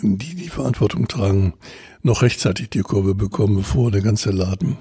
die 0.00 0.34
die 0.34 0.48
Verantwortung 0.48 1.08
tragen, 1.08 1.54
noch 2.02 2.22
rechtzeitig 2.22 2.70
die 2.70 2.80
Kurve 2.82 3.14
bekommen, 3.14 3.56
bevor 3.56 3.90
der 3.90 4.02
ganze 4.02 4.30
Laden 4.30 4.76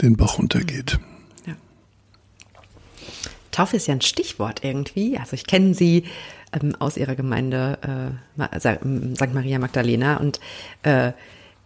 den 0.00 0.16
Bach 0.16 0.38
runtergeht. 0.38 0.98
Ja. 1.46 1.54
Taufe 3.50 3.76
ist 3.76 3.86
ja 3.86 3.94
ein 3.94 4.00
Stichwort 4.00 4.64
irgendwie. 4.64 5.18
Also 5.18 5.34
ich 5.34 5.46
kenne 5.46 5.74
sie 5.74 6.04
ähm, 6.52 6.74
aus 6.78 6.96
ihrer 6.96 7.14
Gemeinde 7.14 8.16
äh, 8.38 8.58
St. 8.58 9.34
Maria 9.34 9.58
Magdalena 9.58 10.16
und 10.16 10.40
äh, 10.82 11.12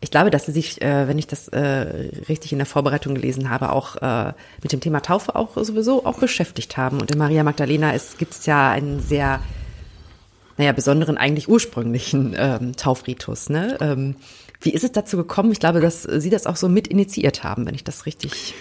ich 0.00 0.10
glaube, 0.12 0.30
dass 0.30 0.46
sie 0.46 0.52
sich, 0.52 0.80
äh, 0.80 1.08
wenn 1.08 1.18
ich 1.18 1.26
das 1.26 1.48
äh, 1.48 2.10
richtig 2.28 2.52
in 2.52 2.58
der 2.58 2.66
Vorbereitung 2.66 3.14
gelesen 3.16 3.50
habe, 3.50 3.72
auch 3.72 3.96
äh, 3.96 4.32
mit 4.62 4.72
dem 4.72 4.80
Thema 4.80 5.00
Taufe 5.00 5.34
auch 5.34 5.56
sowieso 5.56 6.06
auch 6.06 6.20
beschäftigt 6.20 6.76
haben. 6.76 7.00
Und 7.00 7.10
in 7.10 7.18
Maria 7.18 7.42
Magdalena 7.42 7.92
gibt 8.16 8.32
es 8.32 8.46
ja 8.46 8.70
einen 8.70 9.00
sehr, 9.00 9.40
naja, 10.58 10.72
besonderen, 10.72 11.16
eigentlich 11.16 11.48
ursprünglichen 11.48 12.34
ähm, 12.36 12.76
Taufritus. 12.76 13.48
Ne? 13.48 13.78
Ähm, 13.80 14.16
wie 14.60 14.70
ist 14.70 14.84
es 14.84 14.92
dazu 14.92 15.16
gekommen? 15.16 15.52
Ich 15.52 15.60
glaube, 15.60 15.80
dass 15.80 16.02
Sie 16.02 16.30
das 16.30 16.46
auch 16.46 16.56
so 16.56 16.68
mit 16.68 16.88
initiiert 16.88 17.44
haben, 17.44 17.64
wenn 17.64 17.74
ich 17.74 17.84
das 17.84 18.06
richtig 18.06 18.54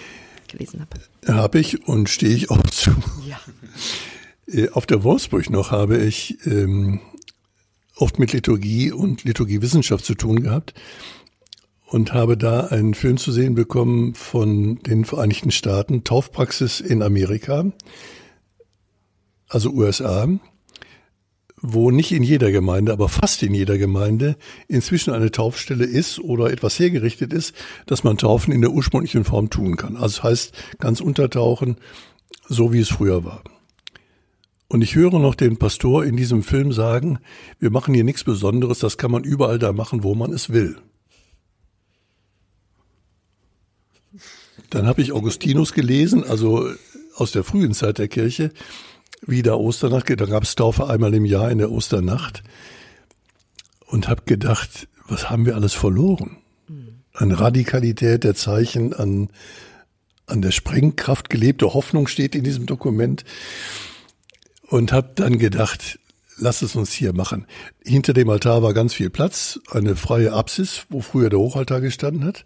gelesen 0.46 0.80
habe. 0.80 1.36
Habe 1.36 1.58
ich 1.58 1.86
und 1.86 2.08
stehe 2.08 2.34
ich 2.34 2.50
auch 2.50 2.62
zu. 2.70 2.92
Ja. 3.28 3.40
Äh, 4.46 4.70
auf 4.70 4.86
der 4.86 5.02
Wolfsburg 5.02 5.50
noch 5.50 5.72
habe 5.72 5.98
ich 5.98 6.38
ähm, 6.46 7.00
oft 7.96 8.18
mit 8.18 8.32
Liturgie 8.32 8.92
und 8.92 9.24
Liturgiewissenschaft 9.24 10.04
zu 10.04 10.14
tun 10.14 10.42
gehabt 10.42 10.74
und 11.86 12.12
habe 12.12 12.36
da 12.36 12.66
einen 12.66 12.94
Film 12.94 13.16
zu 13.16 13.32
sehen 13.32 13.54
bekommen 13.54 14.14
von 14.14 14.76
den 14.82 15.04
Vereinigten 15.04 15.50
Staaten, 15.50 16.04
Taufpraxis 16.04 16.80
in 16.80 17.02
Amerika, 17.02 17.72
also 19.48 19.70
USA, 19.70 20.28
wo 21.60 21.90
nicht 21.90 22.12
in 22.12 22.22
jeder 22.22 22.50
Gemeinde, 22.50 22.92
aber 22.92 23.08
fast 23.08 23.42
in 23.42 23.54
jeder 23.54 23.78
Gemeinde 23.78 24.36
inzwischen 24.68 25.12
eine 25.12 25.30
Taufstelle 25.30 25.84
ist 25.84 26.18
oder 26.20 26.50
etwas 26.50 26.78
hergerichtet 26.78 27.32
ist, 27.32 27.54
dass 27.86 28.04
man 28.04 28.18
Taufen 28.18 28.52
in 28.52 28.60
der 28.60 28.70
ursprünglichen 28.70 29.24
Form 29.24 29.50
tun 29.50 29.76
kann. 29.76 29.96
Also 29.96 30.16
das 30.16 30.22
heißt, 30.22 30.52
ganz 30.78 31.00
untertauchen, 31.00 31.76
so 32.48 32.72
wie 32.72 32.80
es 32.80 32.88
früher 32.88 33.24
war. 33.24 33.42
Und 34.68 34.82
ich 34.82 34.94
höre 34.94 35.18
noch 35.18 35.34
den 35.34 35.56
Pastor 35.56 36.04
in 36.04 36.16
diesem 36.16 36.42
Film 36.42 36.72
sagen, 36.72 37.18
wir 37.58 37.70
machen 37.70 37.94
hier 37.94 38.04
nichts 38.04 38.24
Besonderes, 38.24 38.78
das 38.80 38.98
kann 38.98 39.10
man 39.10 39.24
überall 39.24 39.58
da 39.58 39.72
machen, 39.72 40.02
wo 40.02 40.14
man 40.14 40.32
es 40.32 40.50
will. 40.50 40.76
Dann 44.70 44.86
habe 44.86 45.00
ich 45.00 45.12
Augustinus 45.12 45.72
gelesen, 45.72 46.22
also 46.24 46.68
aus 47.16 47.32
der 47.32 47.44
frühen 47.44 47.72
Zeit 47.72 47.96
der 47.96 48.08
Kirche, 48.08 48.52
wie 49.26 49.42
der 49.42 49.58
Osternacht, 49.58 50.08
da 50.08 50.26
gab 50.26 50.42
es 50.42 50.54
Taufe 50.54 50.88
einmal 50.88 51.14
im 51.14 51.24
Jahr 51.24 51.50
in 51.50 51.58
der 51.58 51.70
Osternacht 51.70 52.42
und 53.86 54.08
habe 54.08 54.22
gedacht, 54.24 54.88
was 55.08 55.30
haben 55.30 55.46
wir 55.46 55.54
alles 55.54 55.74
verloren? 55.74 56.38
An 57.14 57.32
Radikalität 57.32 58.22
der 58.22 58.34
Zeichen, 58.34 58.92
an, 58.94 59.30
an 60.26 60.42
der 60.42 60.52
Sprengkraft 60.52 61.30
gelebte 61.30 61.74
Hoffnung 61.74 62.06
steht 62.06 62.34
in 62.34 62.44
diesem 62.44 62.66
Dokument 62.66 63.24
und 64.68 64.92
habe 64.92 65.10
dann 65.14 65.38
gedacht, 65.38 65.98
lass 66.36 66.62
es 66.62 66.76
uns 66.76 66.92
hier 66.92 67.12
machen. 67.12 67.46
Hinter 67.84 68.12
dem 68.12 68.28
Altar 68.30 68.62
war 68.62 68.74
ganz 68.74 68.94
viel 68.94 69.10
Platz, 69.10 69.58
eine 69.70 69.96
freie 69.96 70.32
Apsis, 70.32 70.86
wo 70.88 71.00
früher 71.00 71.30
der 71.30 71.38
Hochaltar 71.38 71.80
gestanden 71.80 72.24
hat. 72.24 72.44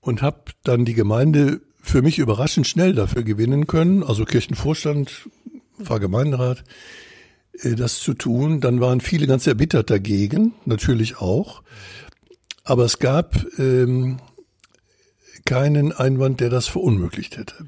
Und 0.00 0.22
habe 0.22 0.52
dann 0.62 0.84
die 0.84 0.94
Gemeinde 0.94 1.60
für 1.86 2.02
mich 2.02 2.18
überraschend 2.18 2.66
schnell 2.66 2.94
dafür 2.94 3.22
gewinnen 3.22 3.66
können, 3.66 4.02
also 4.02 4.24
Kirchenvorstand, 4.24 5.28
Pfarrgemeinderat, 5.80 6.64
äh, 7.62 7.74
das 7.74 8.00
zu 8.00 8.14
tun. 8.14 8.60
Dann 8.60 8.80
waren 8.80 9.00
viele 9.00 9.26
ganz 9.26 9.46
erbittert 9.46 9.88
dagegen, 9.88 10.54
natürlich 10.64 11.18
auch. 11.18 11.62
Aber 12.64 12.84
es 12.84 12.98
gab 12.98 13.36
ähm, 13.58 14.18
keinen 15.44 15.92
Einwand, 15.92 16.40
der 16.40 16.50
das 16.50 16.66
verunmöglicht 16.66 17.36
hätte. 17.36 17.64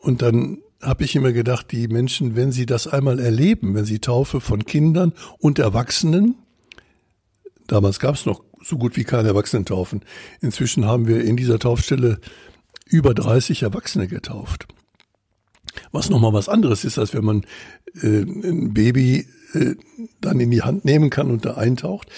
Und 0.00 0.22
dann 0.22 0.58
habe 0.80 1.02
ich 1.02 1.16
immer 1.16 1.32
gedacht, 1.32 1.72
die 1.72 1.88
Menschen, 1.88 2.36
wenn 2.36 2.52
sie 2.52 2.66
das 2.66 2.86
einmal 2.86 3.18
erleben, 3.18 3.74
wenn 3.74 3.84
sie 3.84 3.98
Taufe 3.98 4.40
von 4.40 4.64
Kindern 4.64 5.12
und 5.38 5.58
Erwachsenen, 5.58 6.36
damals 7.66 7.98
gab 7.98 8.14
es 8.14 8.26
noch 8.26 8.44
so 8.64 8.78
gut 8.78 8.96
wie 8.96 9.04
keine 9.04 9.28
Erwachsenentaufen, 9.28 10.04
inzwischen 10.40 10.86
haben 10.86 11.06
wir 11.06 11.24
in 11.24 11.36
dieser 11.36 11.58
Taufstelle 11.58 12.18
über 12.86 13.14
30 13.14 13.62
Erwachsene 13.62 14.08
getauft. 14.08 14.66
Was 15.92 16.10
nochmal 16.10 16.32
was 16.32 16.48
anderes 16.48 16.84
ist, 16.84 16.98
als 16.98 17.14
wenn 17.14 17.24
man 17.24 17.46
äh, 18.00 18.22
ein 18.22 18.74
Baby 18.74 19.26
äh, 19.54 19.74
dann 20.20 20.40
in 20.40 20.50
die 20.50 20.62
Hand 20.62 20.84
nehmen 20.84 21.10
kann 21.10 21.30
und 21.30 21.44
da 21.44 21.54
eintaucht. 21.54 22.08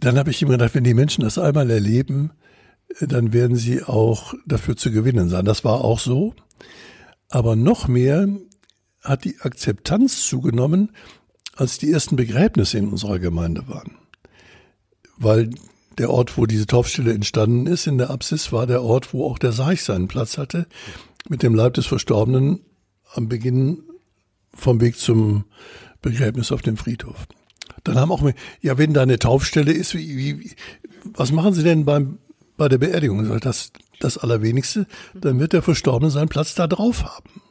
Dann 0.00 0.18
habe 0.18 0.30
ich 0.30 0.42
immer 0.42 0.52
gedacht, 0.52 0.74
wenn 0.74 0.84
die 0.84 0.94
Menschen 0.94 1.22
das 1.22 1.38
einmal 1.38 1.70
erleben, 1.70 2.32
dann 3.00 3.32
werden 3.32 3.56
sie 3.56 3.82
auch 3.82 4.34
dafür 4.46 4.76
zu 4.76 4.90
gewinnen 4.90 5.28
sein. 5.28 5.44
Das 5.44 5.64
war 5.64 5.82
auch 5.82 5.98
so. 5.98 6.34
Aber 7.28 7.56
noch 7.56 7.88
mehr 7.88 8.28
hat 9.00 9.24
die 9.24 9.40
Akzeptanz 9.40 10.26
zugenommen, 10.26 10.92
als 11.54 11.78
die 11.78 11.90
ersten 11.90 12.16
Begräbnisse 12.16 12.78
in 12.78 12.88
unserer 12.88 13.18
Gemeinde 13.18 13.68
waren. 13.68 14.01
Weil 15.22 15.50
der 15.98 16.10
Ort, 16.10 16.36
wo 16.36 16.46
diese 16.46 16.66
Taufstelle 16.66 17.12
entstanden 17.12 17.66
ist, 17.66 17.86
in 17.86 17.98
der 17.98 18.10
Apsis, 18.10 18.52
war 18.52 18.66
der 18.66 18.82
Ort, 18.82 19.12
wo 19.12 19.26
auch 19.26 19.38
der 19.38 19.52
Sarg 19.52 19.78
seinen 19.78 20.08
Platz 20.08 20.38
hatte, 20.38 20.66
mit 21.28 21.42
dem 21.42 21.54
Leib 21.54 21.74
des 21.74 21.86
Verstorbenen 21.86 22.60
am 23.14 23.28
Beginn 23.28 23.82
vom 24.54 24.80
Weg 24.80 24.98
zum 24.98 25.44
Begräbnis 26.00 26.50
auf 26.52 26.62
dem 26.62 26.76
Friedhof. 26.76 27.26
Dann 27.84 27.96
haben 27.96 28.12
auch, 28.12 28.22
ja, 28.60 28.78
wenn 28.78 28.92
da 28.92 29.02
eine 29.02 29.18
Taufstelle 29.18 29.72
ist, 29.72 29.94
wie, 29.94 30.16
wie, 30.16 30.50
was 31.14 31.32
machen 31.32 31.54
Sie 31.54 31.62
denn 31.62 31.84
beim 31.84 32.18
bei 32.56 32.68
der 32.68 32.78
Beerdigung, 32.78 33.40
das 33.40 33.72
das 34.02 34.18
Allerwenigste, 34.18 34.86
dann 35.14 35.38
wird 35.38 35.52
der 35.52 35.62
Verstorbene 35.62 36.10
seinen 36.10 36.28
Platz 36.28 36.54
da 36.54 36.66
drauf 36.66 37.04
haben. 37.04 37.42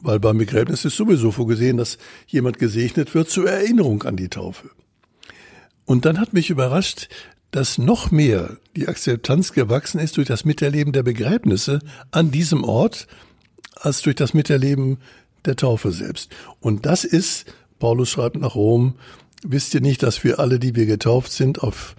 Weil 0.00 0.20
beim 0.20 0.38
Begräbnis 0.38 0.84
ist 0.84 0.96
sowieso 0.96 1.30
vorgesehen, 1.32 1.76
dass 1.76 1.98
jemand 2.26 2.58
gesegnet 2.58 3.14
wird 3.14 3.30
zur 3.30 3.48
Erinnerung 3.48 4.02
an 4.04 4.16
die 4.16 4.28
Taufe. 4.28 4.70
Und 5.84 6.04
dann 6.04 6.18
hat 6.18 6.32
mich 6.32 6.50
überrascht, 6.50 7.08
dass 7.50 7.78
noch 7.78 8.10
mehr 8.10 8.56
die 8.74 8.88
Akzeptanz 8.88 9.52
gewachsen 9.52 10.00
ist 10.00 10.16
durch 10.16 10.26
das 10.26 10.44
Miterleben 10.44 10.92
der 10.92 11.04
Begräbnisse 11.04 11.78
an 12.10 12.30
diesem 12.30 12.64
Ort, 12.64 13.06
als 13.76 14.02
durch 14.02 14.16
das 14.16 14.34
Miterleben 14.34 14.98
der 15.44 15.56
Taufe 15.56 15.92
selbst. 15.92 16.30
Und 16.60 16.86
das 16.86 17.04
ist, 17.04 17.46
Paulus 17.78 18.10
schreibt 18.10 18.36
nach 18.36 18.54
Rom, 18.54 18.94
wisst 19.42 19.74
ihr 19.74 19.80
nicht, 19.80 20.02
dass 20.02 20.24
wir 20.24 20.40
alle, 20.40 20.58
die 20.58 20.74
wir 20.74 20.86
getauft 20.86 21.30
sind, 21.30 21.62
auf 21.62 21.94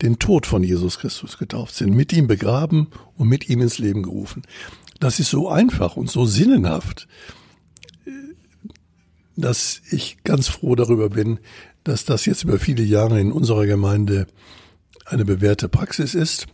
den 0.00 0.18
Tod 0.18 0.46
von 0.46 0.62
Jesus 0.62 1.00
Christus 1.00 1.38
getauft 1.38 1.74
sind, 1.74 1.94
mit 1.94 2.12
ihm 2.12 2.26
begraben 2.26 2.86
und 3.16 3.28
mit 3.28 3.48
ihm 3.48 3.60
ins 3.60 3.78
Leben 3.78 4.04
gerufen. 4.04 4.42
Das 5.00 5.18
ist 5.18 5.30
so 5.30 5.48
einfach 5.48 5.96
und 5.96 6.10
so 6.10 6.24
sinnenhaft, 6.24 7.08
dass 9.36 9.82
ich 9.90 10.18
ganz 10.24 10.48
froh 10.48 10.74
darüber 10.74 11.10
bin, 11.10 11.38
dass 11.88 12.04
das 12.04 12.26
jetzt 12.26 12.44
über 12.44 12.58
viele 12.58 12.82
Jahre 12.82 13.18
in 13.18 13.32
unserer 13.32 13.66
Gemeinde 13.66 14.26
eine 15.06 15.24
bewährte 15.24 15.68
Praxis 15.68 16.14
ist 16.14 16.46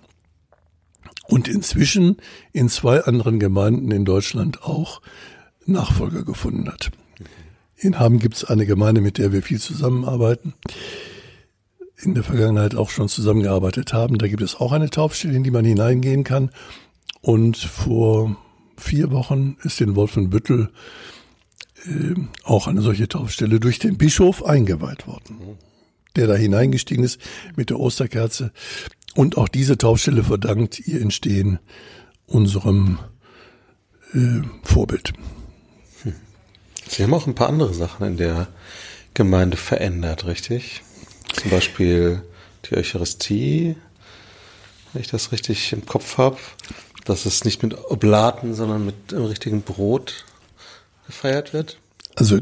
und 1.26 1.48
inzwischen 1.48 2.18
in 2.52 2.68
zwei 2.68 3.02
anderen 3.02 3.40
Gemeinden 3.40 3.90
in 3.90 4.04
Deutschland 4.04 4.62
auch 4.62 5.02
Nachfolger 5.66 6.24
gefunden 6.24 6.70
hat. 6.70 6.90
In 7.76 7.98
Hamm 7.98 8.20
gibt 8.20 8.36
es 8.36 8.44
eine 8.44 8.64
Gemeinde, 8.64 9.00
mit 9.00 9.18
der 9.18 9.32
wir 9.32 9.42
viel 9.42 9.60
zusammenarbeiten 9.60 10.54
in 11.96 12.14
der 12.14 12.22
Vergangenheit 12.22 12.74
auch 12.74 12.90
schon 12.90 13.08
zusammengearbeitet 13.08 13.92
haben. 13.92 14.18
Da 14.18 14.28
gibt 14.28 14.42
es 14.42 14.54
auch 14.54 14.72
eine 14.72 14.90
Taufstelle, 14.90 15.34
in 15.34 15.42
die 15.42 15.50
man 15.50 15.64
hineingehen 15.64 16.22
kann. 16.22 16.50
Und 17.22 17.56
vor 17.56 18.36
vier 18.76 19.10
Wochen 19.10 19.56
ist 19.62 19.80
in 19.80 19.96
Wolfenbüttel 19.96 20.70
äh, 21.86 22.14
auch 22.44 22.66
eine 22.66 22.82
solche 22.82 23.08
Taufstelle 23.08 23.60
durch 23.60 23.78
den 23.78 23.98
Bischof 23.98 24.44
eingeweiht 24.44 25.06
worden, 25.06 25.58
der 26.16 26.26
da 26.26 26.34
hineingestiegen 26.34 27.04
ist 27.04 27.20
mit 27.56 27.70
der 27.70 27.80
Osterkerze. 27.80 28.52
Und 29.14 29.36
auch 29.36 29.48
diese 29.48 29.78
Taufstelle 29.78 30.24
verdankt 30.24 30.80
ihr 30.80 31.00
Entstehen 31.00 31.58
unserem 32.26 32.98
äh, 34.12 34.42
Vorbild. 34.62 35.12
Sie 36.88 37.02
haben 37.02 37.14
auch 37.14 37.26
ein 37.26 37.34
paar 37.34 37.48
andere 37.48 37.74
Sachen 37.74 38.06
in 38.06 38.16
der 38.16 38.48
Gemeinde 39.14 39.56
verändert, 39.56 40.26
richtig? 40.26 40.82
Zum 41.32 41.50
Beispiel 41.50 42.22
die 42.66 42.76
Eucharistie, 42.76 43.76
wenn 44.92 45.02
ich 45.02 45.08
das 45.08 45.32
richtig 45.32 45.72
im 45.72 45.86
Kopf 45.86 46.18
habe, 46.18 46.36
dass 47.04 47.26
es 47.26 47.44
nicht 47.44 47.62
mit 47.62 47.76
Oblaten, 47.90 48.54
sondern 48.54 48.84
mit 48.86 49.12
dem 49.12 49.24
richtigen 49.24 49.62
Brot 49.62 50.24
gefeiert 51.06 51.52
wird. 51.52 51.78
Also 52.16 52.38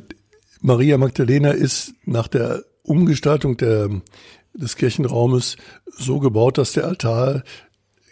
Maria 0.61 0.99
Magdalena 0.99 1.51
ist 1.51 1.95
nach 2.05 2.29
der 2.29 2.65
Umgestaltung 2.83 3.57
der, 3.57 3.89
des 4.55 4.77
Kirchenraumes 4.77 5.57
so 5.87 6.21
gebaut, 6.21 6.59
dass 6.59 6.73
der 6.73 6.87
Altar 6.87 7.43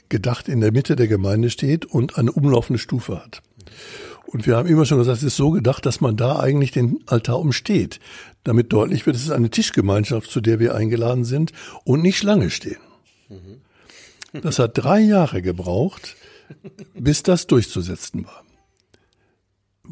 gedacht 0.09 0.49
in 0.49 0.61
der 0.61 0.73
Mitte 0.73 0.97
der 0.97 1.09
Gemeinde 1.09 1.51
steht 1.51 1.85
und 1.85 2.19
eine 2.19 2.33
umlaufende 2.33 2.79
Stufe 2.79 3.23
hat. 3.23 3.43
Und 4.27 4.47
wir 4.47 4.57
haben 4.57 4.69
immer 4.69 4.85
schon 4.85 4.99
gesagt, 4.99 5.19
es 5.19 5.25
ist 5.25 5.37
so 5.37 5.51
gedacht, 5.51 5.87
dass 5.87 6.01
man 6.01 6.17
da 6.17 6.39
eigentlich 6.39 6.71
den 6.71 7.01
Altar 7.07 7.41
umsteht 7.41 8.01
damit 8.45 8.73
deutlich 8.73 9.07
wird, 9.07 9.17
es 9.17 9.23
ist 9.23 9.31
eine 9.31 9.51
Tischgemeinschaft, 9.51 10.31
zu 10.31 10.41
der 10.41 10.59
wir 10.59 10.75
eingeladen 10.75 11.25
sind 11.25 11.53
und 11.85 12.03
nicht 12.03 12.19
Schlange 12.19 12.51
stehen. 12.51 12.81
Das 14.33 14.59
hat 14.59 14.79
drei 14.79 15.01
Jahre 15.01 15.43
gebraucht, 15.43 16.17
bis 16.95 17.23
das 17.23 17.47
durchzusetzen 17.47 18.25
war. 18.25 18.45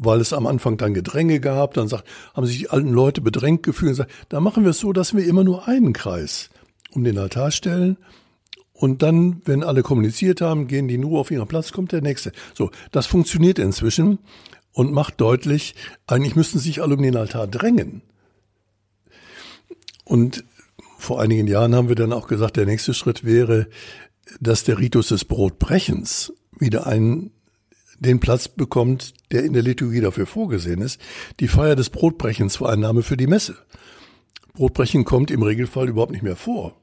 Weil 0.01 0.21
es 0.21 0.31
am 0.31 0.47
Anfang 0.47 0.77
dann 0.77 0.93
Gedränge 0.93 1.41
gab, 1.41 1.73
dann 1.73 1.89
sagt, 1.89 2.05
haben 2.33 2.45
sich 2.45 2.57
die 2.57 2.69
alten 2.69 2.93
Leute 2.93 3.19
bedrängt 3.19 3.63
gefühlt 3.63 3.89
und 3.89 3.97
gesagt, 3.97 4.11
da 4.29 4.39
machen 4.39 4.63
wir 4.63 4.71
es 4.71 4.79
so, 4.79 4.93
dass 4.93 5.13
wir 5.13 5.25
immer 5.25 5.43
nur 5.43 5.67
einen 5.67 5.91
Kreis 5.91 6.49
um 6.91 7.03
den 7.03 7.17
Altar 7.17 7.51
stellen 7.51 7.97
und 8.79 9.01
dann, 9.01 9.41
wenn 9.43 9.61
alle 9.61 9.83
kommuniziert 9.83 10.39
haben, 10.39 10.67
gehen 10.67 10.87
die 10.87 10.97
nur 10.97 11.19
auf 11.19 11.31
ihren 11.31 11.49
Platz, 11.49 11.73
kommt 11.73 11.91
der 11.91 12.01
nächste. 12.01 12.31
So, 12.53 12.71
das 12.91 13.07
funktioniert 13.07 13.59
inzwischen 13.59 14.19
und 14.71 14.93
macht 14.93 15.19
deutlich, 15.19 15.75
eigentlich 16.07 16.37
müssten 16.37 16.59
sich 16.59 16.81
alle 16.81 16.95
um 16.95 17.01
den 17.01 17.17
Altar 17.17 17.47
drängen. 17.47 18.01
Und 20.05 20.45
vor 20.97 21.19
einigen 21.21 21.47
Jahren 21.47 21.75
haben 21.75 21.89
wir 21.89 21.97
dann 21.97 22.13
auch 22.13 22.27
gesagt, 22.27 22.55
der 22.55 22.65
nächste 22.65 22.93
Schritt 22.93 23.25
wäre, 23.25 23.67
dass 24.39 24.63
der 24.63 24.79
Ritus 24.79 25.09
des 25.09 25.25
Brotbrechens 25.25 26.31
wieder 26.57 26.87
einen 26.87 27.31
den 27.99 28.19
Platz 28.19 28.47
bekommt, 28.47 29.13
der 29.31 29.43
in 29.43 29.53
der 29.53 29.61
Liturgie 29.61 30.01
dafür 30.01 30.25
vorgesehen 30.25 30.81
ist. 30.81 30.99
Die 31.39 31.47
Feier 31.47 31.75
des 31.75 31.89
Brotbrechens 31.89 32.59
war 32.61 32.71
ein 32.71 32.79
Name 32.79 33.03
für 33.03 33.17
die 33.17 33.27
Messe. 33.27 33.57
Brotbrechen 34.53 35.05
kommt 35.05 35.31
im 35.31 35.43
Regelfall 35.43 35.89
überhaupt 35.89 36.11
nicht 36.11 36.23
mehr 36.23 36.35
vor. 36.35 36.75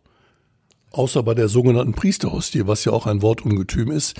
Außer 0.93 1.23
bei 1.23 1.35
der 1.35 1.49
sogenannten 1.49 1.93
Priesterhostie, 1.93 2.67
was 2.67 2.85
ja 2.85 2.93
auch 2.93 3.07
ein 3.07 3.23
Wortungetüm 3.23 3.91
ist, 3.91 4.15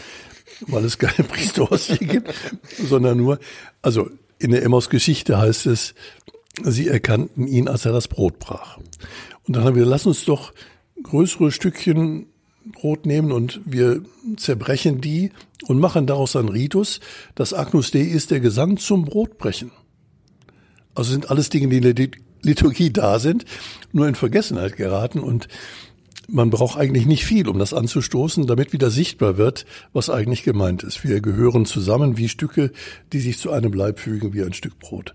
weil 0.61 0.85
es 0.85 0.99
keine 0.99 1.29
Priesterhostie 1.29 2.05
gibt, 2.05 2.35
sondern 2.83 3.19
nur, 3.19 3.39
also 3.83 4.11
in 4.39 4.51
der 4.51 4.63
Emmaus-Geschichte 4.63 5.39
heißt 5.39 5.67
es, 5.67 5.95
Sie 6.63 6.89
erkannten 6.89 7.47
ihn, 7.47 7.69
als 7.69 7.85
er 7.85 7.93
das 7.93 8.09
Brot 8.09 8.39
brach. 8.39 8.79
Und 9.47 9.57
dann 9.57 9.65
haben 9.65 9.77
wir, 9.77 9.85
lass 9.85 10.07
uns 10.07 10.25
doch 10.25 10.53
größere 11.03 11.53
Stückchen 11.53 12.27
Brot 12.73 13.07
nehmen 13.07 13.33
und 13.33 13.61
wir 13.65 14.03
zerbrechen 14.37 15.01
die 15.01 15.31
und 15.67 15.79
machen 15.79 16.07
daraus 16.07 16.37
einen 16.37 16.49
Ritus. 16.49 17.01
Das 17.35 17.55
Agnus 17.55 17.91
Dei 17.91 18.01
ist 18.01 18.31
der 18.31 18.41
Gesang 18.41 18.77
zum 18.77 19.05
Brotbrechen. 19.05 19.71
Also 20.95 21.13
sind 21.13 21.31
alles 21.31 21.51
Dinge, 21.51 21.69
die 21.69 21.77
in 21.79 21.95
der 21.95 22.09
Liturgie 22.43 22.93
da 22.93 23.19
sind, 23.19 23.45
nur 23.93 24.09
in 24.09 24.15
Vergessenheit 24.15 24.77
geraten 24.77 25.21
und 25.21 25.49
man 26.29 26.51
braucht 26.51 26.77
eigentlich 26.77 27.07
nicht 27.07 27.25
viel, 27.25 27.49
um 27.49 27.59
das 27.59 27.73
anzustoßen, 27.73 28.47
damit 28.47 28.73
wieder 28.73 28.91
sichtbar 28.91 29.37
wird, 29.37 29.65
was 29.93 30.11
eigentlich 30.11 30.43
gemeint 30.43 30.83
ist. 30.83 31.05
Wir 31.05 31.21
gehören 31.21 31.67
zusammen 31.67 32.17
wie 32.17 32.29
Stücke, 32.29 32.73
die 33.13 33.21
sich 33.21 33.39
zu 33.39 33.53
einem 33.53 33.73
Leib 33.73 34.01
fügen, 34.01 34.35
wie 34.35 34.43
ein 34.43 34.53
Stück 34.53 34.79
Brot. 34.81 35.15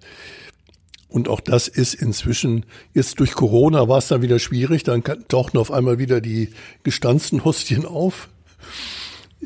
Und 1.11 1.27
auch 1.27 1.41
das 1.41 1.67
ist 1.67 1.93
inzwischen, 1.93 2.65
jetzt 2.93 3.19
durch 3.19 3.33
Corona 3.33 3.89
war 3.89 3.97
es 3.97 4.07
dann 4.07 4.21
wieder 4.21 4.39
schwierig, 4.39 4.83
dann 4.83 5.03
tauchten 5.27 5.57
auf 5.57 5.69
einmal 5.69 5.99
wieder 5.99 6.21
die 6.21 6.51
gestanzten 6.83 7.43
Hostien 7.43 7.85
auf. 7.85 8.29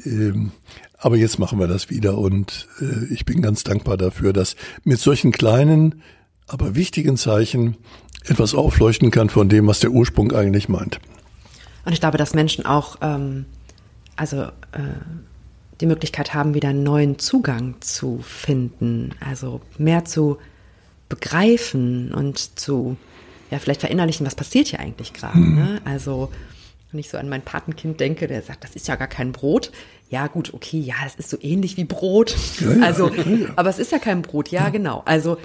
Ähm, 0.06 0.52
aber 1.00 1.18
jetzt 1.18 1.40
machen 1.40 1.60
wir 1.60 1.68
das 1.68 1.90
wieder 1.90 2.20
und 2.20 2.68
äh, 2.80 3.12
ich 3.12 3.26
bin 3.26 3.42
ganz 3.42 3.64
dankbar 3.64 3.98
dafür, 3.98 4.32
dass 4.32 4.56
mit 4.84 5.00
solchen 5.00 5.32
kleinen, 5.32 6.04
aber 6.46 6.76
wichtigen 6.76 7.18
Zeichen 7.18 7.78
etwas 8.26 8.54
aufleuchten 8.54 9.10
kann 9.10 9.30
von 9.30 9.50
dem, 9.50 9.66
was 9.66 9.80
der 9.80 9.90
Ursprung 9.90 10.34
eigentlich 10.34 10.70
meint. 10.70 11.00
Und 11.84 11.94
ich 11.94 12.00
glaube, 12.00 12.20
dass 12.20 12.36
Menschen 12.36 12.68
auch 12.68 12.98
ähm, 13.02 13.46
also 14.16 14.44
äh, 14.44 14.52
die 15.82 15.88
Möglichkeit 15.88 16.36
haben, 16.36 16.54
wieder 16.54 16.70
einen 16.70 16.84
neuen 16.84 17.18
Zugang 17.18 17.82
zu 17.82 18.20
finden, 18.22 19.16
also 19.20 19.62
mehr 19.80 20.06
zu 20.06 20.38
begreifen 21.10 22.14
und 22.14 22.60
zu 22.60 22.98
ja 23.52 23.60
vielleicht 23.60 23.82
verinnerlichen, 23.82 24.26
was 24.26 24.36
passiert 24.36 24.68
hier 24.68 24.80
eigentlich 24.80 25.14
gerade. 25.14 25.38
Mhm. 25.38 25.56
Ne? 25.56 25.82
Also 25.86 26.32
wenn 26.92 27.00
ich 27.00 27.10
so 27.10 27.18
an 27.18 27.28
mein 27.28 27.42
Patenkind 27.42 28.00
denke, 28.00 28.28
der 28.28 28.42
sagt, 28.42 28.64
das 28.64 28.76
ist 28.76 28.88
ja 28.88 28.96
gar 28.96 29.08
kein 29.08 29.34
Brot. 29.34 29.72
Ja, 30.10 30.28
gut, 30.28 30.54
okay, 30.54 30.80
ja, 30.80 30.96
das 31.04 31.16
ist 31.16 31.30
so 31.30 31.38
ähnlich 31.42 31.76
wie 31.76 31.84
Brot. 31.84 32.36
Ja, 32.62 32.86
also, 32.86 33.14
ja. 33.14 33.50
aber 33.58 33.70
es 33.70 33.80
ist 33.80 33.92
ja 33.92 34.00
kein 34.00 34.22
Brot, 34.22 34.50
ja, 34.50 34.70
genau. 34.70 35.02
Also, 35.06 35.38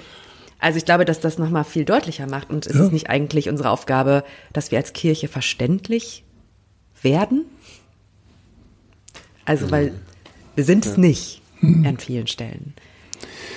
also 0.59 0.77
ich 0.77 0.85
glaube, 0.85 1.03
dass 1.03 1.19
das 1.19 1.37
nochmal 1.37 1.65
viel 1.65 1.83
deutlicher 1.83 2.25
macht. 2.25 2.51
Und 2.51 2.67
ist 2.67 2.75
es 2.75 2.91
nicht 2.91 3.09
eigentlich 3.09 3.49
unsere 3.49 3.69
Aufgabe, 3.69 4.23
dass 4.53 4.71
wir 4.71 4.77
als 4.77 4.93
Kirche 4.93 5.27
verständlich 5.27 6.23
werden? 7.01 7.45
Also, 9.43 9.71
weil 9.71 9.93
wir 10.55 10.63
sind 10.63 10.85
es 10.85 10.95
nicht 10.97 11.41
an 11.61 11.97
vielen 11.97 12.27
Stellen. 12.27 12.75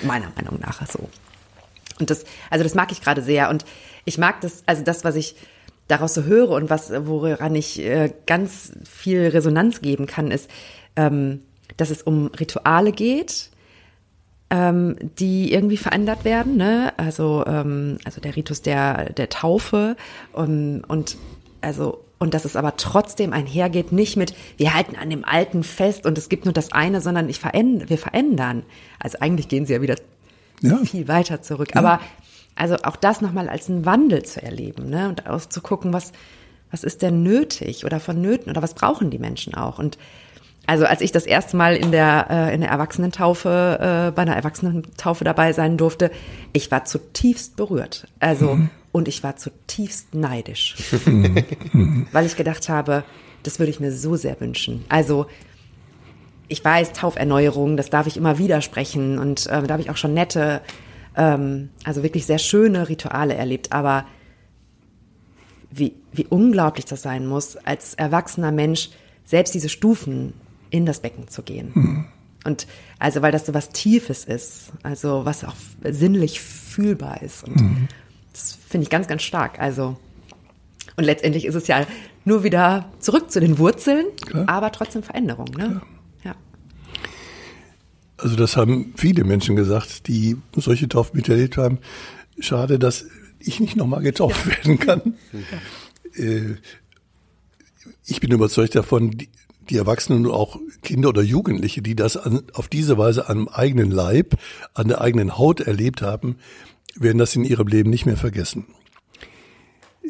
Meiner 0.03 0.31
Meinung 0.35 0.59
nach 0.59 0.85
so. 0.91 1.09
Und 1.99 2.09
das, 2.09 2.25
also 2.49 2.63
das 2.63 2.75
mag 2.75 2.91
ich 2.91 3.01
gerade 3.01 3.21
sehr. 3.21 3.49
Und 3.49 3.65
ich 4.05 4.17
mag 4.17 4.41
das, 4.41 4.63
also 4.65 4.83
das, 4.83 5.03
was 5.03 5.15
ich 5.15 5.35
daraus 5.87 6.13
so 6.13 6.23
höre 6.23 6.51
und 6.51 6.69
was, 6.69 6.91
woran 6.91 7.55
ich 7.55 7.79
äh, 7.79 8.11
ganz 8.25 8.73
viel 8.89 9.27
Resonanz 9.27 9.81
geben 9.81 10.07
kann, 10.07 10.31
ist, 10.31 10.49
ähm, 10.95 11.41
dass 11.77 11.89
es 11.89 12.01
um 12.01 12.27
Rituale 12.27 12.91
geht, 12.91 13.49
ähm, 14.49 14.95
die 15.19 15.53
irgendwie 15.53 15.77
verändert 15.77 16.25
werden. 16.25 16.57
Ne? 16.57 16.93
Also, 16.97 17.43
ähm, 17.45 17.99
also 18.03 18.21
der 18.21 18.35
Ritus 18.35 18.61
der, 18.61 19.13
der 19.13 19.29
Taufe 19.29 19.95
um, 20.33 20.83
und 20.87 21.17
also 21.61 22.01
und 22.17 22.33
dass 22.33 22.45
es 22.45 22.55
aber 22.55 22.77
trotzdem 22.77 23.33
einhergeht, 23.33 23.91
nicht 23.91 24.15
mit, 24.15 24.33
wir 24.57 24.73
halten 24.73 24.95
an 24.95 25.09
dem 25.09 25.25
Alten 25.25 25.63
fest 25.63 26.05
und 26.05 26.17
es 26.17 26.29
gibt 26.29 26.45
nur 26.45 26.53
das 26.53 26.71
eine, 26.71 27.01
sondern 27.01 27.27
ich 27.27 27.39
veränd 27.39 27.89
wir 27.89 27.97
verändern. 27.97 28.63
Also 28.99 29.19
eigentlich 29.19 29.49
gehen 29.49 29.65
sie 29.65 29.73
ja 29.73 29.81
wieder 29.81 29.95
ja. 30.61 30.77
viel 30.77 31.07
weiter 31.07 31.41
zurück. 31.41 31.69
Ja. 31.73 31.81
Aber 31.81 31.99
also 32.55 32.75
auch 32.83 32.95
das 32.95 33.21
nochmal 33.21 33.49
als 33.49 33.69
einen 33.69 33.85
Wandel 33.85 34.23
zu 34.23 34.41
erleben 34.41 34.89
ne? 34.89 35.09
und 35.09 35.27
auch 35.27 35.41
zu 35.41 35.61
gucken, 35.61 35.91
was, 35.93 36.13
was 36.71 36.83
ist 36.83 37.01
denn 37.01 37.21
nötig 37.21 37.85
oder 37.85 37.99
vonnöten 37.99 38.49
oder 38.49 38.61
was 38.61 38.73
brauchen 38.73 39.09
die 39.09 39.19
Menschen 39.19 39.53
auch. 39.53 39.77
Und 39.77 39.97
also 40.67 40.85
als 40.85 41.01
ich 41.01 41.11
das 41.11 41.25
erste 41.25 41.57
Mal 41.57 41.75
in 41.75 41.91
der, 41.91 42.27
äh, 42.29 42.55
in 42.55 42.61
der 42.61 42.69
Erwachsenentaufe, 42.71 44.09
äh, 44.09 44.11
bei 44.11 44.23
einer 44.23 44.35
Erwachsenentaufe 44.35 45.23
dabei 45.23 45.53
sein 45.53 45.77
durfte, 45.77 46.11
ich 46.53 46.71
war 46.71 46.85
zutiefst 46.85 47.55
berührt. 47.55 48.07
Also, 48.19 48.55
mhm. 48.55 48.69
und 48.91 49.07
ich 49.07 49.21
war 49.21 49.35
zutiefst 49.35 50.15
neidisch. 50.15 50.75
weil 52.11 52.25
ich 52.25 52.35
gedacht 52.35 52.67
habe, 52.69 53.03
das 53.43 53.59
würde 53.59 53.69
ich 53.69 53.79
mir 53.79 53.91
so 53.91 54.15
sehr 54.15 54.39
wünschen. 54.39 54.85
Also, 54.89 55.27
ich 56.47 56.63
weiß, 56.63 56.93
Tauferneuerung, 56.93 57.77
das 57.77 57.89
darf 57.89 58.07
ich 58.07 58.17
immer 58.17 58.37
wieder 58.37 58.61
sprechen 58.61 59.19
und 59.19 59.47
äh, 59.47 59.63
da 59.63 59.73
habe 59.73 59.81
ich 59.81 59.89
auch 59.89 59.97
schon 59.97 60.13
nette 60.13 60.61
ähm, 61.15 61.69
also 61.83 62.03
wirklich 62.03 62.25
sehr 62.25 62.39
schöne 62.39 62.89
Rituale 62.89 63.35
erlebt, 63.35 63.71
aber 63.71 64.05
wie, 65.71 65.93
wie 66.13 66.25
unglaublich 66.27 66.85
das 66.85 67.01
sein 67.01 67.27
muss, 67.27 67.57
als 67.57 67.93
erwachsener 67.95 68.51
Mensch 68.51 68.89
selbst 69.25 69.53
diese 69.53 69.69
Stufen 69.69 70.33
in 70.69 70.85
das 70.85 70.99
Becken 70.99 71.27
zu 71.27 71.43
gehen. 71.43 71.71
Mhm. 71.73 72.05
Und 72.43 72.67
also, 72.99 73.21
weil 73.21 73.31
das 73.31 73.45
so 73.45 73.53
was 73.53 73.69
Tiefes 73.69 74.23
ist, 74.23 74.71
also 74.83 75.25
was 75.25 75.43
auch 75.43 75.55
sinnlich 75.83 76.39
fühlbar 76.39 77.23
ist. 77.23 77.43
Und 77.43 77.55
mhm. 77.55 77.87
das 78.31 78.57
finde 78.69 78.83
ich 78.83 78.89
ganz, 78.89 79.07
ganz 79.07 79.23
stark. 79.23 79.59
Also, 79.59 79.97
und 80.95 81.03
letztendlich 81.03 81.45
ist 81.45 81.55
es 81.55 81.67
ja 81.67 81.85
nur 82.23 82.43
wieder 82.43 82.85
zurück 82.99 83.31
zu 83.31 83.39
den 83.39 83.57
Wurzeln, 83.57 84.05
Klar. 84.27 84.47
aber 84.47 84.71
trotzdem 84.71 85.01
Veränderung. 85.01 85.47
Ne? 85.57 85.67
Klar. 85.67 85.81
Also 88.17 88.35
das 88.35 88.55
haben 88.55 88.93
viele 88.95 89.23
Menschen 89.23 89.55
gesagt, 89.55 90.07
die 90.07 90.37
solche 90.55 90.87
Taufen 90.87 91.17
miterlebt 91.17 91.57
haben. 91.57 91.79
Schade, 92.39 92.79
dass 92.79 93.05
ich 93.39 93.59
nicht 93.59 93.75
nochmal 93.75 94.01
getauft 94.01 94.45
ja. 94.45 94.51
werden 94.51 94.79
kann. 94.79 95.13
Äh, 96.17 96.55
ich 98.05 98.21
bin 98.21 98.31
überzeugt 98.31 98.73
davon, 98.73 99.17
die 99.69 99.75
Erwachsenen 99.77 100.25
und 100.25 100.31
auch 100.31 100.57
Kinder 100.81 101.09
oder 101.09 101.21
Jugendliche, 101.21 101.81
die 101.81 101.93
das 101.93 102.15
an, 102.15 102.43
auf 102.53 102.69
diese 102.69 102.97
Weise 102.97 103.27
am 103.27 103.49
eigenen 103.49 103.91
Leib, 103.91 104.35
an 104.73 104.87
der 104.87 105.01
eigenen 105.01 105.37
Haut 105.37 105.59
erlebt 105.59 106.01
haben, 106.01 106.37
werden 106.95 107.17
das 107.17 107.35
in 107.35 107.43
ihrem 107.43 107.67
Leben 107.67 107.89
nicht 107.89 108.05
mehr 108.05 108.15
vergessen. 108.15 108.65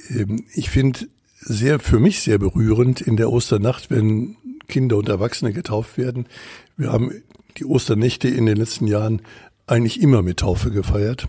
Ähm, 0.09 0.45
ich 0.53 0.69
finde 0.69 1.07
sehr, 1.39 1.79
für 1.79 1.99
mich 1.99 2.21
sehr 2.21 2.37
berührend 2.37 3.01
in 3.01 3.17
der 3.17 3.31
Osternacht, 3.31 3.89
wenn 3.89 4.35
Kinder 4.67 4.97
und 4.97 5.09
Erwachsene 5.09 5.53
getauft 5.53 5.97
werden. 5.97 6.27
Wir 6.75 6.91
haben 6.91 7.11
die 7.57 7.65
Osternächte 7.65 8.27
in 8.27 8.45
den 8.45 8.57
letzten 8.57 8.87
Jahren 8.87 9.21
eigentlich 9.67 10.01
immer 10.01 10.21
mit 10.21 10.39
Taufe 10.39 10.71
gefeiert. 10.71 11.27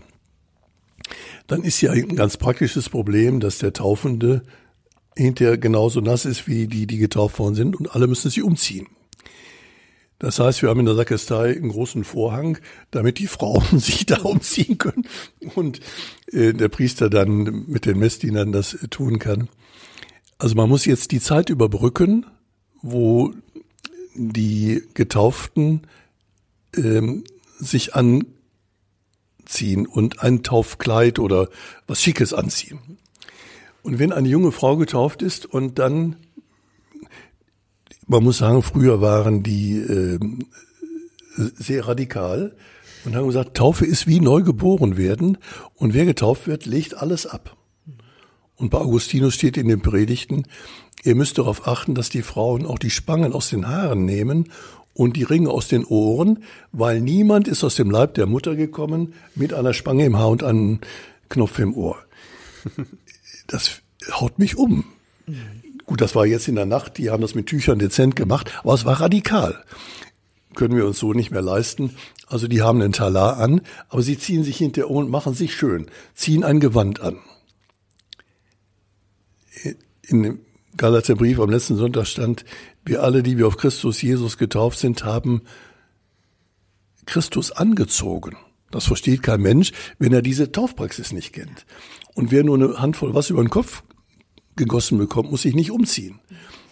Dann 1.47 1.63
ist 1.63 1.81
ja 1.81 1.91
ein 1.91 2.15
ganz 2.15 2.37
praktisches 2.37 2.89
Problem, 2.89 3.39
dass 3.39 3.59
der 3.59 3.73
Taufende 3.73 4.43
hinterher 5.15 5.57
genauso 5.57 6.01
nass 6.01 6.25
ist 6.25 6.47
wie 6.47 6.67
die, 6.67 6.85
die 6.87 6.97
getauft 6.97 7.39
worden 7.39 7.55
sind 7.55 7.75
und 7.75 7.95
alle 7.95 8.07
müssen 8.07 8.29
sich 8.29 8.43
umziehen. 8.43 8.87
Das 10.19 10.39
heißt, 10.39 10.63
wir 10.63 10.69
haben 10.69 10.79
in 10.79 10.87
der 10.87 10.95
Sakristei 10.95 11.55
einen 11.55 11.69
großen 11.69 12.03
Vorhang, 12.03 12.57
damit 12.89 13.19
die 13.19 13.27
Frauen 13.27 13.79
sich 13.79 14.05
da 14.05 14.21
umziehen 14.21 14.77
können 14.77 15.07
und 15.55 15.79
äh, 16.31 16.53
der 16.53 16.69
Priester 16.69 17.09
dann 17.09 17.65
mit 17.67 17.85
den 17.85 17.99
Messdienern 17.99 18.51
das 18.51 18.77
tun 18.89 19.19
kann. 19.19 19.49
Also 20.39 20.55
man 20.55 20.69
muss 20.69 20.85
jetzt 20.85 21.11
die 21.11 21.19
Zeit 21.19 21.49
überbrücken, 21.49 22.25
wo 22.81 23.33
die 24.15 24.83
Getauften 24.93 25.81
ähm, 26.75 27.23
sich 27.59 27.95
anziehen 27.95 29.87
und 29.87 30.21
ein 30.21 30.43
Taufkleid 30.43 31.19
oder 31.19 31.49
was 31.87 32.01
Schickes 32.01 32.33
anziehen. 32.33 32.79
Und 33.83 33.99
wenn 33.99 34.11
eine 34.11 34.27
junge 34.27 34.51
Frau 34.51 34.75
getauft 34.75 35.21
ist 35.21 35.45
und 35.45 35.79
dann, 35.79 36.17
man 38.05 38.23
muss 38.23 38.39
sagen, 38.39 38.61
früher 38.61 39.01
waren 39.01 39.43
die 39.43 39.77
äh, 39.77 40.19
sehr 41.35 41.87
radikal 41.87 42.55
und 43.05 43.15
haben 43.15 43.27
gesagt, 43.27 43.55
Taufe 43.55 43.85
ist 43.85 44.07
wie 44.07 44.19
neu 44.19 44.41
geboren 44.41 44.97
werden 44.97 45.37
und 45.75 45.93
wer 45.93 46.05
getauft 46.05 46.47
wird, 46.47 46.65
legt 46.65 46.95
alles 46.95 47.25
ab. 47.25 47.55
Und 48.57 48.71
bei 48.71 48.79
Augustinus 48.79 49.35
steht 49.35 49.55
in 49.55 49.67
den 49.67 49.81
Predigten, 49.81 50.43
ihr 51.03 51.15
müsst 51.15 51.37
darauf 51.37 51.67
achten, 51.67 51.95
dass 51.95 52.09
die 52.09 52.23
Frauen 52.23 52.65
auch 52.65 52.79
die 52.79 52.89
Spangen 52.89 53.33
aus 53.33 53.49
den 53.49 53.67
Haaren 53.67 54.03
nehmen 54.03 54.51
und 54.97 55.15
die 55.15 55.23
Ringe 55.23 55.51
aus 55.51 55.67
den 55.67 55.85
Ohren, 55.85 56.43
weil 56.71 56.99
niemand 57.01 57.47
ist 57.47 57.63
aus 57.63 57.75
dem 57.75 57.91
Leib 57.91 58.15
der 58.15 58.25
Mutter 58.25 58.55
gekommen 58.55 59.13
mit 59.35 59.53
einer 59.53 59.73
Spange 59.73 60.05
im 60.05 60.17
Haar 60.17 60.29
und 60.29 60.43
einem 60.43 60.79
Knopf 61.29 61.59
im 61.59 61.75
Ohr. 61.75 61.97
Das 63.49 63.81
haut 64.11 64.39
mich 64.39 64.57
um. 64.57 64.83
Gut, 65.85 66.01
das 66.01 66.15
war 66.15 66.25
jetzt 66.25 66.49
in 66.49 66.55
der 66.55 66.65
Nacht, 66.65 66.97
die 66.97 67.09
haben 67.09 67.21
das 67.21 67.33
mit 67.33 67.47
Tüchern 67.47 67.79
dezent 67.79 68.17
gemacht, 68.17 68.51
aber 68.59 68.73
es 68.73 68.83
war 68.83 68.99
radikal. 68.99 69.63
Können 70.53 70.75
wir 70.75 70.85
uns 70.85 70.99
so 70.99 71.13
nicht 71.13 71.31
mehr 71.31 71.41
leisten. 71.41 71.95
Also 72.27 72.49
die 72.49 72.61
haben 72.61 72.81
einen 72.81 72.91
Talar 72.91 73.37
an, 73.37 73.61
aber 73.87 74.01
sie 74.01 74.19
ziehen 74.19 74.43
sich 74.43 74.57
hinter 74.57 74.89
und 74.89 75.09
machen 75.09 75.33
sich 75.33 75.55
schön, 75.55 75.87
ziehen 76.13 76.43
ein 76.43 76.59
Gewand 76.59 76.99
an. 76.99 77.19
In 80.01 80.39
Galaterbrief 80.77 81.39
am 81.39 81.49
letzten 81.49 81.75
Sonntag 81.75 82.07
stand, 82.07 82.45
wir 82.85 83.03
alle, 83.03 83.23
die 83.23 83.37
wir 83.37 83.47
auf 83.47 83.57
Christus 83.57 84.01
Jesus 84.01 84.37
getauft 84.37 84.79
sind, 84.79 85.03
haben 85.03 85.41
Christus 87.05 87.51
angezogen. 87.51 88.37
Das 88.71 88.85
versteht 88.85 89.23
kein 89.23 89.41
Mensch, 89.41 89.71
wenn 89.97 90.13
er 90.13 90.21
diese 90.21 90.51
Taufpraxis 90.51 91.11
nicht 91.11 91.33
kennt. 91.33 91.65
Und 92.13 92.31
wer 92.31 92.43
nur 92.43 92.55
eine 92.55 92.79
Handvoll 92.79 93.13
was 93.13 93.29
über 93.29 93.43
den 93.43 93.49
Kopf 93.49 93.83
gegossen 94.55 94.97
bekommt, 94.97 95.31
muss 95.31 95.43
sich 95.43 95.55
nicht 95.55 95.71
umziehen. 95.71 96.19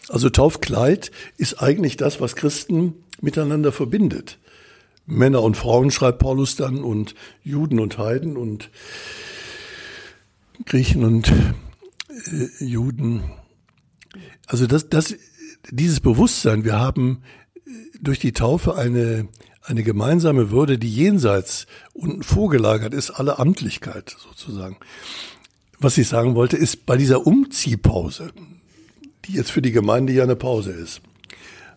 Also 0.10 0.30
Taufkleid 0.30 1.12
ist 1.38 1.62
eigentlich 1.62 1.98
das, 1.98 2.22
was 2.22 2.36
Christen 2.36 2.96
miteinander 3.22 3.72
verbindet. 3.72 4.40
Männer 5.06 5.42
und 5.42 5.56
Frauen 5.56 5.92
schreibt 5.92 6.20
Paulus 6.20 6.56
dann 6.56 6.84
und 6.84 7.16
Juden 7.44 7.80
und 7.80 7.98
Heiden 7.98 8.38
und 8.38 8.70
Griechen 10.66 11.04
und 11.04 11.30
äh, 11.30 12.64
Juden. 12.64 13.24
Also 14.48 14.68
das, 14.68 14.90
das 14.90 15.16
dieses 15.72 16.00
Bewusstsein, 16.00 16.64
wir 16.64 16.80
haben 16.80 17.22
durch 18.02 18.20
die 18.20 18.34
Taufe 18.34 18.76
eine, 18.76 19.28
eine 19.64 19.84
gemeinsame 19.84 20.52
Würde, 20.52 20.78
die 20.78 20.90
jenseits 20.90 21.66
und 21.94 22.24
vorgelagert 22.24 22.94
ist, 22.94 23.12
alle 23.12 23.40
Amtlichkeit 23.40 24.16
sozusagen. 24.20 24.78
Was 25.80 25.98
ich 25.98 26.08
sagen 26.08 26.36
wollte, 26.36 26.58
ist 26.58 26.86
bei 26.86 26.98
dieser 26.98 27.26
Umziehpause, 27.26 28.32
die 29.26 29.34
jetzt 29.34 29.52
für 29.52 29.62
die 29.62 29.72
Gemeinde 29.72 30.14
ja 30.14 30.24
eine 30.24 30.36
Pause 30.36 30.72
ist, 30.72 31.02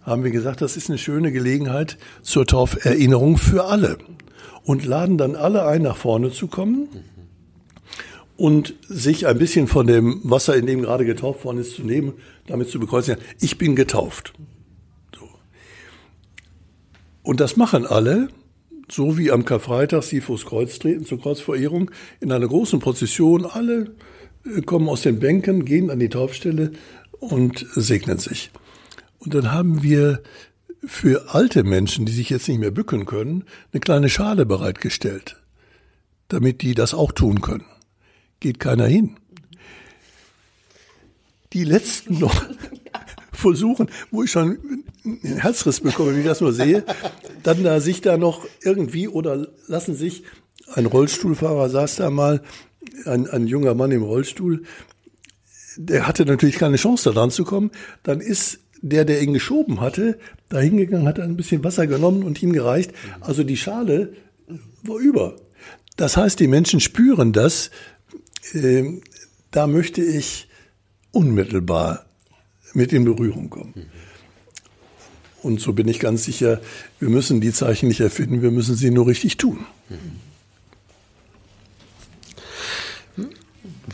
haben 0.03 0.25
wir 0.25 0.31
gesagt, 0.31 0.61
das 0.61 0.77
ist 0.77 0.89
eine 0.89 0.99
schöne 0.99 1.33
Gelegenheit 1.33 1.99
zur 2.23 2.47
Tauferinnerung 2.47 3.39
für 3.39 3.64
alle. 3.64 3.99
Und 4.64 4.85
laden 4.85 5.16
dann 5.16 5.35
alle 5.35 5.66
ein, 5.66 5.83
nach 5.83 5.97
vorne 5.97 6.31
zu 6.31 6.47
kommen 6.47 6.89
und 8.37 8.75
sich 8.89 9.27
ein 9.27 9.39
bisschen 9.39 9.66
von 9.66 9.87
dem 9.87 10.21
Wasser, 10.25 10.57
in 10.57 10.66
dem 10.66 10.83
gerade 10.83 11.05
getauft 11.05 11.45
worden 11.45 11.59
ist, 11.59 11.75
zu 11.75 11.83
nehmen, 11.83 12.14
damit 12.49 12.68
zu 12.68 12.80
bekreuzen. 12.80 13.16
Ich 13.40 13.59
bin 13.59 13.76
getauft. 13.76 14.32
So. 15.16 15.28
Und 17.22 17.40
das 17.40 17.57
machen 17.57 17.86
alle, 17.86 18.28
so 18.90 19.18
wie 19.18 19.30
am 19.30 19.44
Karfreitag 19.44 20.03
sie 20.03 20.20
vors 20.20 20.44
Kreuz 20.44 20.78
treten 20.78 21.05
zur 21.05 21.20
Kreuzverehrung, 21.20 21.90
in 22.20 22.32
einer 22.32 22.49
großen 22.49 22.80
Prozession. 22.80 23.46
Alle 23.46 23.94
äh, 24.44 24.62
kommen 24.62 24.88
aus 24.88 25.03
den 25.03 25.18
Bänken, 25.18 25.64
gehen 25.64 25.90
an 25.90 25.99
die 25.99 26.09
Taufstelle 26.09 26.72
und 27.12 27.66
segnen 27.74 28.18
sich. 28.18 28.51
Und 29.18 29.34
dann 29.34 29.53
haben 29.53 29.82
wir 29.82 30.22
für 30.84 31.34
alte 31.34 31.64
Menschen, 31.64 32.07
die 32.07 32.12
sich 32.12 32.30
jetzt 32.30 32.49
nicht 32.49 32.61
mehr 32.61 32.70
bücken 32.70 33.05
können, 33.05 33.44
eine 33.72 33.80
kleine 33.80 34.09
Schale 34.09 34.46
bereitgestellt, 34.46 35.36
damit 36.28 36.62
die 36.62 36.74
das 36.74 36.94
auch 36.94 37.12
tun 37.12 37.40
können 37.40 37.64
geht 38.40 38.61
keiner 38.61 38.86
hin. 38.86 39.16
Die 41.53 41.64
letzten 41.64 42.18
noch 42.18 42.44
versuchen, 43.32 43.88
wo 44.11 44.22
ich 44.22 44.30
schon 44.30 44.59
einen 45.05 45.38
Herzriss 45.38 45.80
bekomme, 45.80 46.14
wie 46.14 46.20
ich 46.20 46.26
das 46.26 46.40
nur 46.40 46.53
sehe, 46.53 46.84
dann 47.42 47.62
da 47.62 47.80
sich 47.80 48.01
da 48.01 48.16
noch 48.16 48.46
irgendwie 48.62 49.09
oder 49.09 49.49
lassen 49.66 49.94
sich, 49.94 50.24
ein 50.74 50.86
Rollstuhlfahrer 50.86 51.70
saß 51.70 51.96
da 51.96 52.11
mal, 52.11 52.42
ein, 53.05 53.28
ein 53.28 53.46
junger 53.46 53.74
Mann 53.74 53.90
im 53.90 54.03
Rollstuhl, 54.03 54.64
der 55.76 56.07
hatte 56.07 56.26
natürlich 56.26 56.57
keine 56.57 56.76
Chance 56.76 57.11
da 57.11 57.20
dran 57.20 57.30
zu 57.30 57.44
kommen, 57.44 57.70
dann 58.03 58.20
ist 58.20 58.61
der, 58.82 59.05
der 59.05 59.22
ihn 59.22 59.32
geschoben 59.32 59.80
hatte, 59.80 60.18
da 60.49 60.59
hingegangen, 60.59 61.07
hat 61.07 61.20
ein 61.20 61.36
bisschen 61.36 61.64
Wasser 61.64 61.86
genommen 61.86 62.22
und 62.22 62.42
ihm 62.42 62.53
gereicht. 62.53 62.92
Also 63.20 63.44
die 63.44 63.57
Schale 63.57 64.12
war 64.82 64.99
über. 64.99 65.36
Das 65.96 66.16
heißt, 66.16 66.38
die 66.40 66.46
Menschen 66.46 66.80
spüren 66.80 67.32
das, 67.32 67.70
äh, 68.53 69.01
da 69.51 69.66
möchte 69.66 70.03
ich 70.03 70.47
unmittelbar 71.12 72.04
mit 72.74 72.92
in 72.92 73.04
Berührung 73.04 73.50
kommen. 73.50 73.90
Und 75.42 75.61
so 75.61 75.72
bin 75.72 75.88
ich 75.88 76.00
ganz 76.00 76.24
sicher, 76.24 76.61
wir 76.98 77.09
müssen 77.09 77.40
die 77.40 77.52
Zeichen 77.52 77.88
nicht 77.88 78.00
erfinden, 78.00 78.42
wir 78.42 78.50
müssen 78.50 78.74
sie 78.74 78.90
nur 78.90 79.06
richtig 79.06 79.36
tun. 79.36 79.66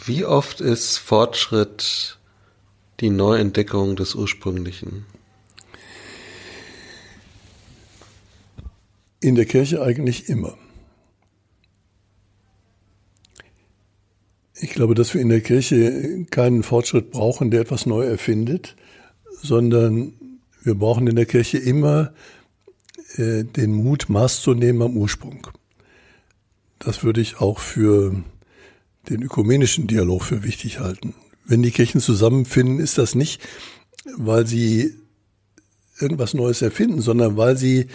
Wie 0.04 0.24
oft 0.24 0.60
ist 0.60 0.98
Fortschritt 0.98 2.18
die 3.00 3.10
Neuentdeckung 3.10 3.96
des 3.96 4.14
Ursprünglichen? 4.14 5.06
In 9.20 9.34
der 9.34 9.46
Kirche 9.46 9.82
eigentlich 9.82 10.28
immer. 10.28 10.56
Ich 14.56 14.70
glaube, 14.70 14.94
dass 14.94 15.14
wir 15.14 15.20
in 15.20 15.28
der 15.28 15.40
Kirche 15.40 16.26
keinen 16.30 16.62
Fortschritt 16.62 17.10
brauchen, 17.10 17.50
der 17.50 17.60
etwas 17.60 17.86
neu 17.86 18.04
erfindet, 18.04 18.76
sondern 19.42 20.12
wir 20.62 20.74
brauchen 20.74 21.06
in 21.06 21.16
der 21.16 21.26
Kirche 21.26 21.58
immer 21.58 22.12
äh, 23.16 23.44
den 23.44 23.72
Mut, 23.72 24.08
Maß 24.08 24.42
zu 24.42 24.54
nehmen 24.54 24.82
am 24.82 24.96
Ursprung. 24.96 25.46
Das 26.78 27.02
würde 27.02 27.20
ich 27.20 27.40
auch 27.40 27.58
für 27.58 28.22
den 29.08 29.22
ökumenischen 29.22 29.86
Dialog 29.86 30.22
für 30.22 30.44
wichtig 30.44 30.80
halten. 30.80 31.14
Wenn 31.44 31.62
die 31.62 31.70
Kirchen 31.70 32.00
zusammenfinden, 32.00 32.78
ist 32.78 32.96
das 32.96 33.14
nicht, 33.14 33.42
weil 34.16 34.46
sie 34.46 34.94
irgendwas 35.98 36.34
Neues 36.34 36.62
erfinden, 36.62 37.00
sondern 37.00 37.36
weil 37.36 37.56
sie 37.56 37.88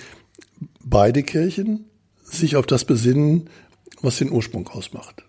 beide 0.83 1.23
Kirchen 1.23 1.85
sich 2.23 2.55
auf 2.55 2.65
das 2.65 2.85
besinnen, 2.85 3.49
was 4.01 4.17
den 4.17 4.31
Ursprung 4.31 4.67
ausmacht. 4.67 5.23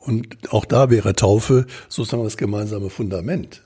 Und 0.00 0.50
auch 0.50 0.64
da 0.64 0.90
wäre 0.90 1.14
Taufe 1.14 1.66
sozusagen 1.88 2.24
das 2.24 2.38
gemeinsame 2.38 2.90
Fundament. 2.90 3.62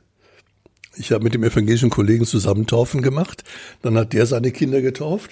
Ich 0.97 1.13
habe 1.13 1.25
mit 1.25 1.35
dem 1.35 1.45
evangelischen 1.45 1.91
Kollegen 1.91 2.27
zusammen 2.27 2.67
Taufen 2.67 3.03
gemacht. 3.03 3.45
Dann 3.83 3.97
hat 3.97 4.13
der 4.13 4.27
seine 4.27 4.51
Kinder 4.51 4.81
getauft 4.83 5.31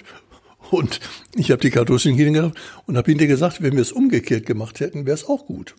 und 0.71 0.99
ich 1.35 1.51
habe 1.51 1.61
die 1.61 1.69
katholischen 1.69 2.15
Kinder 2.15 2.41
getauft 2.41 2.57
und 2.87 2.97
habe 2.97 3.11
hinterher 3.11 3.33
gesagt, 3.33 3.61
wenn 3.61 3.73
wir 3.73 3.81
es 3.81 3.91
umgekehrt 3.91 4.45
gemacht 4.45 4.79
hätten, 4.79 5.05
wäre 5.05 5.15
es 5.15 5.25
auch 5.27 5.45
gut. 5.45 5.75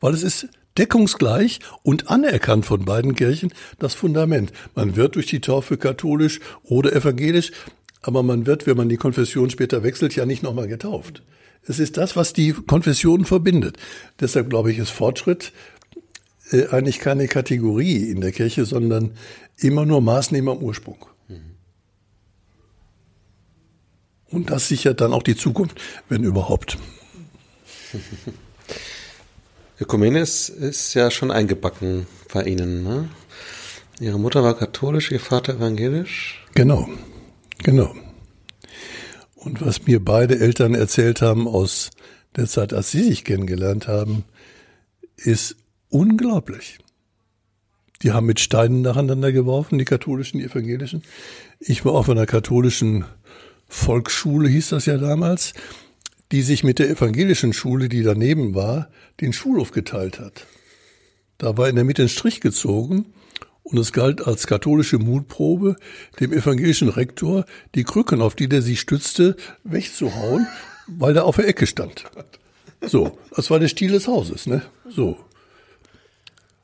Weil 0.00 0.14
es 0.14 0.22
ist 0.22 0.48
deckungsgleich 0.76 1.60
und 1.82 2.10
anerkannt 2.10 2.66
von 2.66 2.84
beiden 2.84 3.14
Kirchen 3.14 3.52
das 3.78 3.94
Fundament. 3.94 4.52
Man 4.74 4.96
wird 4.96 5.16
durch 5.16 5.26
die 5.26 5.40
Taufe 5.40 5.76
katholisch 5.76 6.40
oder 6.62 6.92
evangelisch, 6.92 7.52
aber 8.02 8.22
man 8.22 8.46
wird, 8.46 8.66
wenn 8.66 8.76
man 8.76 8.88
die 8.88 8.96
Konfession 8.96 9.50
später 9.50 9.82
wechselt, 9.82 10.16
ja 10.16 10.26
nicht 10.26 10.42
nochmal 10.42 10.68
getauft. 10.68 11.22
Es 11.66 11.78
ist 11.78 11.96
das, 11.96 12.16
was 12.16 12.32
die 12.32 12.52
Konfessionen 12.52 13.26
verbindet. 13.26 13.76
Deshalb 14.18 14.50
glaube 14.50 14.72
ich, 14.72 14.78
ist 14.78 14.90
Fortschritt 14.90 15.52
äh, 16.50 16.68
eigentlich 16.68 16.98
keine 16.98 17.28
Kategorie 17.28 18.10
in 18.10 18.20
der 18.20 18.32
Kirche, 18.32 18.64
sondern 18.64 19.12
immer 19.56 19.84
nur 19.86 20.00
Maßnehmer 20.00 20.52
am 20.52 20.58
Ursprung. 20.58 21.04
Und 24.30 24.50
das 24.50 24.68
sichert 24.68 25.00
dann 25.00 25.12
auch 25.12 25.22
die 25.22 25.36
Zukunft, 25.36 25.80
wenn 26.08 26.22
überhaupt. 26.22 26.78
Ökumene 29.80 30.20
ist, 30.20 30.48
ist 30.50 30.94
ja 30.94 31.10
schon 31.10 31.30
eingebacken 31.30 32.06
bei 32.32 32.44
Ihnen. 32.44 32.84
Ne? 32.84 33.08
Ihre 33.98 34.20
Mutter 34.20 34.44
war 34.44 34.56
katholisch, 34.56 35.10
Ihr 35.10 35.20
Vater 35.20 35.54
evangelisch? 35.54 36.44
Genau, 36.54 36.88
genau. 37.58 37.94
Und 39.40 39.64
was 39.64 39.86
mir 39.86 40.04
beide 40.04 40.38
Eltern 40.38 40.74
erzählt 40.74 41.22
haben 41.22 41.48
aus 41.48 41.90
der 42.36 42.46
Zeit, 42.46 42.74
als 42.74 42.90
sie 42.90 43.02
sich 43.02 43.24
kennengelernt 43.24 43.88
haben, 43.88 44.24
ist 45.16 45.56
unglaublich. 45.88 46.78
Die 48.02 48.12
haben 48.12 48.26
mit 48.26 48.38
Steinen 48.38 48.82
nacheinander 48.82 49.32
geworfen, 49.32 49.78
die 49.78 49.86
katholischen, 49.86 50.40
die 50.40 50.44
evangelischen. 50.44 51.02
Ich 51.58 51.86
war 51.86 51.92
auf 51.92 52.10
einer 52.10 52.26
katholischen 52.26 53.06
Volksschule, 53.66 54.46
hieß 54.48 54.70
das 54.70 54.84
ja 54.84 54.98
damals, 54.98 55.54
die 56.32 56.42
sich 56.42 56.62
mit 56.62 56.78
der 56.78 56.90
evangelischen 56.90 57.54
Schule, 57.54 57.88
die 57.88 58.02
daneben 58.02 58.54
war, 58.54 58.90
den 59.22 59.32
Schulhof 59.32 59.70
geteilt 59.70 60.20
hat. 60.20 60.46
Da 61.38 61.56
war 61.56 61.66
in 61.70 61.76
der 61.76 61.84
Mitte 61.84 62.02
ein 62.02 62.08
Strich 62.10 62.42
gezogen 62.42 63.06
und 63.62 63.78
es 63.78 63.92
galt 63.92 64.26
als 64.26 64.46
katholische 64.46 64.98
Mutprobe, 64.98 65.76
dem 66.18 66.32
evangelischen 66.32 66.88
Rektor 66.88 67.44
die 67.74 67.84
Krücken, 67.84 68.20
auf 68.20 68.34
die 68.34 68.48
der 68.48 68.62
sich 68.62 68.80
stützte, 68.80 69.36
wegzuhauen, 69.64 70.46
weil 70.86 71.16
er 71.16 71.24
auf 71.24 71.36
der 71.36 71.48
Ecke 71.48 71.66
stand. 71.66 72.04
So, 72.82 73.18
das 73.34 73.50
war 73.50 73.58
der 73.58 73.68
Stil 73.68 73.92
des 73.92 74.06
Hauses, 74.06 74.46
ne? 74.46 74.62
So. 74.88 75.18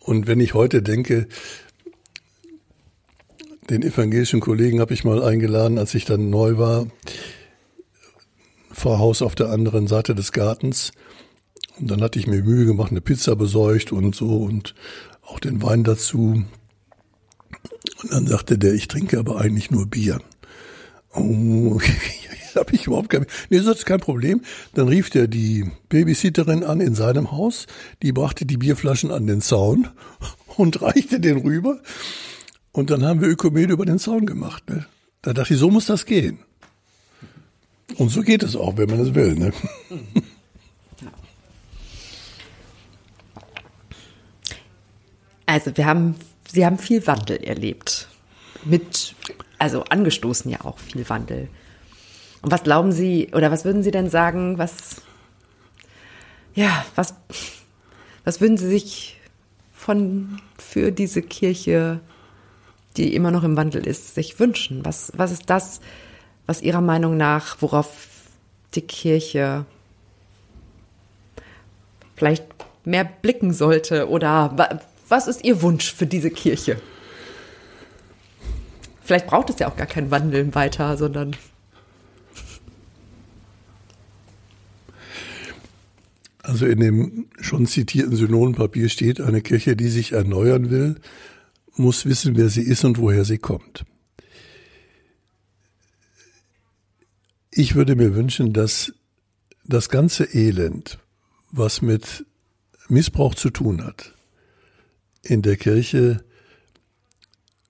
Und 0.01 0.27
wenn 0.27 0.41
ich 0.41 0.55
heute 0.55 0.83
denke, 0.83 1.27
den 3.69 3.83
evangelischen 3.83 4.41
Kollegen 4.41 4.81
habe 4.81 4.95
ich 4.95 5.05
mal 5.05 5.23
eingeladen, 5.23 5.79
als 5.79 5.95
ich 5.95 6.05
dann 6.05 6.31
neu 6.31 6.57
war, 6.57 6.87
Pfarrhaus 8.73 9.23
auf 9.23 9.35
der 9.35 9.51
anderen 9.51 9.87
Seite 9.87 10.15
des 10.15 10.33
Gartens. 10.33 10.93
Und 11.79 11.91
dann 11.91 12.03
hatte 12.03 12.19
ich 12.19 12.27
mir 12.27 12.43
Mühe 12.43 12.67
gemacht, 12.67 12.91
eine 12.91 13.01
Pizza 13.01 13.35
besorgt 13.35 13.93
und 13.93 14.15
so 14.15 14.37
und 14.37 14.75
auch 15.23 15.41
den 15.41 15.63
Wein 15.63 15.83
dazu. 15.83 16.45
Und 18.07 18.13
dann 18.13 18.27
sagte 18.29 18.57
der, 18.57 18.73
ich 18.73 18.87
trinke 18.87 19.19
aber 19.19 19.41
eigentlich 19.41 19.73
nur 19.73 19.85
Bier. 19.87 20.21
Oh, 21.13 21.81
habe 22.55 22.73
ich 22.73 22.87
überhaupt 22.87 23.11
kein, 23.11 23.27
nee, 23.51 23.59
das 23.59 23.67
ist 23.79 23.85
kein 23.85 23.99
Problem. 23.99 24.43
Dann 24.75 24.87
rief 24.87 25.11
der 25.11 25.27
die 25.27 25.69
Babysitterin 25.89 26.63
an 26.63 26.81
in 26.81 26.95
seinem 26.95 27.33
Haus, 27.33 27.67
die 28.03 28.13
brachte 28.13 28.47
die 28.47 28.59
Bierflaschen 28.59 29.11
an 29.11 29.27
den 29.27 29.41
Zaun 29.41 29.89
und 30.57 30.83
reichte 30.83 31.19
den 31.19 31.39
rüber. 31.39 31.81
Und 32.71 32.91
dann 32.91 33.05
haben 33.05 33.21
wir 33.21 33.29
Ökumene 33.29 33.73
über 33.73 33.87
den 33.87 33.99
Zaun 33.99 34.25
gemacht. 34.25 34.71
Ne? 34.71 34.87
Da 35.23 35.33
dachte 35.33 35.55
ich, 35.55 35.59
so 35.59 35.69
muss 35.69 35.87
das 35.87 36.07
gehen. 36.07 36.39
Und 37.97 38.11
so 38.11 38.21
geht 38.21 38.45
es 38.45 38.55
auch, 38.55 38.77
wenn 38.77 38.89
man 38.89 39.01
es 39.01 39.15
will. 39.17 39.35
Ne? 39.35 39.53
Also 45.49 45.77
wir 45.77 45.87
haben 45.87 46.17
Sie 46.57 46.65
haben 46.65 46.79
viel 46.79 47.07
Wandel 47.07 47.45
erlebt. 47.45 48.09
Mit, 48.65 49.15
also 49.59 49.85
angestoßen 49.85 50.51
ja 50.51 50.63
auch 50.65 50.79
viel 50.79 51.07
Wandel. 51.11 51.51
Und 52.41 52.51
was 52.51 52.63
glauben 52.63 52.93
Sie, 52.93 53.29
oder 53.35 53.51
was 53.51 53.67
würden 53.67 53.83
Sie 53.83 53.91
denn 53.91 54.09
sagen, 54.09 54.57
was, 54.57 55.03
ja, 56.55 56.87
was, 56.95 57.15
was 58.25 58.41
würden 58.41 58.57
Sie 58.57 58.69
sich 58.69 59.21
von, 59.75 60.41
für 60.57 60.93
diese 60.93 61.21
Kirche, 61.21 62.01
die 62.97 63.15
immer 63.15 63.31
noch 63.31 63.45
im 63.45 63.59
Wandel 63.59 63.87
ist, 63.87 64.15
sich 64.15 64.41
wünschen? 64.41 64.83
Was, 64.83 65.13
was 65.15 65.33
ist 65.33 65.51
das, 65.51 65.83
was 66.47 66.63
Ihrer 66.63 66.81
Meinung 66.81 67.19
nach, 67.19 67.61
worauf 67.61 68.09
die 68.75 68.81
Kirche 68.81 69.67
vielleicht 72.15 72.47
mehr 72.87 73.05
blicken 73.05 73.53
sollte 73.53 74.09
oder 74.09 74.81
was 75.09 75.29
ist 75.29 75.45
Ihr 75.45 75.63
Wunsch 75.63 75.93
für 75.93 76.07
diese 76.07 76.31
Kirche? 76.31 76.81
Vielleicht 79.03 79.29
braucht 79.29 79.51
es 79.51 79.59
ja 79.61 79.69
auch 79.69 79.77
gar 79.77 79.87
kein 79.87 80.11
Wandeln 80.11 80.55
weiter, 80.55 80.97
sondern. 80.97 81.37
Also 86.43 86.67
in 86.67 86.81
dem 86.81 87.27
schon 87.41 87.67
zitierten 87.67 88.17
Synonenpapier 88.17 88.89
steht, 88.89 89.21
eine 89.21 89.43
Kirche, 89.43 89.77
die 89.77 89.89
sich 89.89 90.13
erneuern 90.13 90.71
will, 90.71 90.97
muss 91.77 92.05
wissen, 92.05 92.37
wer 92.37 92.49
sie 92.49 92.63
ist 92.63 92.85
und 92.85 92.99
woher 92.99 93.25
sie 93.25 93.39
kommt. 93.39 93.85
Ich 97.51 97.75
würde 97.75 97.95
mir 97.95 98.15
wünschen, 98.15 98.53
dass 98.53 98.93
das 99.65 99.89
ganze 99.89 100.25
Elend, 100.35 100.99
was 101.51 101.81
mit 101.81 102.27
Missbrauch 102.89 103.35
zu 103.35 103.51
tun 103.51 103.85
hat, 103.85 104.16
in 105.31 105.43
der 105.43 105.57
Kirche 105.57 106.25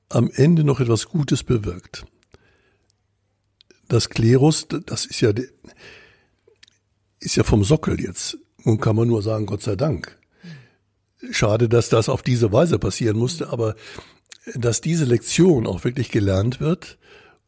am 0.09 0.31
Ende 0.35 0.65
noch 0.65 0.81
etwas 0.81 1.07
Gutes 1.07 1.43
bewirkt. 1.43 2.07
Das 3.89 4.09
Klerus, 4.09 4.67
das 4.69 5.07
ist 5.07 5.21
ja, 5.21 5.33
ist 7.21 7.37
ja 7.37 7.45
vom 7.45 7.65
Sockel 7.65 8.01
jetzt. 8.01 8.39
Nun 8.65 8.81
kann 8.81 8.97
man 8.97 9.09
nur 9.09 9.23
sagen, 9.23 9.47
Gott 9.47 9.63
sei 9.63 9.77
Dank. 9.77 10.19
Schade, 11.31 11.69
dass 11.69 11.89
das 11.89 12.09
auf 12.09 12.23
diese 12.23 12.53
Weise 12.53 12.79
passieren 12.79 13.17
musste, 13.17 13.51
aber 13.51 13.75
dass 14.55 14.81
diese 14.81 15.05
Lektion 15.05 15.67
auch 15.67 15.85
wirklich 15.85 16.11
gelernt 16.11 16.61
wird 16.61 16.99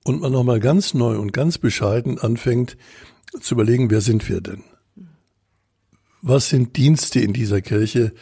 und 0.04 0.20
man 0.20 0.32
nochmal 0.32 0.60
ganz 0.60 0.94
neu 0.94 1.18
und 1.18 1.32
ganz 1.32 1.58
bescheiden 1.58 2.18
anfängt 2.18 2.76
zu 3.40 3.54
überlegen, 3.54 3.90
wer 3.90 4.00
sind 4.00 4.28
wir 4.28 4.40
denn? 4.40 4.64
Was 6.22 6.48
sind 6.48 6.76
Dienste 6.76 7.20
in 7.20 7.32
dieser 7.32 7.60
Kirche? 7.60 8.12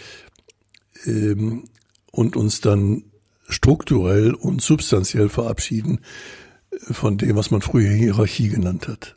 Ähm, 1.07 1.65
und 2.17 2.35
uns 2.35 2.63
dann 2.63 3.05
strukturell 3.47 4.33
und 4.33 4.63
substanziell 4.63 5.29
verabschieden 5.29 6.01
von 6.91 7.19
dem, 7.19 7.37
was 7.37 7.51
man 7.51 7.61
früher 7.61 7.93
Hierarchie 7.93 8.49
genannt 8.49 8.89
hat. 8.89 9.17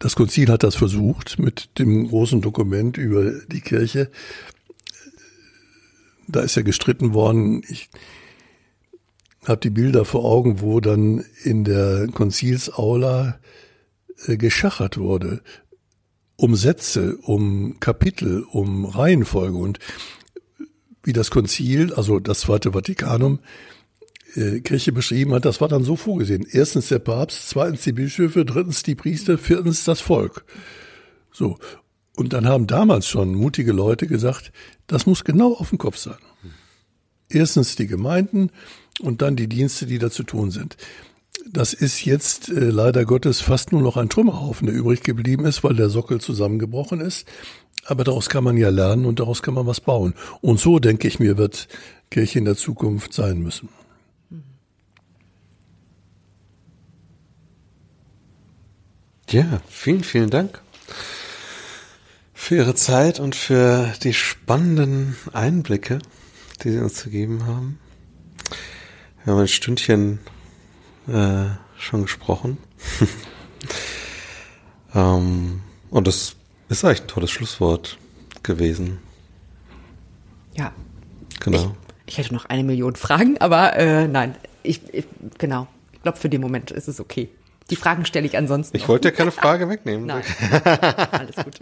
Das 0.00 0.16
Konzil 0.16 0.48
hat 0.48 0.64
das 0.64 0.74
versucht 0.74 1.38
mit 1.38 1.78
dem 1.78 2.08
großen 2.08 2.40
Dokument 2.40 2.98
über 2.98 3.30
die 3.46 3.60
Kirche. 3.60 4.10
Da 6.26 6.40
ist 6.40 6.56
ja 6.56 6.62
gestritten 6.62 7.14
worden. 7.14 7.62
Ich 7.68 7.88
habe 9.46 9.60
die 9.60 9.70
Bilder 9.70 10.04
vor 10.04 10.24
Augen, 10.24 10.60
wo 10.60 10.80
dann 10.80 11.24
in 11.44 11.62
der 11.62 12.08
Konzilsaula 12.08 13.38
äh, 14.26 14.36
geschachert 14.36 14.98
wurde. 14.98 15.40
Um 16.34 16.56
Sätze, 16.56 17.16
um 17.18 17.78
Kapitel, 17.78 18.42
um 18.42 18.84
Reihenfolge. 18.84 19.56
Und 19.56 19.78
wie 21.06 21.12
das 21.12 21.30
Konzil, 21.30 21.94
also 21.94 22.18
das 22.18 22.40
Zweite 22.40 22.72
Vatikanum, 22.72 23.38
äh, 24.34 24.60
Kirche 24.60 24.92
beschrieben 24.92 25.32
hat, 25.32 25.44
das 25.44 25.60
war 25.60 25.68
dann 25.68 25.84
so 25.84 25.94
vorgesehen. 25.96 26.46
Erstens 26.50 26.88
der 26.88 26.98
Papst, 26.98 27.48
zweitens 27.48 27.82
die 27.82 27.92
Bischöfe, 27.92 28.44
drittens 28.44 28.82
die 28.82 28.96
Priester, 28.96 29.38
viertens 29.38 29.84
das 29.84 30.00
Volk. 30.00 30.44
So. 31.32 31.58
Und 32.16 32.32
dann 32.32 32.46
haben 32.46 32.66
damals 32.66 33.06
schon 33.06 33.34
mutige 33.34 33.72
Leute 33.72 34.06
gesagt, 34.06 34.50
das 34.86 35.06
muss 35.06 35.24
genau 35.24 35.52
auf 35.54 35.68
dem 35.68 35.78
Kopf 35.78 35.96
sein. 35.96 36.18
Erstens 37.28 37.76
die 37.76 37.86
Gemeinden 37.86 38.50
und 39.00 39.22
dann 39.22 39.36
die 39.36 39.48
Dienste, 39.48 39.86
die 39.86 39.98
da 39.98 40.10
zu 40.10 40.24
tun 40.24 40.50
sind. 40.50 40.76
Das 41.48 41.72
ist 41.72 42.04
jetzt 42.04 42.48
äh, 42.48 42.70
leider 42.70 43.04
Gottes 43.04 43.40
fast 43.40 43.70
nur 43.70 43.82
noch 43.82 43.96
ein 43.96 44.08
Trümmerhaufen, 44.08 44.66
der 44.66 44.74
übrig 44.74 45.02
geblieben 45.02 45.44
ist, 45.44 45.62
weil 45.62 45.74
der 45.74 45.90
Sockel 45.90 46.20
zusammengebrochen 46.20 47.00
ist. 47.00 47.26
Aber 47.86 48.04
daraus 48.04 48.28
kann 48.28 48.44
man 48.44 48.56
ja 48.56 48.68
lernen 48.68 49.06
und 49.06 49.20
daraus 49.20 49.42
kann 49.42 49.54
man 49.54 49.66
was 49.66 49.80
bauen. 49.80 50.14
Und 50.40 50.58
so, 50.58 50.78
denke 50.78 51.06
ich 51.06 51.18
mir, 51.18 51.36
wird 51.36 51.68
Kirche 52.10 52.38
in 52.38 52.44
der 52.44 52.56
Zukunft 52.56 53.12
sein 53.12 53.40
müssen. 53.40 53.68
Ja, 59.28 59.60
vielen, 59.68 60.04
vielen 60.04 60.30
Dank 60.30 60.60
für 62.32 62.56
Ihre 62.56 62.76
Zeit 62.76 63.18
und 63.18 63.34
für 63.34 63.92
die 64.04 64.14
spannenden 64.14 65.16
Einblicke, 65.32 65.98
die 66.62 66.70
Sie 66.70 66.78
uns 66.78 67.02
gegeben 67.02 67.44
haben. 67.44 67.80
Wir 69.24 69.32
haben 69.32 69.40
ein 69.40 69.48
Stündchen 69.48 70.20
äh, 71.08 71.46
schon 71.76 72.02
gesprochen. 72.02 72.58
ähm, 74.94 75.62
und 75.90 76.06
das 76.06 76.36
ist 76.68 76.84
eigentlich 76.84 77.02
ein 77.02 77.08
tolles 77.08 77.30
Schlusswort 77.30 77.98
gewesen. 78.42 78.98
Ja. 80.54 80.72
Genau. 81.40 81.76
Ich, 82.06 82.12
ich 82.12 82.18
hätte 82.18 82.34
noch 82.34 82.46
eine 82.46 82.64
Million 82.64 82.96
Fragen, 82.96 83.38
aber 83.38 83.76
äh, 83.76 84.08
nein, 84.08 84.36
ich, 84.62 84.80
ich 84.92 85.06
genau. 85.38 85.66
Ich 85.92 86.02
glaube, 86.02 86.18
für 86.18 86.28
den 86.28 86.40
Moment 86.40 86.70
ist 86.70 86.88
es 86.88 87.00
okay. 87.00 87.28
Die 87.70 87.76
Fragen 87.76 88.04
stelle 88.04 88.26
ich 88.26 88.36
ansonsten. 88.36 88.76
Ich 88.76 88.88
wollte 88.88 89.08
ja 89.08 89.14
keine 89.14 89.30
Frage 89.32 89.68
wegnehmen. 89.68 90.06
Nein. 90.06 90.22
Alles 91.10 91.36
gut. 91.36 91.60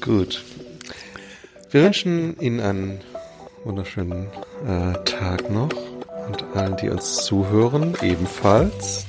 gut. 0.00 0.44
Wir 1.70 1.84
wünschen 1.84 2.38
Ihnen 2.40 2.60
einen 2.60 3.00
wunderschönen 3.64 4.28
äh, 4.66 4.92
Tag 5.04 5.50
noch 5.50 5.70
und 6.28 6.44
allen, 6.54 6.76
die 6.76 6.88
uns 6.88 7.24
zuhören, 7.24 7.96
ebenfalls. 8.02 9.06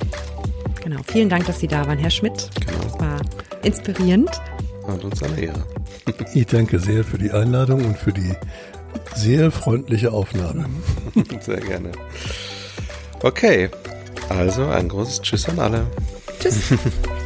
Genau. 0.83 1.01
Vielen 1.07 1.29
Dank, 1.29 1.45
dass 1.45 1.59
Sie 1.59 1.67
da 1.67 1.87
waren, 1.87 1.97
Herr 1.97 2.09
Schmidt. 2.09 2.49
Genau. 2.65 2.83
Das 2.83 2.99
war 2.99 3.21
inspirierend. 3.63 4.29
Und 4.83 5.03
uns 5.03 5.23
eine 5.23 5.39
Ehre. 5.39 5.63
Ich 6.33 6.47
danke 6.47 6.79
sehr 6.79 7.03
für 7.03 7.17
die 7.17 7.31
Einladung 7.31 7.85
und 7.85 7.97
für 7.97 8.11
die 8.11 8.33
sehr 9.15 9.51
freundliche 9.51 10.11
Aufnahme. 10.11 10.65
Sehr 11.41 11.61
gerne. 11.61 11.91
Okay, 13.21 13.69
also 14.29 14.65
ein 14.65 14.89
großes 14.89 15.21
Tschüss 15.21 15.47
an 15.47 15.59
alle. 15.59 15.87
Tschüss. 16.39 16.73